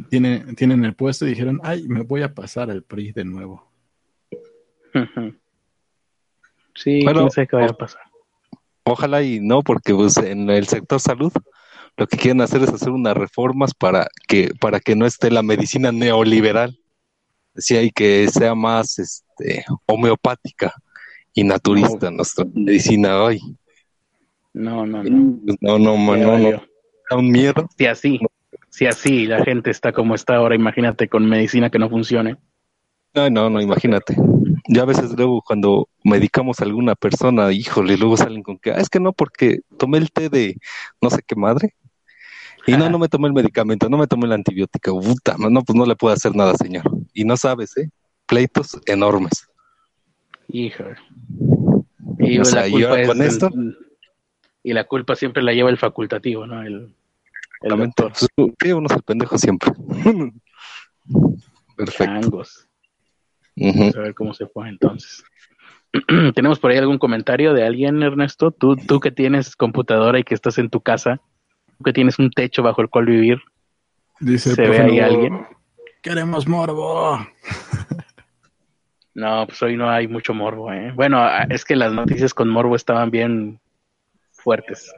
tienen, 0.08 0.54
tienen 0.54 0.84
el 0.84 0.94
puesto 0.94 1.26
y 1.26 1.30
dijeron, 1.30 1.60
ay, 1.62 1.88
me 1.88 2.02
voy 2.02 2.22
a 2.22 2.34
pasar 2.34 2.70
al 2.70 2.82
PRI 2.82 3.12
de 3.12 3.24
nuevo. 3.24 3.70
sí, 6.74 7.02
no 7.02 7.30
sé 7.30 7.46
qué 7.46 7.56
va 7.56 7.66
a 7.66 7.72
pasar. 7.72 8.02
Ojalá 8.84 9.22
y 9.22 9.40
no, 9.40 9.62
porque 9.62 9.94
pues, 9.94 10.16
en 10.16 10.48
el 10.48 10.66
sector 10.66 11.00
salud 11.00 11.32
lo 11.98 12.06
que 12.06 12.16
quieren 12.16 12.40
hacer 12.40 12.62
es 12.62 12.68
hacer 12.68 12.90
unas 12.90 13.16
reformas 13.16 13.74
para 13.74 14.06
que, 14.28 14.52
para 14.60 14.78
que 14.78 14.94
no 14.94 15.04
esté 15.04 15.32
la 15.32 15.42
medicina 15.42 15.90
neoliberal. 15.90 16.78
Decía, 17.54 17.82
y 17.82 17.90
que 17.90 18.28
sea 18.28 18.54
más 18.54 19.00
este, 19.00 19.64
homeopática 19.84 20.72
y 21.34 21.42
naturista 21.42 22.08
nuestra 22.12 22.44
medicina 22.54 23.20
hoy. 23.20 23.40
No, 24.52 24.86
no, 24.86 25.02
no. 25.02 25.40
No, 25.60 25.78
no, 25.78 25.98
no, 25.98 26.38
no, 26.38 26.62
Da 27.10 27.16
un 27.16 27.30
miedo. 27.30 27.68
Si 27.76 27.86
así, 27.86 28.20
si 28.78 28.86
así 28.86 29.26
la 29.26 29.44
gente 29.44 29.72
está 29.72 29.92
como 29.92 30.14
está 30.14 30.36
ahora, 30.36 30.54
imagínate 30.54 31.08
con 31.08 31.28
medicina 31.28 31.68
que 31.68 31.80
no 31.80 31.90
funcione. 31.90 32.36
No, 33.12 33.28
no, 33.28 33.50
no, 33.50 33.60
imagínate. 33.60 34.14
Ya 34.68 34.82
a 34.82 34.84
veces 34.84 35.10
luego 35.16 35.42
cuando 35.42 35.88
medicamos 36.04 36.60
a 36.60 36.64
alguna 36.64 36.94
persona, 36.94 37.50
híjole, 37.50 37.96
luego 37.96 38.16
salen 38.16 38.44
con 38.44 38.56
que, 38.56 38.70
ah, 38.70 38.76
es 38.76 38.88
que 38.88 39.00
no, 39.00 39.12
porque 39.12 39.62
tomé 39.78 39.98
el 39.98 40.12
té 40.12 40.28
de 40.28 40.58
no 41.02 41.10
sé 41.10 41.22
qué 41.26 41.34
madre. 41.34 41.74
Y 42.68 42.76
no, 42.76 42.88
no 42.88 43.00
me 43.00 43.08
tomé 43.08 43.26
el 43.26 43.34
medicamento, 43.34 43.88
no 43.88 43.98
me 43.98 44.06
tomé 44.06 44.26
el 44.26 44.32
antibiótico. 44.32 45.00
Puta, 45.00 45.34
no, 45.36 45.60
pues 45.62 45.76
no 45.76 45.84
le 45.84 45.96
puedo 45.96 46.14
hacer 46.14 46.36
nada, 46.36 46.54
señor. 46.54 46.84
Y 47.12 47.24
no 47.24 47.36
sabes, 47.36 47.76
¿eh? 47.78 47.90
Pleitos 48.26 48.78
enormes. 48.86 49.48
Hijo. 50.46 50.84
Y 52.20 52.38
la 52.38 52.70
culpa 52.70 53.02
con 53.06 53.22
esto. 53.22 53.50
Y 54.62 54.72
la 54.72 54.84
culpa 54.84 55.16
siempre 55.16 55.42
la 55.42 55.52
lleva 55.52 55.70
el 55.70 55.78
facultativo, 55.78 56.46
¿no? 56.46 56.62
El, 56.62 56.94
el 57.62 57.76
doctor. 57.76 58.12
Sí, 58.14 58.72
uno 58.72 58.86
es 58.88 58.96
el 58.96 59.02
pendejo 59.02 59.38
siempre. 59.38 59.72
Perfecto. 61.76 62.42
Vamos 63.56 63.96
a 63.96 64.00
ver 64.00 64.14
cómo 64.14 64.34
se 64.34 64.46
fue 64.46 64.68
entonces. 64.68 65.24
¿Tenemos 66.34 66.58
por 66.58 66.70
ahí 66.70 66.78
algún 66.78 66.98
comentario 66.98 67.54
de 67.54 67.64
alguien, 67.64 68.02
Ernesto? 68.02 68.50
Tú, 68.50 68.76
tú 68.76 69.00
que 69.00 69.10
tienes 69.10 69.56
computadora 69.56 70.18
y 70.18 70.24
que 70.24 70.34
estás 70.34 70.58
en 70.58 70.70
tu 70.70 70.80
casa, 70.80 71.20
tú 71.76 71.84
que 71.84 71.92
tienes 71.92 72.18
un 72.18 72.30
techo 72.30 72.62
bajo 72.62 72.82
el 72.82 72.88
cual 72.88 73.06
vivir. 73.06 73.40
Dice, 74.20 74.54
¿Se 74.54 74.62
ve 74.68 74.80
ahí 74.80 75.00
alguien? 75.00 75.46
Queremos 76.02 76.46
morbo. 76.46 77.18
no, 79.14 79.46
pues 79.46 79.62
hoy 79.62 79.76
no 79.76 79.88
hay 79.88 80.08
mucho 80.08 80.34
morbo, 80.34 80.72
¿eh? 80.72 80.92
Bueno, 80.94 81.24
es 81.48 81.64
que 81.64 81.76
las 81.76 81.92
noticias 81.92 82.34
con 82.34 82.48
morbo 82.48 82.76
estaban 82.76 83.10
bien 83.10 83.60
fuertes. 84.32 84.92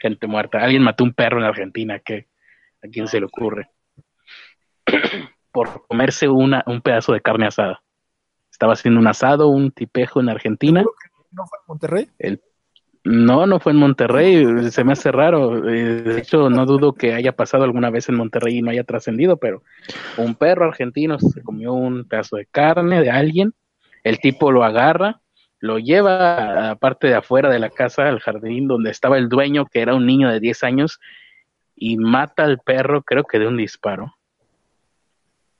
Gente 0.00 0.26
muerta. 0.26 0.58
Alguien 0.58 0.82
mató 0.82 1.04
un 1.04 1.12
perro 1.12 1.38
en 1.38 1.44
Argentina, 1.44 2.00
¿qué? 2.00 2.26
¿A 2.82 2.88
quién 2.88 3.06
se 3.06 3.20
le 3.20 3.26
ocurre? 3.26 3.70
Por 5.52 5.86
comerse 5.86 6.28
una, 6.28 6.64
un 6.66 6.80
pedazo 6.80 7.12
de 7.12 7.20
carne 7.20 7.46
asada 7.46 7.82
estaba 8.60 8.74
haciendo 8.74 9.00
un 9.00 9.06
asado, 9.06 9.48
un 9.48 9.70
tipejo 9.70 10.20
en 10.20 10.28
Argentina. 10.28 10.82
¿No 11.32 11.46
fue 11.46 11.58
en 11.58 11.64
Monterrey? 11.66 12.08
no, 13.04 13.46
no 13.46 13.58
fue 13.58 13.72
en 13.72 13.78
Monterrey, 13.78 14.70
se 14.70 14.84
me 14.84 14.92
hace 14.92 15.10
raro. 15.10 15.66
Eh, 15.66 16.02
de 16.02 16.18
hecho, 16.18 16.50
no 16.50 16.66
dudo 16.66 16.92
que 16.92 17.14
haya 17.14 17.32
pasado 17.32 17.64
alguna 17.64 17.88
vez 17.88 18.10
en 18.10 18.16
Monterrey 18.16 18.58
y 18.58 18.62
no 18.62 18.70
haya 18.70 18.84
trascendido, 18.84 19.38
pero 19.38 19.62
un 20.18 20.34
perro 20.34 20.66
argentino 20.66 21.18
se 21.18 21.42
comió 21.42 21.72
un 21.72 22.06
pedazo 22.06 22.36
de 22.36 22.44
carne 22.44 23.00
de 23.00 23.10
alguien, 23.10 23.54
el 24.04 24.18
tipo 24.18 24.52
lo 24.52 24.62
agarra, 24.62 25.22
lo 25.60 25.78
lleva 25.78 26.36
a 26.36 26.68
la 26.68 26.74
parte 26.76 27.06
de 27.06 27.14
afuera 27.14 27.50
de 27.50 27.58
la 27.58 27.70
casa, 27.70 28.08
al 28.08 28.20
jardín 28.20 28.66
donde 28.66 28.90
estaba 28.90 29.18
el 29.18 29.28
dueño, 29.28 29.66
que 29.66 29.80
era 29.80 29.94
un 29.94 30.06
niño 30.06 30.30
de 30.30 30.40
10 30.40 30.64
años, 30.64 31.00
y 31.76 31.96
mata 31.96 32.44
al 32.44 32.58
perro, 32.58 33.02
creo 33.02 33.24
que 33.24 33.38
de 33.38 33.46
un 33.46 33.56
disparo, 33.56 34.16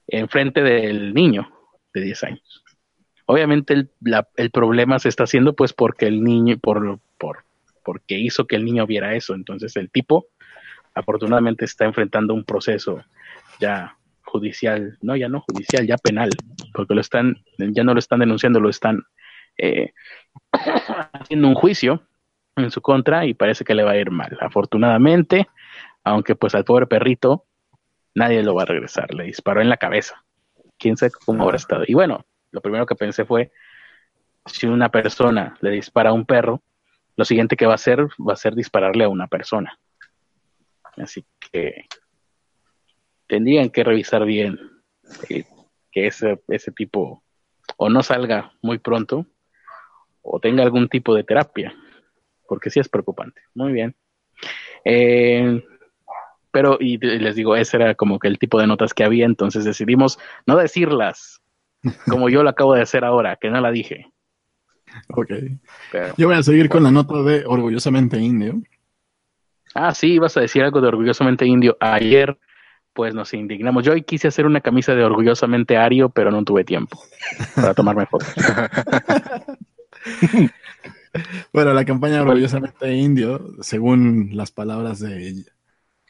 enfrente 0.07 0.63
del 0.63 1.15
niño 1.15 1.51
de 1.95 2.01
10 2.01 2.25
años. 2.25 2.65
Obviamente 3.27 3.75
el, 3.75 3.91
el, 4.37 4.51
problema 4.51 4.99
se 4.99 5.09
está 5.09 5.25
haciendo 5.25 5.55
pues 5.55 5.73
porque 5.73 6.07
el 6.07 6.25
niño, 6.25 6.59
por, 6.59 6.99
por, 7.17 7.45
porque 7.85 8.19
hizo 8.19 8.47
que 8.47 8.57
el 8.57 8.65
niño 8.65 8.87
viera 8.87 9.15
eso. 9.15 9.35
Entonces 9.35 9.77
el 9.77 9.89
tipo 9.91 10.27
afortunadamente 10.95 11.65
está 11.65 11.85
enfrentando 11.85 12.35
un 12.35 12.45
proceso 12.45 13.05
ya 13.61 13.97
judicial, 14.23 14.99
no, 15.01 15.15
ya 15.17 15.29
no 15.29 15.41
judicial, 15.43 15.87
ya 15.87 15.97
penal, 15.97 16.31
porque 16.73 16.95
lo 16.95 17.01
están, 17.01 17.43
ya 17.59 17.85
no 17.85 17.95
lo 17.95 18.01
están 18.01 18.21
denunciando, 18.21 18.61
lo 18.61 18.69
están 18.69 19.05
eh, 19.59 19.93
haciendo 21.13 21.49
un 21.49 21.55
juicio 21.55 22.03
en 22.57 22.71
su 22.71 22.81
contra 22.81 23.27
y 23.27 23.35
parece 23.35 23.65
que 23.65 23.75
le 23.75 23.85
va 23.85 23.93
a 23.93 23.97
ir 23.97 24.11
mal. 24.11 24.37
Afortunadamente, 24.41 25.49
aunque 26.05 26.35
pues 26.35 26.55
al 26.55 26.65
pobre 26.65 26.87
perrito 26.87 27.47
nadie 28.15 28.43
lo 28.43 28.55
va 28.55 28.63
a 28.63 28.67
regresar, 28.67 29.13
le 29.15 29.25
disparó 29.25 29.61
en 29.61 29.69
la 29.69 29.77
cabeza. 29.77 30.25
Quién 30.79 30.97
sabe 30.97 31.13
cómo 31.25 31.45
habrá 31.45 31.57
estado. 31.57 31.85
Y 31.87 31.95
bueno, 31.95 32.25
lo 32.51 32.61
primero 32.61 32.87
que 32.87 32.95
pensé 32.95 33.25
fue, 33.25 33.53
si 34.47 34.67
una 34.67 34.89
persona 34.89 35.57
le 35.61 35.71
dispara 35.71 36.11
a 36.11 36.15
un 36.15 36.27
perro, 36.27 36.63
lo 37.17 37.25
siguiente 37.25 37.57
que 37.57 37.67
va 37.67 37.73
a 37.73 37.77
hacer 37.77 38.09
va 38.19 38.33
a 38.33 38.37
ser 38.37 38.55
dispararle 38.55 39.05
a 39.05 39.09
una 39.09 39.27
persona. 39.27 39.79
Así 40.97 41.25
que 41.39 41.87
tendrían 43.27 43.71
que 43.71 43.85
revisar 43.85 44.25
bien 44.25 44.59
eh, 45.29 45.45
que 45.93 46.07
ese, 46.07 46.41
ese 46.49 46.73
tipo 46.73 47.23
o 47.77 47.89
no 47.89 48.03
salga 48.03 48.53
muy 48.63 48.79
pronto 48.79 49.27
o 50.23 50.41
tenga 50.41 50.63
algún 50.63 50.89
tipo 50.89 51.15
de 51.15 51.25
terapia, 51.25 51.75
porque 52.49 52.71
sí 52.71 52.81
es 52.81 52.89
preocupante. 52.89 53.43
Muy 53.55 53.73
bien. 53.73 53.95
Eh, 54.85 55.63
pero, 56.51 56.79
y 56.81 56.99
les 56.99 57.37
digo, 57.37 57.57
ese 57.57 57.77
era 57.77 57.95
como 57.95 58.19
que 58.19 58.29
el 58.29 58.39
tipo 58.39 58.61
de 58.61 58.67
notas 58.67 58.93
que 58.93 59.05
había, 59.05 59.25
entonces 59.25 59.65
decidimos 59.65 60.19
no 60.47 60.57
decirlas, 60.57 61.41
como 62.09 62.29
yo 62.29 62.43
lo 62.43 62.51
acabo 62.51 62.75
de 62.75 62.83
hacer 62.83 63.05
ahora, 63.05 63.37
que 63.37 63.51
no 63.51 63.61
la 63.61 63.71
dije. 63.71 64.07
Ok. 65.09 65.31
yo 66.17 66.27
voy 66.27 66.37
a 66.37 66.43
seguir 66.43 66.69
con 66.69 66.83
la 66.83 66.91
nota 66.91 67.23
de 67.23 67.45
Orgullosamente 67.47 68.19
Indio. 68.19 68.61
Ah, 69.75 69.95
sí, 69.95 70.15
ibas 70.15 70.37
a 70.37 70.41
decir 70.41 70.65
algo 70.65 70.81
de 70.81 70.89
Orgullosamente 70.89 71.47
Indio. 71.47 71.77
Ayer, 71.79 72.37
pues 72.93 73.15
nos 73.15 73.33
indignamos. 73.35 73.85
Yo 73.85 73.93
hoy 73.93 74.03
quise 74.03 74.27
hacer 74.27 74.47
una 74.47 74.61
camisa 74.61 74.95
de 74.95 75.05
Orgullosamente 75.05 75.77
Ario, 75.77 76.09
pero 76.09 76.33
no 76.33 76.43
tuve 76.43 76.65
tiempo 76.65 77.01
para 77.55 77.75
tomarme 77.75 78.07
fotos. 78.07 78.35
bueno, 81.53 81.75
la 81.75 81.85
campaña 81.85 82.23
Orgullosamente 82.23 82.93
Indio, 82.95 83.55
según 83.61 84.31
las 84.33 84.51
palabras 84.51 85.01
de, 85.01 85.45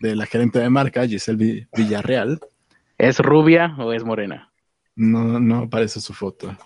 de 0.01 0.17
la 0.17 0.27
gerente 0.27 0.59
de 0.59 0.71
marca, 0.71 1.07
Giselle 1.07 1.69
Villarreal. 1.77 2.41
¿Es 2.99 3.19
rubia 3.19 3.75
o 3.79 3.93
es 3.93 4.05
morena? 4.05 4.53
No, 4.97 5.41
no 5.41 5.59
aparece 5.59 6.01
su 6.01 6.13
foto. 6.13 6.57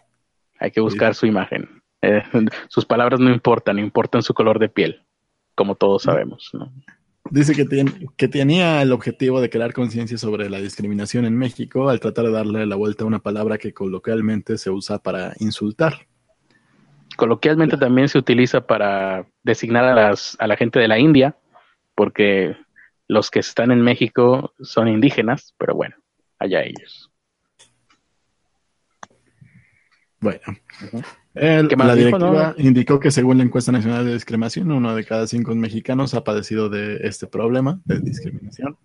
Hay 0.59 0.70
que 0.70 0.81
buscar 0.81 1.14
su 1.14 1.27
imagen. 1.27 1.83
Eh, 2.03 2.22
sus 2.68 2.85
palabras 2.85 3.20
no 3.20 3.31
importan, 3.31 3.79
importan 3.79 4.22
su 4.22 4.35
color 4.35 4.59
de 4.59 4.68
piel, 4.68 5.03
como 5.55 5.75
todos 5.75 6.05
sabemos. 6.05 6.53
Dice 7.31 7.55
que, 7.55 7.87
que 8.16 8.29
tenía 8.29 8.83
el 8.83 8.93
objetivo 8.93 9.41
de 9.41 9.51
crear 9.51 9.72
conciencia 9.72 10.18
sobre 10.18 10.51
la 10.51 10.59
discriminación 10.61 11.25
en 11.25 11.37
México 11.37 11.89
al 11.89 12.01
tratar 12.01 12.27
de 12.27 12.33
darle 12.33 12.66
la 12.66 12.77
vuelta 12.77 13.05
a 13.05 13.07
una 13.07 13.20
palabra 13.20 13.59
que 13.59 13.72
coloquialmente 13.72 14.59
se 14.59 14.70
usa 14.70 14.99
para 14.99 15.35
insultar. 15.39 16.07
Coloquialmente 17.17 17.77
también 17.77 18.09
se 18.09 18.19
utiliza 18.19 18.67
para 18.67 19.27
designar 19.43 19.85
a, 19.85 19.95
las, 19.95 20.37
a 20.41 20.47
la 20.47 20.57
gente 20.57 20.79
de 20.79 20.89
la 20.89 20.99
India, 20.99 21.37
porque 21.95 22.57
los 23.09 23.31
que 23.31 23.41
están 23.41 23.71
en 23.71 23.81
México 23.83 24.53
son 24.61 24.89
indígenas, 24.89 25.55
pero 25.59 25.75
bueno, 25.75 25.97
allá 26.39 26.62
ellos. 26.62 27.11
Bueno, 30.21 30.41
la 31.35 31.95
directiva 31.95 32.55
indicó 32.57 32.99
que 32.99 33.11
según 33.11 33.39
la 33.39 33.45
encuesta 33.45 33.73
nacional 33.73 34.07
de 34.07 34.15
discriminación, 34.15 34.73
uno 34.73 34.95
de 34.95 35.05
cada 35.05 35.27
cinco 35.27 35.55
mexicanos 35.55 36.15
ha 36.15 36.25
padecido 36.25 36.71
de 36.71 36.97
este 37.03 37.27
problema 37.27 37.81
de 37.85 38.01
discriminación. 38.01 38.79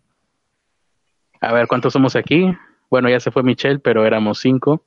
A 1.39 1.53
ver, 1.53 1.67
¿cuántos 1.67 1.93
somos 1.93 2.17
aquí? 2.17 2.53
Bueno, 2.89 3.09
ya 3.09 3.19
se 3.21 3.31
fue 3.31 3.43
Michelle, 3.43 3.79
pero 3.79 4.05
éramos 4.05 4.39
cinco. 4.39 4.83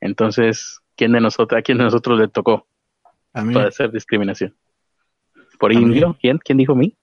Entonces, 0.00 0.80
¿quién 0.96 1.12
de 1.12 1.20
nosotros, 1.20 1.58
¿a 1.58 1.62
quién 1.62 1.78
de 1.78 1.84
nosotros 1.84 2.18
le 2.18 2.28
tocó 2.28 2.66
a 3.32 3.42
mí. 3.42 3.54
padecer 3.54 3.90
discriminación? 3.90 4.54
¿Por 5.58 5.72
indio? 5.72 6.16
¿Quién? 6.20 6.38
¿Quién 6.38 6.58
dijo 6.58 6.74
mí? 6.74 6.96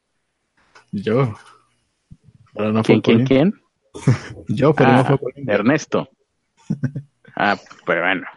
Yo. 0.92 1.36
¿Quién, 2.84 3.02
quién, 3.02 3.26
quién? 3.26 3.62
Yo, 4.48 4.74
pero 4.74 4.92
no 4.92 5.06
fue 5.06 5.18
por 5.18 5.34
Ernesto. 5.36 6.10
ah, 7.36 7.58
pero 7.86 8.02
bueno. 8.02 8.28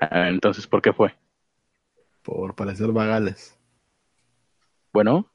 Ah, 0.00 0.28
entonces, 0.28 0.66
¿por 0.66 0.82
qué 0.82 0.92
fue? 0.92 1.14
Por 2.22 2.54
parecer 2.54 2.92
vagales. 2.92 3.58
Bueno. 4.92 5.30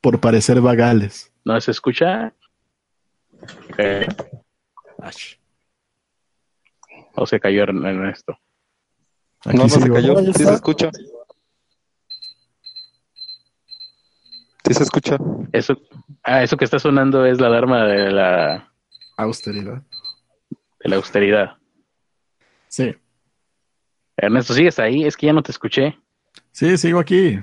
Por 0.00 0.20
parecer 0.20 0.60
vagales. 0.60 1.32
¿No 1.44 1.60
se 1.60 1.70
escucha? 1.70 2.34
¿O 7.14 7.26
se 7.26 7.40
cayó 7.40 7.64
en 7.68 8.14
no, 9.46 9.52
no 9.52 9.68
se 9.68 9.90
cayó. 9.90 10.18
Sí 10.32 10.44
se 10.44 10.54
escucha. 10.54 10.90
Sí 14.66 14.74
se 14.74 14.82
escucha. 14.82 15.18
Eso, 15.52 15.76
ah, 16.22 16.42
eso 16.42 16.56
que 16.56 16.64
está 16.64 16.78
sonando 16.78 17.26
es 17.26 17.40
la 17.40 17.48
alarma 17.48 17.84
de 17.84 18.10
la 18.10 18.72
austeridad. 19.16 19.82
De 20.80 20.88
la 20.88 20.96
austeridad. 20.96 21.56
Sí. 22.68 22.94
Ernesto, 24.16 24.54
¿sigues 24.54 24.78
ahí? 24.78 25.04
Es 25.04 25.16
que 25.16 25.26
ya 25.26 25.32
no 25.32 25.42
te 25.42 25.52
escuché. 25.52 25.98
Sí, 26.52 26.76
sigo 26.78 26.98
aquí. 26.98 27.38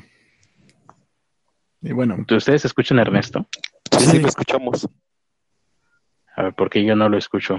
Y 1.82 1.94
bueno. 1.94 2.18
¿Ustedes 2.30 2.66
escuchan 2.66 3.00
a 3.00 3.04
Ernesto? 3.04 3.46
Sí, 3.92 4.06
sí, 4.06 4.20
lo 4.20 4.28
escuchamos. 4.28 4.88
A 6.36 6.44
ver, 6.44 6.54
¿por 6.54 6.70
qué 6.70 6.84
yo 6.84 6.96
no 6.96 7.10
lo 7.10 7.18
escucho? 7.18 7.58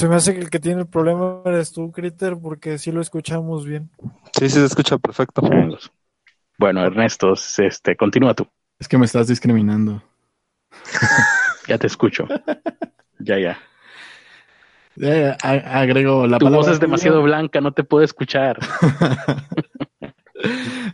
Se 0.00 0.08
me 0.08 0.16
hace 0.16 0.32
que 0.32 0.40
el 0.40 0.48
que 0.48 0.58
tiene 0.58 0.80
el 0.80 0.86
problema 0.86 1.42
eres 1.44 1.72
tú, 1.72 1.92
Critter, 1.92 2.34
porque 2.40 2.78
sí 2.78 2.90
lo 2.90 3.02
escuchamos 3.02 3.66
bien. 3.66 3.90
Sí, 4.32 4.48
sí 4.48 4.58
se 4.58 4.64
escucha 4.64 4.96
perfecto. 4.96 5.42
Bueno, 6.56 6.82
Ernesto, 6.82 7.34
este, 7.58 7.96
continúa 7.96 8.32
tú. 8.32 8.46
Es 8.78 8.88
que 8.88 8.96
me 8.96 9.04
estás 9.04 9.28
discriminando. 9.28 10.02
ya 11.68 11.76
te 11.76 11.86
escucho. 11.86 12.26
ya, 13.18 13.38
ya. 13.38 13.58
Eh, 14.98 15.36
agrego 15.42 16.26
la 16.26 16.38
tu 16.38 16.48
voz 16.48 16.68
es 16.68 16.80
demasiado 16.80 17.22
blanca, 17.22 17.60
no 17.60 17.72
te 17.72 17.84
puedo 17.84 18.02
escuchar. 18.02 18.58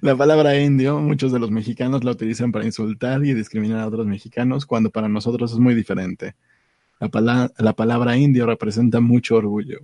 La 0.00 0.16
palabra 0.16 0.58
indio, 0.58 0.98
muchos 0.98 1.30
de 1.30 1.38
los 1.38 1.52
mexicanos 1.52 2.02
la 2.02 2.10
utilizan 2.10 2.50
para 2.50 2.64
insultar 2.64 3.24
y 3.24 3.34
discriminar 3.34 3.82
a 3.82 3.86
otros 3.86 4.04
mexicanos, 4.04 4.66
cuando 4.66 4.90
para 4.90 5.08
nosotros 5.08 5.52
es 5.52 5.60
muy 5.60 5.76
diferente. 5.76 6.34
La, 7.00 7.52
la 7.58 7.72
palabra 7.74 8.16
indio 8.16 8.46
representa 8.46 9.00
mucho 9.00 9.36
orgullo. 9.36 9.80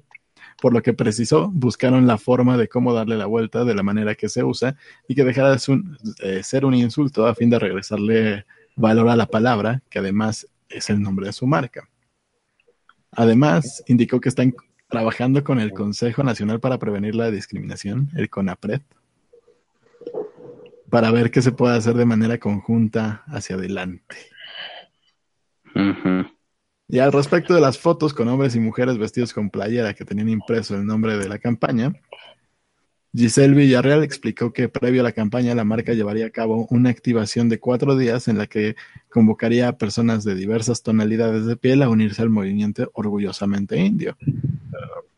Por 0.60 0.72
lo 0.72 0.82
que 0.82 0.92
precisó, 0.92 1.50
buscaron 1.50 2.06
la 2.06 2.18
forma 2.18 2.56
de 2.56 2.68
cómo 2.68 2.92
darle 2.92 3.16
la 3.16 3.26
vuelta 3.26 3.64
de 3.64 3.74
la 3.74 3.82
manera 3.82 4.14
que 4.14 4.28
se 4.28 4.44
usa 4.44 4.76
y 5.08 5.14
que 5.14 5.24
dejara 5.24 5.56
de 5.56 6.42
ser 6.42 6.64
un 6.64 6.74
insulto 6.74 7.26
a 7.26 7.34
fin 7.34 7.50
de 7.50 7.58
regresarle 7.58 8.44
valor 8.76 9.08
a 9.08 9.16
la 9.16 9.26
palabra, 9.26 9.82
que 9.90 9.98
además 9.98 10.46
es 10.68 10.88
el 10.90 11.02
nombre 11.02 11.26
de 11.26 11.32
su 11.32 11.46
marca. 11.46 11.88
Además, 13.10 13.82
indicó 13.88 14.20
que 14.20 14.28
están 14.28 14.54
trabajando 14.88 15.42
con 15.44 15.60
el 15.60 15.72
Consejo 15.72 16.22
Nacional 16.22 16.60
para 16.60 16.78
Prevenir 16.78 17.14
la 17.14 17.30
Discriminación, 17.30 18.10
el 18.14 18.30
CONAPRED, 18.30 18.82
para 20.90 21.10
ver 21.10 21.30
qué 21.30 21.42
se 21.42 21.52
puede 21.52 21.76
hacer 21.76 21.94
de 21.94 22.04
manera 22.04 22.38
conjunta 22.38 23.22
hacia 23.26 23.56
adelante. 23.56 24.16
Y 26.92 26.98
al 26.98 27.10
respecto 27.10 27.54
de 27.54 27.62
las 27.62 27.78
fotos 27.78 28.12
con 28.12 28.28
hombres 28.28 28.54
y 28.54 28.60
mujeres 28.60 28.98
vestidos 28.98 29.32
con 29.32 29.48
playera 29.48 29.94
que 29.94 30.04
tenían 30.04 30.28
impreso 30.28 30.76
el 30.76 30.84
nombre 30.84 31.16
de 31.16 31.26
la 31.26 31.38
campaña, 31.38 31.94
Giselle 33.14 33.54
Villarreal 33.54 34.04
explicó 34.04 34.52
que 34.52 34.68
previo 34.68 35.00
a 35.00 35.04
la 35.04 35.12
campaña 35.12 35.54
la 35.54 35.64
marca 35.64 35.94
llevaría 35.94 36.26
a 36.26 36.30
cabo 36.30 36.66
una 36.68 36.90
activación 36.90 37.48
de 37.48 37.58
cuatro 37.58 37.96
días 37.96 38.28
en 38.28 38.36
la 38.36 38.46
que 38.46 38.76
convocaría 39.08 39.68
a 39.68 39.78
personas 39.78 40.22
de 40.22 40.34
diversas 40.34 40.82
tonalidades 40.82 41.46
de 41.46 41.56
piel 41.56 41.80
a 41.80 41.88
unirse 41.88 42.20
al 42.20 42.28
movimiento 42.28 42.90
orgullosamente 42.92 43.78
indio. 43.78 44.18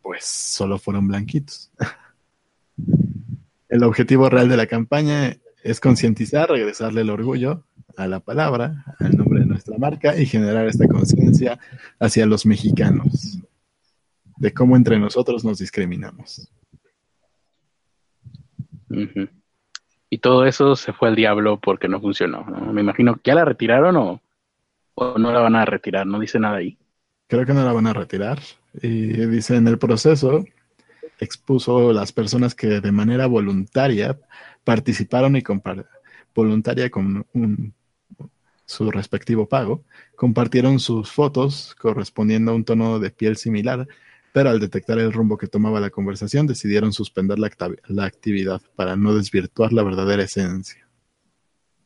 Pues 0.01 0.25
solo 0.25 0.79
fueron 0.79 1.09
blanquitos. 1.09 1.72
El 3.68 3.83
objetivo 3.83 4.31
real 4.31 4.49
de 4.49 4.59
la 4.59 4.68
campaña 4.68 5.37
es 5.64 5.81
concientizar, 5.81 6.49
regresarle 6.49 7.01
el 7.01 7.11
orgullo 7.11 7.64
a 7.97 8.07
la 8.07 8.20
palabra, 8.20 8.84
al 8.99 9.16
nombre 9.16 9.40
de 9.40 9.47
nuestra 9.47 9.78
marca 9.78 10.16
y 10.16 10.26
generar 10.26 10.66
esta 10.66 10.86
conciencia 10.88 11.59
hacia 11.99 12.26
los 12.26 12.47
mexicanos 12.47 13.38
de 14.36 14.53
cómo 14.53 14.76
entre 14.76 14.99
nosotros 14.99 15.45
nos 15.45 15.59
discriminamos. 15.59 16.49
Y 20.11 20.18
todo 20.18 20.47
eso 20.47 20.76
se 20.76 20.92
fue 20.92 21.09
al 21.09 21.16
diablo 21.16 21.59
porque 21.61 21.88
no 21.88 22.01
funcionó. 22.01 22.45
Me 22.45 22.80
imagino 22.80 23.16
que 23.16 23.22
ya 23.24 23.34
la 23.34 23.45
retiraron 23.45 23.97
o, 23.97 24.22
o, 24.95 25.18
no 25.18 25.32
la 25.32 25.40
van 25.40 25.57
a 25.57 25.64
retirar, 25.64 26.07
no 26.07 26.18
dice 26.20 26.38
nada 26.38 26.57
ahí. 26.57 26.78
Creo 27.26 27.47
que 27.47 27.55
no 27.55 27.64
la 27.64 27.72
van 27.72 27.86
a 27.86 27.92
retirar. 27.92 28.38
Y 28.80 29.26
dice 29.26 29.57
en 29.57 29.66
el 29.68 29.78
proceso 29.78 30.45
expuso 31.20 31.92
las 31.92 32.12
personas 32.12 32.55
que 32.55 32.80
de 32.80 32.92
manera 32.92 33.26
voluntaria 33.26 34.18
participaron 34.64 35.36
y 35.36 35.42
voluntaria 36.34 36.90
con 36.90 37.26
un, 37.32 37.72
su 38.67 38.91
respectivo 38.91 39.49
pago, 39.49 39.85
compartieron 40.17 40.81
sus 40.81 41.11
fotos 41.11 41.75
correspondiendo 41.79 42.53
a 42.53 42.55
un 42.55 42.65
tono 42.65 42.99
de 42.99 43.11
piel 43.11 43.37
similar, 43.37 43.87
pero 44.33 44.51
al 44.51 44.61
detectar 44.61 44.99
el 44.99 45.12
rumbo 45.12 45.37
que 45.37 45.47
tomaba 45.47 45.81
la 45.81 45.91
conversación 45.91 46.47
decidieron 46.47 46.93
suspender 46.93 47.39
la, 47.39 47.49
actividad 48.05 48.61
para 48.75 48.97
no 48.97 49.15
desvirtuar 49.15 49.73
la 49.73 49.83
verdadera 49.83 50.23
esencia. 50.23 50.89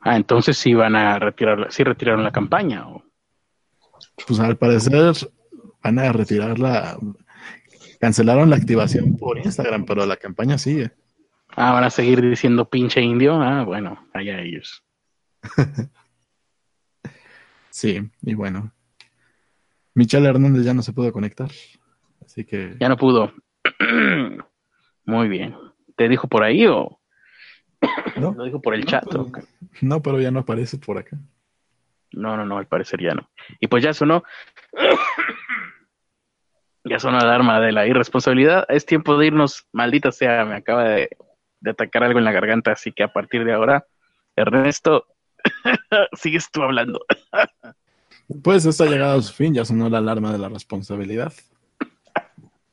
Ah, 0.00 0.16
entonces 0.16 0.56
sí 0.56 0.74
van 0.74 0.96
a 0.96 1.18
retirar, 1.18 1.66
sí 1.70 1.82
retiraron 1.82 2.24
la 2.24 2.30
campaña. 2.30 2.88
¿o? 2.88 3.02
Pues 4.26 4.40
al 4.40 4.56
parecer 4.56 5.14
van 5.82 5.98
a 5.98 6.12
retirarla, 6.12 6.96
cancelaron 8.00 8.48
la 8.48 8.56
activación 8.56 9.16
por 9.16 9.38
Instagram, 9.38 9.84
pero 9.84 10.06
la 10.06 10.16
campaña 10.16 10.56
sigue. 10.56 10.92
Ah, 11.50 11.72
van 11.72 11.84
a 11.84 11.90
seguir 11.90 12.22
diciendo 12.22 12.68
pinche 12.68 13.00
indio. 13.00 13.34
Ah, 13.42 13.64
bueno, 13.64 14.06
allá 14.14 14.40
ellos. 14.40 14.84
Sí, 17.78 18.00
y 18.22 18.34
bueno. 18.34 18.72
Michelle 19.94 20.28
Hernández 20.28 20.64
ya 20.64 20.74
no 20.74 20.82
se 20.82 20.92
pudo 20.92 21.12
conectar. 21.12 21.48
Así 22.20 22.44
que. 22.44 22.74
Ya 22.80 22.88
no 22.88 22.96
pudo. 22.96 23.32
Muy 25.04 25.28
bien. 25.28 25.54
¿Te 25.94 26.08
dijo 26.08 26.26
por 26.26 26.42
ahí 26.42 26.66
o.? 26.66 26.98
No. 28.16 28.34
Lo 28.36 28.42
dijo 28.42 28.60
por 28.60 28.74
el 28.74 28.84
chat. 28.84 29.04
no, 29.80 30.02
pero 30.02 30.20
ya 30.20 30.32
no 30.32 30.40
aparece 30.40 30.78
por 30.78 30.98
acá. 30.98 31.18
No, 32.10 32.36
no, 32.36 32.44
no, 32.44 32.58
al 32.58 32.66
parecer 32.66 33.00
ya 33.00 33.14
no. 33.14 33.30
Y 33.60 33.68
pues 33.68 33.84
ya 33.84 33.94
sonó. 33.94 34.24
ya 36.84 36.98
sonó 36.98 37.18
la 37.18 37.26
alarma 37.26 37.60
de 37.60 37.70
la 37.70 37.86
irresponsabilidad. 37.86 38.66
Es 38.68 38.86
tiempo 38.86 39.16
de 39.16 39.28
irnos. 39.28 39.68
Maldita 39.70 40.10
sea, 40.10 40.44
me 40.44 40.56
acaba 40.56 40.82
de, 40.82 41.10
de 41.60 41.70
atacar 41.70 42.02
algo 42.02 42.18
en 42.18 42.24
la 42.24 42.32
garganta. 42.32 42.72
Así 42.72 42.90
que 42.90 43.04
a 43.04 43.12
partir 43.12 43.44
de 43.44 43.52
ahora, 43.52 43.86
Ernesto, 44.34 45.06
Sigues 46.14 46.50
tú 46.50 46.62
hablando. 46.62 47.04
pues 48.42 48.64
esto 48.66 48.84
ha 48.84 48.88
llegado 48.88 49.18
a 49.18 49.22
su 49.22 49.32
fin, 49.32 49.54
ya 49.54 49.64
sonó 49.64 49.88
la 49.88 49.98
alarma 49.98 50.32
de 50.32 50.38
la 50.38 50.48
responsabilidad. 50.48 51.32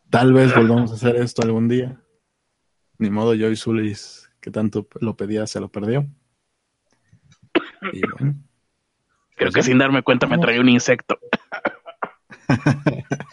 Tal 0.09 0.33
vez 0.33 0.55
volvamos 0.55 0.91
a 0.91 0.95
hacer 0.95 1.15
esto 1.17 1.41
algún 1.41 1.67
día. 1.67 2.01
Ni 2.97 3.09
modo, 3.09 3.33
Joy 3.35 3.57
Zulis, 3.57 4.31
que 4.39 4.49
tanto 4.51 4.87
lo 5.01 5.17
pedía, 5.17 5.45
se 5.47 5.59
lo 5.59 5.69
perdió. 5.69 6.07
Creo 9.35 9.51
que 9.51 9.63
sin 9.63 9.77
darme 9.77 10.01
cuenta 10.01 10.27
me 10.27 10.37
traía 10.37 10.61
un 10.61 10.69
insecto. 10.69 11.19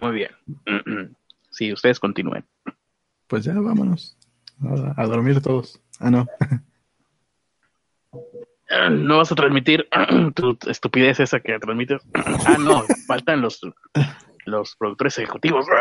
Muy 0.00 0.12
bien. 0.12 0.30
Sí, 1.52 1.72
ustedes 1.72 1.98
continúen 1.98 2.46
pues 3.30 3.44
ya 3.44 3.54
vámonos. 3.54 4.18
A, 4.96 5.06
dormir 5.06 5.40
todos. 5.40 5.80
Ah, 5.98 6.10
no. 6.10 6.26
No 8.88 9.18
vas 9.18 9.32
a 9.32 9.34
transmitir 9.34 9.88
tu 10.36 10.56
estupidez 10.68 11.18
esa 11.18 11.40
que 11.40 11.58
transmites. 11.58 12.02
Ah, 12.46 12.56
no, 12.56 12.84
faltan 13.06 13.40
los, 13.40 13.60
los 14.44 14.76
productores 14.76 15.18
ejecutivos. 15.18 15.66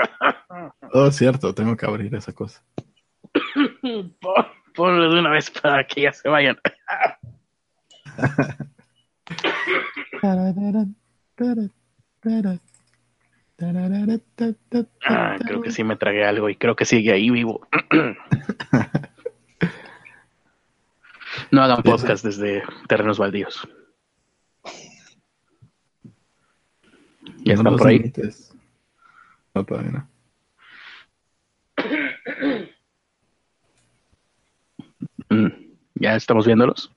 Oh, 0.92 1.12
cierto, 1.12 1.54
tengo 1.54 1.78
que 1.78 1.86
abrir 1.86 2.14
esa 2.16 2.34
cosa. 2.34 2.64
Ponlo 4.76 5.14
de 5.14 5.20
una 5.20 5.30
vez 5.30 5.52
para 5.52 5.86
que 5.86 6.02
ya 6.02 6.12
se 6.12 6.28
vayan. 6.28 6.58
Ah, 15.06 15.38
creo 15.46 15.62
que 15.62 15.72
sí 15.72 15.84
me 15.84 15.98
tragué 15.98 16.26
algo 16.26 16.50
y 16.50 16.56
creo 16.56 16.76
que 16.76 16.86
sigue 16.86 17.12
ahí 17.12 17.30
vivo. 17.30 17.68
no 21.52 21.62
hagan 21.62 21.84
podcast 21.84 22.24
desde 22.24 22.64
terrenos 22.88 23.18
baldíos. 23.18 23.68
¿Ya 27.44 27.54
están 27.54 27.76
por 27.76 27.88
ahí? 27.88 28.14
No, 29.54 29.66
todavía 29.66 29.92
no. 29.92 30.10
¿Ya 35.96 36.16
estamos 36.16 36.46
viéndolos? 36.46 36.92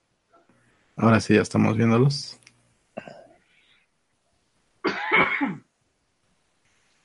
Ahora 0.97 1.21
sí, 1.21 1.35
ya 1.35 1.43
estamos 1.43 1.77
viéndolos. 1.77 2.39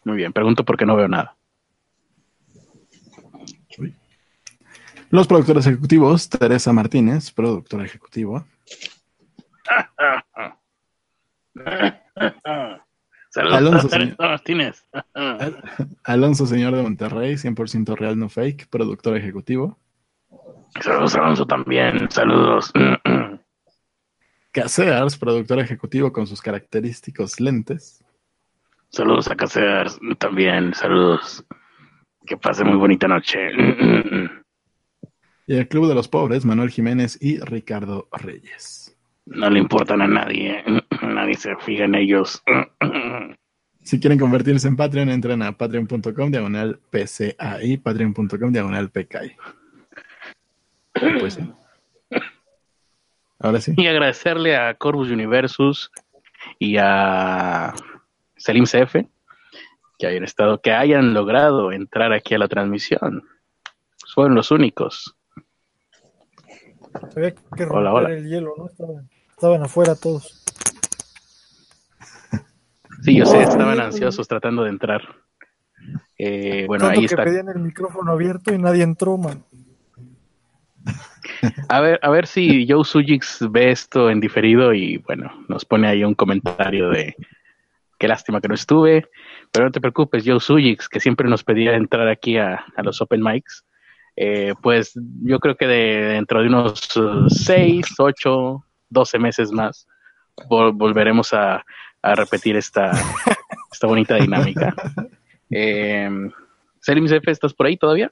Muy 0.08 0.16
bien, 0.16 0.32
pregunto 0.32 0.64
porque 0.64 0.86
no 0.86 0.95
veo 0.95 1.10
nada. 1.10 1.36
Los 5.10 5.28
productores 5.28 5.68
ejecutivos, 5.68 6.30
Teresa 6.30 6.72
Martínez, 6.72 7.30
productora 7.32 7.84
ejecutiva. 7.84 8.45
Saludos 13.30 13.58
Alonso, 13.58 13.89
Teresa 13.89 14.16
Martínez. 14.18 14.86
Alonso, 16.05 16.45
señor 16.45 16.74
de 16.74 16.84
Monterrey, 16.84 17.34
100% 17.34 17.97
real, 17.97 18.18
no 18.18 18.30
fake, 18.30 18.70
productor 18.70 19.18
ejecutivo. 19.18 19.78
Saludos, 20.80 21.16
Alonso, 21.16 21.45
también. 21.45 22.10
Saludos. 22.10 22.72
Casears, 24.53 25.18
productor 25.18 25.60
ejecutivo 25.60 26.14
con 26.14 26.28
sus 26.28 26.41
característicos 26.41 27.41
lentes. 27.41 28.01
Saludos 28.97 29.29
a 29.29 29.35
Casears 29.35 29.99
también, 30.17 30.73
saludos. 30.73 31.45
Que 32.25 32.35
pase 32.35 32.63
muy 32.63 32.77
bonita 32.77 33.07
noche. 33.07 33.51
Y 35.45 35.55
el 35.55 35.67
Club 35.67 35.87
de 35.87 35.93
los 35.93 36.07
Pobres, 36.07 36.45
Manuel 36.45 36.71
Jiménez 36.71 37.15
y 37.21 37.37
Ricardo 37.37 38.07
Reyes. 38.11 38.97
No 39.27 39.51
le 39.51 39.59
importan 39.59 40.01
a 40.01 40.07
nadie, 40.07 40.63
nadie 41.03 41.35
se 41.35 41.55
fija 41.57 41.83
en 41.83 41.93
ellos. 41.93 42.41
Si 43.83 43.99
quieren 43.99 44.17
convertirse 44.17 44.67
en 44.67 44.75
Patreon, 44.75 45.09
entren 45.09 45.43
a 45.43 45.51
patreon.com 45.51 46.31
diagonal 46.31 46.79
PCAI, 46.89 47.77
patreon.com 47.77 48.51
diagonal 48.51 48.89
PKI. 48.89 49.35
Pues, 51.19 51.39
ahora 53.37 53.61
sí. 53.61 53.75
Y 53.77 53.85
agradecerle 53.85 54.57
a 54.57 54.73
Corvus 54.73 55.11
Universus 55.11 55.91
y 56.57 56.77
a 56.77 57.75
Selim 58.47 58.63
CF, 58.63 58.95
que 59.99 60.07
hayan 60.07 60.23
estado, 60.23 60.61
que 60.61 60.71
hayan 60.71 61.13
logrado 61.13 61.73
entrar 61.73 62.13
aquí 62.13 62.33
a 62.33 62.37
la 62.37 62.47
transmisión. 62.47 63.27
Fueron 64.13 64.35
los 64.35 64.51
únicos. 64.51 65.17
Ve 67.13 67.35
que 67.57 67.65
hola, 67.65 67.93
hola. 67.93 68.13
el 68.13 68.25
hielo, 68.25 68.53
¿no? 68.57 68.67
Estaban, 69.35 69.63
afuera 69.63 69.95
todos. 69.95 70.45
Sí, 73.03 73.17
yo 73.17 73.25
sé, 73.25 73.43
estaban 73.43 73.81
ansiosos 73.81 74.25
tratando 74.29 74.63
de 74.63 74.69
entrar. 74.69 75.01
Eh, 76.17 76.63
bueno, 76.67 76.87
ahí 76.87 76.99
que 76.99 77.05
está. 77.07 77.25
pedían 77.25 77.49
el 77.49 77.59
micrófono 77.59 78.13
abierto 78.13 78.53
y 78.53 78.57
nadie 78.57 78.83
entró, 78.83 79.17
man. 79.17 79.43
A 81.67 81.81
ver, 81.81 81.99
a 82.01 82.09
ver 82.09 82.27
si 82.27 82.65
Joe 82.65 82.85
Sujix 82.85 83.45
ve 83.51 83.71
esto 83.71 84.09
en 84.09 84.21
diferido 84.21 84.73
y 84.73 84.97
bueno, 84.99 85.31
nos 85.49 85.65
pone 85.65 85.89
ahí 85.89 86.05
un 86.05 86.15
comentario 86.15 86.89
de 86.89 87.13
qué 87.97 88.07
lástima 88.07 88.41
que 88.41 88.47
no 88.47 88.55
estuve, 88.55 89.07
pero 89.51 89.65
no 89.65 89.71
te 89.71 89.81
preocupes, 89.81 90.23
Joe 90.25 90.39
Sujix, 90.39 90.87
que 90.87 90.99
siempre 90.99 91.29
nos 91.29 91.43
pedía 91.43 91.75
entrar 91.75 92.07
aquí 92.07 92.37
a, 92.37 92.63
los 92.83 93.01
open 93.01 93.23
mics, 93.23 93.65
eh, 94.15 94.53
pues 94.61 94.93
yo 95.23 95.39
creo 95.39 95.55
que 95.55 95.67
dentro 95.67 96.41
de 96.41 96.47
unos 96.47 96.99
6, 97.29 97.85
8, 97.97 98.63
12 98.89 99.19
meses 99.19 99.51
más 99.51 99.87
volveremos 100.49 101.33
a, 101.33 101.63
repetir 102.03 102.55
esta, 102.55 102.91
esta 103.71 103.87
bonita 103.87 104.15
dinámica. 104.15 104.73
Eh, 105.49 106.09
Selim 106.79 107.05
¿estás 107.05 107.53
por 107.53 107.65
ahí 107.65 107.75
todavía? 107.75 108.11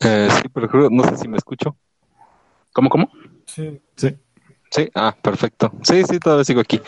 Eh, 0.00 0.28
sí, 0.30 0.48
pero 0.48 0.88
no 0.90 1.04
sé 1.04 1.16
si 1.18 1.28
me 1.28 1.36
escucho. 1.36 1.76
¿Cómo, 2.72 2.88
cómo? 2.88 3.10
Sí. 3.44 3.80
Sí. 3.96 4.16
Sí, 4.70 4.88
ah, 4.94 5.16
perfecto. 5.20 5.72
Sí, 5.82 6.02
sí, 6.04 6.18
todavía 6.18 6.44
sigo 6.44 6.60
aquí. 6.60 6.80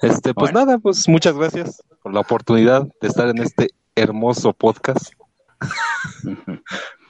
Este, 0.00 0.32
pues 0.34 0.52
nada, 0.52 0.78
pues 0.78 1.08
muchas 1.08 1.36
gracias 1.36 1.82
por 2.02 2.14
la 2.14 2.20
oportunidad 2.20 2.86
de 3.00 3.08
estar 3.08 3.28
en 3.28 3.38
este 3.38 3.70
hermoso 3.94 4.52
podcast. 4.52 5.12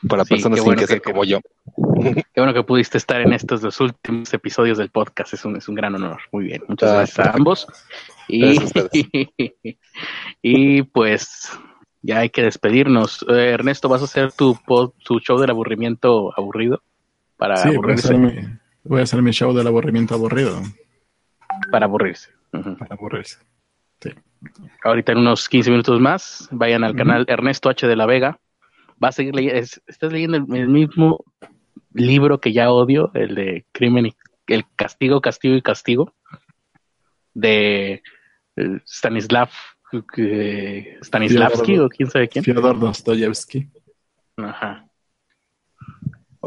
Para 0.09 0.25
personas 0.25 0.61
sin 0.63 0.77
que, 0.77 0.87
ser 0.87 1.03
como 1.03 1.25
yo. 1.25 1.41
Qué 2.01 2.41
bueno 2.41 2.55
que 2.55 2.63
pudiste 2.63 2.97
estar 2.97 3.21
en 3.21 3.33
estos 3.33 3.61
dos 3.61 3.81
últimos 3.81 4.33
episodios 4.33 4.79
del 4.79 4.91
podcast. 4.91 5.35
Es 5.35 5.45
un, 5.45 5.57
es 5.57 5.69
un 5.69 5.75
gran 5.75 5.95
honor. 5.95 6.21
Muy 6.33 6.45
bien. 6.45 6.63
Muchas 6.69 6.91
ah, 6.91 6.97
gracias 6.97 7.27
a 7.27 7.31
ambos. 7.33 7.67
Y, 8.29 8.59
y 10.43 10.83
pues 10.83 11.51
ya 12.03 12.19
hay 12.19 12.31
que 12.31 12.43
despedirnos. 12.43 13.25
Eh, 13.29 13.51
Ernesto, 13.51 13.89
¿vas 13.89 14.03
a 14.03 14.05
hacer 14.05 14.33
tu, 14.33 14.57
tu 15.03 15.19
show 15.21 15.39
del 15.39 15.51
aburrimiento 15.51 16.33
aburrido? 16.37 16.83
Para 17.37 17.61
aburrirse. 17.61 18.15
Voy 18.89 19.01
a, 19.01 19.03
hacer 19.03 19.23
mi, 19.23 19.31
show 19.33 19.53
del 19.53 19.67
aburrimiento 19.67 20.15
aburrido. 20.15 20.63
Para 21.71 21.87
aburrirse. 21.87 22.31
Para 22.51 22.95
aburrirse. 22.95 23.39
Sí. 24.01 24.11
Ahorita 24.85 25.13
en 25.13 25.19
unos 25.19 25.49
15 25.49 25.71
minutos 25.71 26.01
más, 26.01 26.49
vayan 26.51 26.85
al 26.85 26.95
canal 26.95 27.25
Ernesto 27.29 27.69
H. 27.69 27.87
de 27.87 27.97
la 27.97 28.07
Vega. 28.07 28.39
Va 29.03 29.09
a 29.09 29.13
seguir 29.13 29.35
leyendo, 29.35 29.59
estás 29.59 30.13
leyendo 30.13 30.37
el, 30.37 30.69
mismo 30.69 31.25
libro 31.93 32.41
que 32.41 32.53
ya 32.53 32.71
odio, 32.71 33.11
el 33.15 33.35
de 33.35 33.67
Crimen 33.73 34.07
y 34.07 34.15
el 34.47 34.65
Castigo, 34.77 35.21
Castigo 35.21 35.55
y 35.55 35.63
Castigo, 35.63 36.15
de 37.35 38.03
eh, 38.57 38.81
Stanislav 38.87 39.51
Stanislavski 41.03 41.79
o 41.79 41.89
quién 41.89 42.11
sabe 42.11 42.29
quién. 42.29 42.45
Fyodor 42.45 42.79
Dostoyevsky. 42.79 43.69
Ajá. 44.37 44.86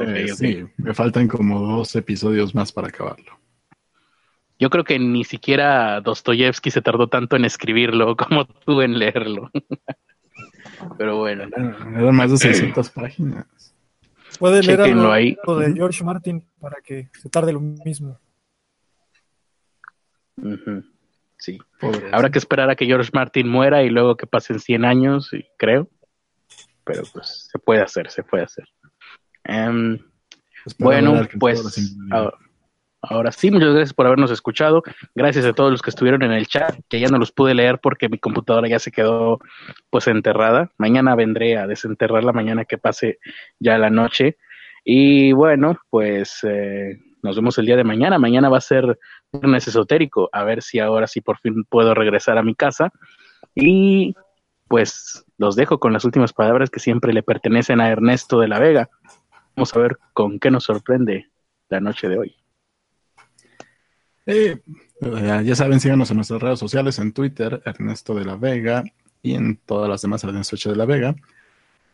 Eh, 0.01 0.27
sí, 0.29 0.65
me 0.77 0.93
faltan 0.93 1.27
como 1.27 1.59
dos 1.59 1.95
episodios 1.95 2.53
más 2.55 2.71
para 2.71 2.87
acabarlo. 2.87 3.39
Yo 4.59 4.69
creo 4.69 4.83
que 4.83 4.99
ni 4.99 5.23
siquiera 5.23 6.01
Dostoyevsky 6.01 6.69
se 6.69 6.81
tardó 6.81 7.07
tanto 7.07 7.37
en 7.37 7.45
escribirlo 7.45 8.15
como 8.17 8.45
tú 8.45 8.81
en 8.81 8.99
leerlo. 8.99 9.49
Pero 10.97 11.17
bueno. 11.17 11.45
Eran 11.45 12.15
más 12.15 12.31
de 12.31 12.37
600 12.37 12.89
páginas. 12.89 13.45
Puede 14.37 14.63
leer 14.63 14.81
algo 14.81 15.11
ahí. 15.11 15.37
de 15.59 15.73
George 15.73 16.03
Martin 16.03 16.45
para 16.59 16.77
que 16.81 17.09
se 17.13 17.29
tarde 17.29 17.53
lo 17.53 17.59
mismo. 17.59 18.19
Sí. 21.37 21.57
Habrá 22.11 22.29
que 22.29 22.39
esperar 22.39 22.69
a 22.69 22.75
que 22.75 22.85
George 22.85 23.11
Martin 23.13 23.47
muera 23.47 23.83
y 23.83 23.89
luego 23.89 24.15
que 24.15 24.27
pasen 24.27 24.59
100 24.59 24.85
años, 24.85 25.31
creo. 25.57 25.89
Pero 26.83 27.03
pues 27.13 27.47
se 27.51 27.59
puede 27.59 27.81
hacer, 27.81 28.09
se 28.11 28.23
puede 28.23 28.43
hacer. 28.43 28.65
Em, 29.49 29.97
bueno, 30.77 31.27
pues 31.39 31.97
ahora, 33.01 33.31
sí, 33.31 33.49
muchas 33.49 33.73
gracias 33.73 33.93
por 33.93 34.05
habernos 34.05 34.29
escuchado. 34.29 34.83
Gracias 35.15 35.45
a 35.45 35.53
todos 35.53 35.71
los 35.71 35.81
que 35.81 35.89
estuvieron 35.89 36.21
en 36.21 36.31
el 36.31 36.47
chat, 36.47 36.75
que 36.87 36.99
ya 36.99 37.07
no 37.07 37.17
los 37.17 37.31
pude 37.31 37.55
leer 37.55 37.79
porque 37.79 38.09
mi 38.09 38.19
computadora 38.19 38.67
ya 38.67 38.77
se 38.77 38.91
quedó 38.91 39.39
pues 39.89 40.07
enterrada. 40.07 40.69
Mañana 40.77 41.15
vendré 41.15 41.57
a 41.57 41.65
desenterrar 41.65 42.23
la 42.23 42.33
mañana 42.33 42.65
que 42.65 42.77
pase 42.77 43.17
ya 43.59 43.77
la 43.79 43.89
noche. 43.89 44.37
Y 44.83 45.31
bueno, 45.31 45.79
pues 45.89 46.39
eh, 46.43 46.99
nos 47.23 47.35
vemos 47.35 47.57
el 47.57 47.65
día 47.65 47.75
de 47.75 47.83
mañana. 47.83 48.19
Mañana 48.19 48.49
va 48.49 48.57
a 48.57 48.61
ser 48.61 48.99
viernes 49.31 49.67
esotérico. 49.67 50.29
A 50.31 50.43
ver 50.43 50.61
si 50.61 50.79
ahora 50.79 51.07
sí 51.07 51.21
por 51.21 51.39
fin 51.39 51.63
puedo 51.63 51.95
regresar 51.95 52.37
a 52.37 52.43
mi 52.43 52.53
casa. 52.53 52.91
Y 53.55 54.13
pues 54.67 55.25
los 55.39 55.55
dejo 55.55 55.79
con 55.79 55.93
las 55.93 56.05
últimas 56.05 56.33
palabras 56.33 56.69
que 56.69 56.79
siempre 56.79 57.13
le 57.13 57.23
pertenecen 57.23 57.81
a 57.81 57.89
Ernesto 57.89 58.39
de 58.39 58.47
la 58.47 58.59
Vega. 58.59 58.89
Vamos 59.59 59.75
a 59.75 59.79
ver 59.79 59.99
con 60.13 60.39
qué 60.39 60.49
nos 60.49 60.63
sorprende 60.63 61.29
la 61.67 61.81
noche 61.81 62.07
de 62.07 62.17
hoy. 62.17 62.33
Eh, 64.25 64.57
ya 65.43 65.53
saben, 65.53 65.81
síganos 65.81 66.09
en 66.09 66.15
nuestras 66.15 66.41
redes 66.41 66.59
sociales, 66.59 66.97
en 66.97 67.11
Twitter, 67.11 67.61
Ernesto 67.65 68.15
de 68.15 68.23
la 68.23 68.37
Vega, 68.37 68.85
y 69.21 69.33
en 69.33 69.57
todas 69.57 69.89
las 69.89 70.01
demás, 70.01 70.23
Ernesto 70.23 70.69
de 70.69 70.77
la 70.77 70.85
Vega. 70.85 71.13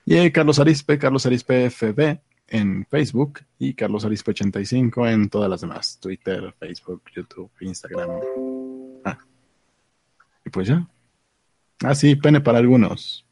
Y 0.06 0.30
Carlos 0.30 0.60
Arispe, 0.60 1.00
Carlos 1.00 1.26
Arispe 1.26 1.72
FB 1.72 2.20
en 2.50 2.86
Facebook 2.86 3.40
y 3.58 3.74
Carlos 3.74 4.06
Arispe 4.06 4.30
85 4.30 5.08
en 5.08 5.28
todas 5.28 5.50
las 5.50 5.62
demás, 5.62 5.98
Twitter, 6.00 6.54
Facebook, 6.60 7.02
YouTube, 7.16 7.50
Instagram. 7.62 8.12
Ah. 9.06 9.18
Y 10.46 10.52
pues 10.52 10.68
ya. 10.68 10.88
Ah, 11.82 11.96
sí, 11.96 12.16
pene 12.16 12.42
para 12.42 12.60
algunos, 12.60 13.26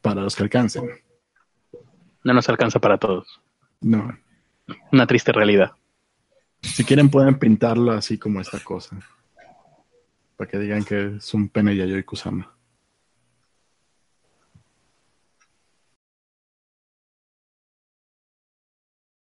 para 0.00 0.22
los 0.22 0.34
que 0.34 0.42
alcancen. 0.42 0.88
No 2.22 2.32
nos 2.32 2.48
alcanza 2.48 2.78
para 2.78 2.96
todos. 2.96 3.42
No. 3.84 4.18
Una 4.92 5.06
triste 5.06 5.30
realidad. 5.30 5.72
Si 6.62 6.84
quieren 6.84 7.10
pueden 7.10 7.38
pintarlo 7.38 7.92
así 7.92 8.16
como 8.16 8.40
esta 8.40 8.58
cosa. 8.60 8.96
Para 10.36 10.50
que 10.50 10.58
digan 10.58 10.84
que 10.84 11.16
es 11.16 11.34
un 11.34 11.50
pene 11.50 11.76
Yayoi 11.76 12.02
Kusama. 12.02 12.53